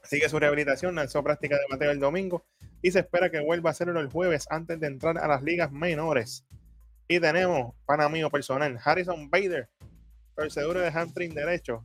[0.05, 2.45] sigue su rehabilitación, lanzó práctica de bateo el domingo
[2.81, 5.73] y se espera que vuelva a hacerlo el jueves antes de entrar a las ligas
[5.73, 6.47] menores.
[7.09, 9.69] Y tenemos Panamío personal, Harrison Bader,
[10.37, 11.85] torcedura de hamstring derecho,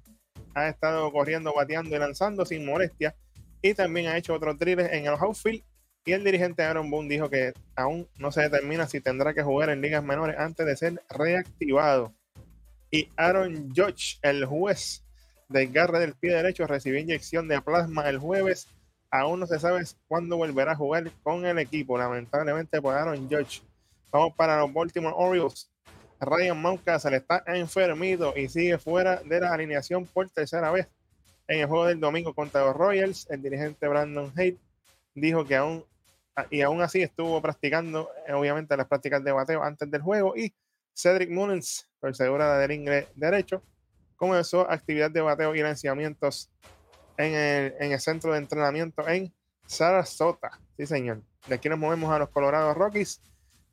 [0.53, 3.15] ha estado corriendo, bateando y lanzando sin molestia
[3.61, 5.63] y también ha hecho otros drills en el outfield
[6.09, 9.69] y el dirigente Aaron Boone dijo que aún no se determina si tendrá que jugar
[9.69, 12.15] en ligas menores antes de ser reactivado.
[12.89, 15.03] Y Aaron Judge, el juez
[15.49, 18.67] del garre del pie derecho, recibió inyección de plasma el jueves.
[19.11, 23.61] Aún no se sabe cuándo volverá a jugar con el equipo, lamentablemente por Aaron Judge.
[24.11, 25.69] Vamos para los Baltimore Orioles.
[26.19, 30.87] Ryan Mountcastle está enfermido y sigue fuera de la alineación por tercera vez.
[31.47, 34.57] En el juego del domingo contra los Royals, el dirigente Brandon Haidt
[35.13, 35.85] dijo que aún,
[36.49, 40.53] y aún así estuvo practicando, eh, obviamente, las prácticas de bateo antes del juego y
[40.93, 43.63] Cedric Mullins, torcedura del inglés derecho,
[44.15, 46.49] comenzó actividad de bateo y lanzamientos
[47.17, 49.33] en el, en el centro de entrenamiento en
[49.65, 50.59] Sarasota.
[50.77, 51.21] Sí, señor.
[51.47, 53.21] De aquí nos movemos a los Colorado Rockies.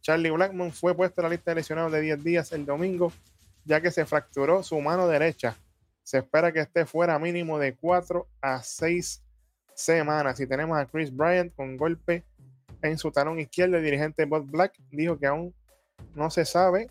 [0.01, 3.13] Charlie Blackmon fue puesto en la lista de lesionados de 10 días el domingo,
[3.65, 5.57] ya que se fracturó su mano derecha.
[6.03, 9.23] Se espera que esté fuera mínimo de 4 a 6
[9.75, 10.39] semanas.
[10.39, 12.25] Y tenemos a Chris Bryant con golpe
[12.83, 13.77] en su talón izquierdo.
[13.77, 15.55] El dirigente Bob Black dijo que aún
[16.15, 16.91] no se sabe.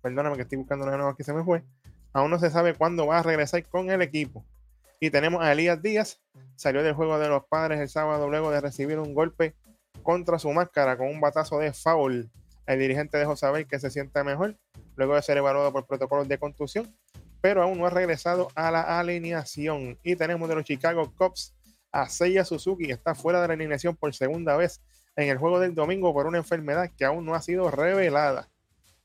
[0.00, 1.62] Perdóname que estoy buscando una nueva que se me fue.
[2.12, 4.44] Aún no se sabe cuándo va a regresar con el equipo.
[5.00, 6.20] Y tenemos a Elías Díaz,
[6.54, 9.54] salió del juego de los padres el sábado luego de recibir un golpe
[10.02, 12.30] contra su máscara con un batazo de foul.
[12.66, 14.56] El dirigente dejó saber que se siente mejor
[14.96, 16.94] luego de ser evaluado por protocolos de contusión,
[17.40, 19.98] pero aún no ha regresado a la alineación.
[20.02, 21.54] Y tenemos de los Chicago Cubs
[21.92, 24.80] a Seiya Suzuki, está fuera de la alineación por segunda vez
[25.14, 28.48] en el juego del domingo por una enfermedad que aún no ha sido revelada.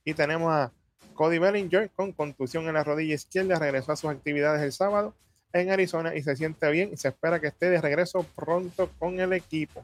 [0.05, 0.71] Y tenemos a
[1.13, 5.13] Cody Bellinger con contusión en la rodilla izquierda, regresó a sus actividades el sábado
[5.51, 9.19] en Arizona y se siente bien y se espera que esté de regreso pronto con
[9.19, 9.83] el equipo.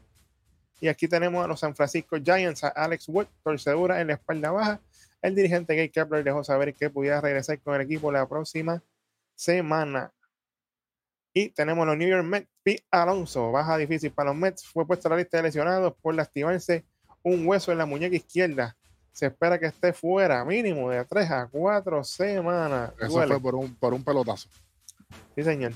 [0.79, 4.51] Y aquí tenemos a los San Francisco Giants, a Alex Wood, torcedura en la espalda
[4.51, 4.79] baja.
[5.21, 8.83] El dirigente Gay Kepler dejó saber que pudiera regresar con el equipo la próxima
[9.35, 10.11] semana.
[11.33, 15.07] Y tenemos los New York Mets, Pete Alonso, baja difícil para los Mets, fue puesto
[15.07, 16.85] a la lista de lesionados por lastimarse
[17.23, 18.75] un hueso en la muñeca izquierda.
[19.11, 22.93] Se espera que esté fuera mínimo de 3 a 4 semanas.
[22.99, 24.49] Eso fue por un, por un pelotazo.
[25.35, 25.73] Sí, señor.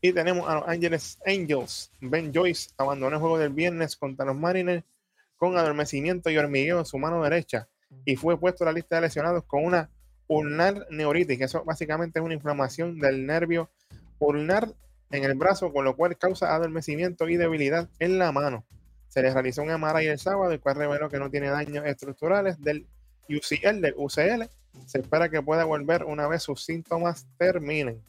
[0.00, 1.90] Y tenemos a los Angeles Angels.
[2.00, 4.84] Ben Joyce abandonó el juego del viernes contra los Mariners
[5.36, 7.68] con adormecimiento y hormigueo en su mano derecha
[8.04, 9.90] y fue puesto a la lista de lesionados con una
[10.26, 13.70] ulnar neuritis, que eso básicamente es una inflamación del nervio
[14.22, 14.72] ulnar
[15.10, 18.64] en el brazo, con lo cual causa adormecimiento y debilidad en la mano.
[19.08, 22.58] Se le realizó un MRI el sábado, el cual reveló que no tiene daños estructurales
[22.60, 22.86] del
[23.28, 24.48] UCL, del UCL.
[24.86, 28.02] Se espera que pueda volver una vez sus síntomas terminen.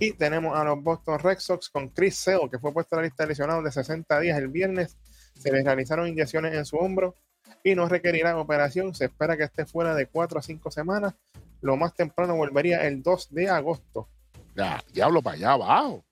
[0.00, 3.04] Y tenemos a los Boston Red Sox con Chris Sale, que fue puesto a la
[3.04, 4.96] lista de lesionados de 60 días el viernes.
[5.38, 7.14] Se le realizaron inyecciones en su hombro
[7.62, 8.94] y no requerirá operación.
[8.94, 11.14] Se espera que esté fuera de 4 a 5 semanas.
[11.60, 14.08] Lo más temprano volvería el 2 de agosto.
[14.54, 16.04] Ya, diablo, para allá abajo.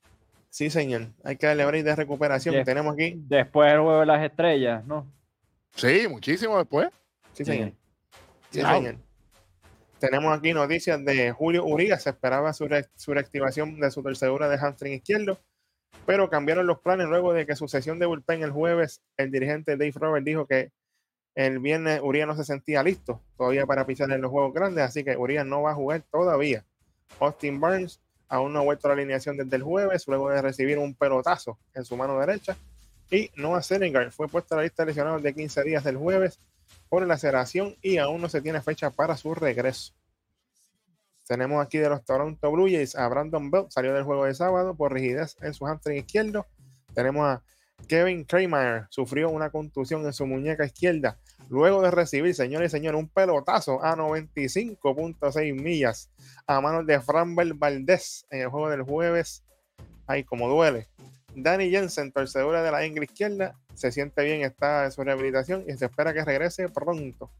[0.51, 1.09] Sí, señor.
[1.25, 2.55] Hay que darle break de recuperación.
[2.55, 2.65] Yes.
[2.65, 3.15] Tenemos aquí.
[3.17, 5.07] Después del juego de las estrellas, ¿no?
[5.75, 6.89] Sí, muchísimo después.
[7.33, 7.73] Sí, señor.
[8.51, 8.97] Sí, señor.
[9.99, 12.03] Tenemos aquí noticias de Julio Urias.
[12.05, 15.39] Se esperaba su, re- su reactivación de su torcedura de hamstring izquierdo,
[16.07, 19.73] pero cambiaron los planes luego de que su sesión de bullpen el jueves, el dirigente
[19.77, 20.71] Dave Robert dijo que
[21.35, 25.05] el viernes Urias no se sentía listo todavía para pisar en los juegos grandes, así
[25.05, 26.65] que Urias no va a jugar todavía.
[27.21, 30.79] Austin Burns aún no ha vuelto a la alineación desde el jueves, luego de recibir
[30.79, 32.57] un pelotazo en su mano derecha.
[33.11, 36.39] Y Noah Senninger fue puesto a la lista de lesionados de 15 días del jueves
[36.89, 39.95] por laceración y aún no se tiene fecha para su regreso.
[41.27, 44.75] Tenemos aquí de los Toronto Blue Jays a Brandon Belt, salió del juego de sábado
[44.75, 46.47] por rigidez en su hamstring izquierdo.
[46.95, 47.43] Tenemos a
[47.87, 51.19] Kevin Kramer, sufrió una contusión en su muñeca izquierda
[51.49, 56.11] luego de recibir, señores y señores, un pelotazo a 95.6 millas
[56.47, 59.45] a manos de Framber Valdez en el juego del jueves.
[60.07, 60.89] Ay, como duele.
[61.35, 65.77] Danny Jensen, torcedura de la ingle izquierda, se siente bien, está en su rehabilitación y
[65.77, 67.31] se espera que regrese pronto.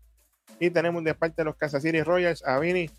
[0.61, 2.91] Y tenemos de parte de los Kansas City Royals a Vinny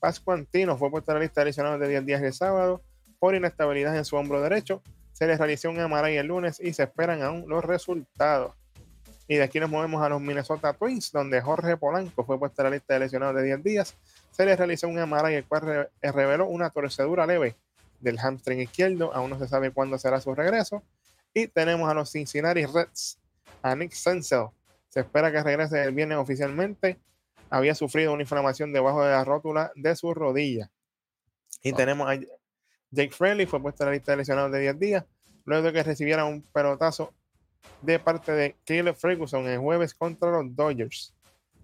[0.00, 2.82] Pascuantino, fue puesto a la lista de lesionados de 10 días sábado
[3.18, 4.82] por inestabilidad en su hombro derecho.
[5.12, 8.54] Se les realizó un MRI el lunes y se esperan aún los resultados.
[9.28, 12.64] Y de aquí nos movemos a los Minnesota Twins, donde Jorge Polanco fue puesto a
[12.64, 13.96] la lista de lesionados de 10 días.
[14.30, 17.56] Se les realizó un MRI el cual eh, reveló una torcedura leve
[18.00, 19.12] del hamstring izquierdo.
[19.12, 20.82] Aún no se sabe cuándo será su regreso.
[21.34, 23.18] Y tenemos a los Cincinnati Reds,
[23.62, 24.46] a Nick Senzel.
[24.90, 26.98] Se espera que regrese el viernes oficialmente.
[27.50, 30.70] Había sufrido una inflamación debajo de la rótula de su rodilla.
[31.62, 31.76] Y Ah.
[31.76, 32.14] tenemos a
[32.90, 35.04] Jake Fraley, fue puesto a la lista de lesionados de 10 días,
[35.44, 37.12] luego de que recibiera un pelotazo
[37.82, 41.14] de parte de Caleb Ferguson el jueves contra los Dodgers.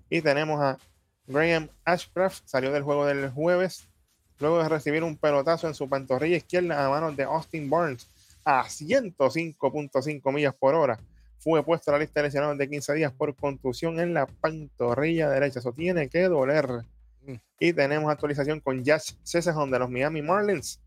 [0.08, 0.78] Y tenemos a
[1.26, 3.88] Graham Ashcraft, salió del juego del jueves,
[4.38, 8.08] luego de recibir un pelotazo en su pantorrilla izquierda a manos de Austin Barnes
[8.44, 10.98] a 105.5 millas por hora.
[11.38, 15.28] Fue puesto a la lista de lesionados de 15 días por contusión en la pantorrilla
[15.28, 15.58] derecha.
[15.58, 16.68] Eso tiene que doler.
[17.22, 17.34] Mm.
[17.58, 20.80] Y tenemos actualización con Josh Sesson de los Miami Marlins.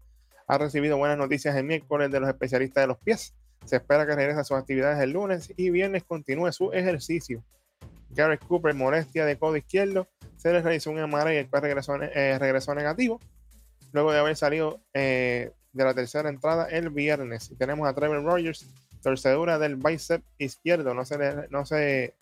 [0.48, 3.34] Ha recibido buenas noticias el miércoles de los especialistas de los pies.
[3.64, 7.44] Se espera que regrese a sus actividades el lunes y viernes continúe su ejercicio.
[8.10, 10.08] Garrett Cooper, molestia de codo izquierdo.
[10.38, 13.20] Se le realizó un MRI y el cual regresó, eh, regresó negativo.
[13.92, 17.52] Luego de haber salido eh, de la tercera entrada el viernes.
[17.58, 18.66] Tenemos a Trevor Rogers,
[19.02, 20.94] torcedura del bíceps izquierdo.
[20.94, 21.18] No se,
[21.50, 22.16] no se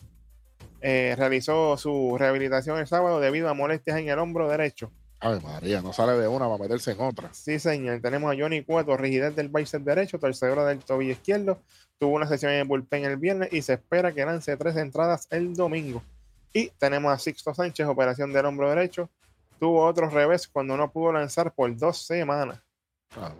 [0.80, 4.90] eh, realizó su rehabilitación el sábado debido a molestias en el hombro derecho.
[5.20, 7.32] Ay, María, no sale de una para meterse en otra.
[7.32, 8.00] Sí, señor.
[8.00, 11.58] Tenemos a Johnny Cueto, rigidez del bíceps derecho, torcedura del tobillo izquierdo.
[11.98, 15.26] Tuvo una sesión en el bullpen el viernes y se espera que lance tres entradas
[15.30, 16.02] el domingo.
[16.52, 19.08] Y tenemos a Sixto Sánchez, operación del hombro derecho.
[19.58, 22.60] Tuvo otro revés cuando no pudo lanzar por dos semanas.
[23.16, 23.32] Ah,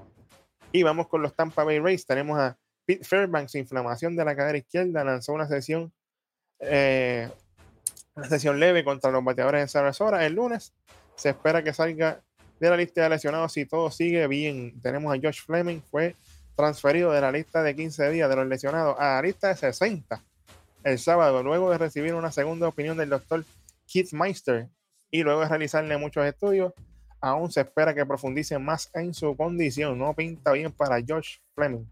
[0.73, 2.07] Y vamos con los Tampa Bay Rays.
[2.07, 2.57] Tenemos a
[2.87, 5.05] Pete Fairbanks, inflamación de la cadera izquierda.
[5.05, 5.93] Lanzó una sesión,
[6.61, 7.31] eh,
[8.15, 10.73] una sesión leve contra los bateadores en Sarasota el lunes.
[11.17, 12.21] Se espera que salga
[12.61, 14.81] de la lista de lesionados si todo sigue bien.
[14.81, 16.17] Tenemos a Josh Fleming, fue
[16.57, 20.23] transferido de la lista de 15 días de los lesionados a la lista de 60
[20.85, 23.45] el sábado, luego de recibir una segunda opinión del doctor
[23.87, 24.69] Keith Meister
[25.11, 26.73] y luego de realizarle muchos estudios,
[27.21, 29.99] aún se espera que profundice más en su condición.
[29.99, 31.87] No pinta bien para Josh Fleming.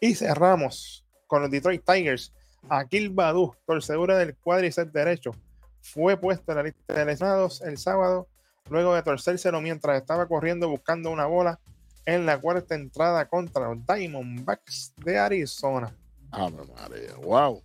[0.00, 2.32] Y cerramos con los Detroit Tigers.
[2.68, 5.34] Akil Badu, torcedura del cuádriceps derecho,
[5.80, 8.28] fue puesto en la lista de lesionados el sábado
[8.68, 11.58] luego de torcérselo mientras estaba corriendo buscando una bola
[12.06, 15.94] en la cuarta entrada contra los Diamondbacks de Arizona.
[16.30, 17.62] Ave María, wow.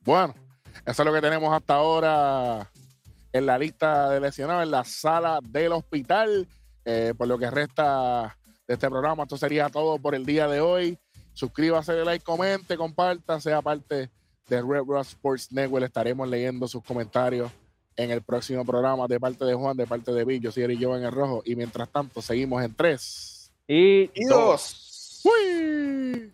[0.00, 0.34] Bueno,
[0.86, 2.70] eso es lo que tenemos hasta ahora
[3.32, 6.48] en la lista de lesionados en la sala del hospital.
[6.84, 10.60] Eh, por lo que resta de este programa, esto sería todo por el día de
[10.60, 10.98] hoy.
[11.34, 14.10] Suscríbase, dé like, comente, comparta, sea parte
[14.48, 15.84] de Red Rock Sports Network.
[15.84, 17.52] Estaremos leyendo sus comentarios
[17.98, 20.40] en el próximo programa de parte de Juan, de parte de Bill.
[20.40, 21.42] Yo soy Eric Joe en el rojo.
[21.44, 23.50] Y mientras tanto, seguimos en tres.
[23.66, 24.38] Y Y dos.
[24.38, 25.22] dos.
[25.24, 26.32] ¡Uy!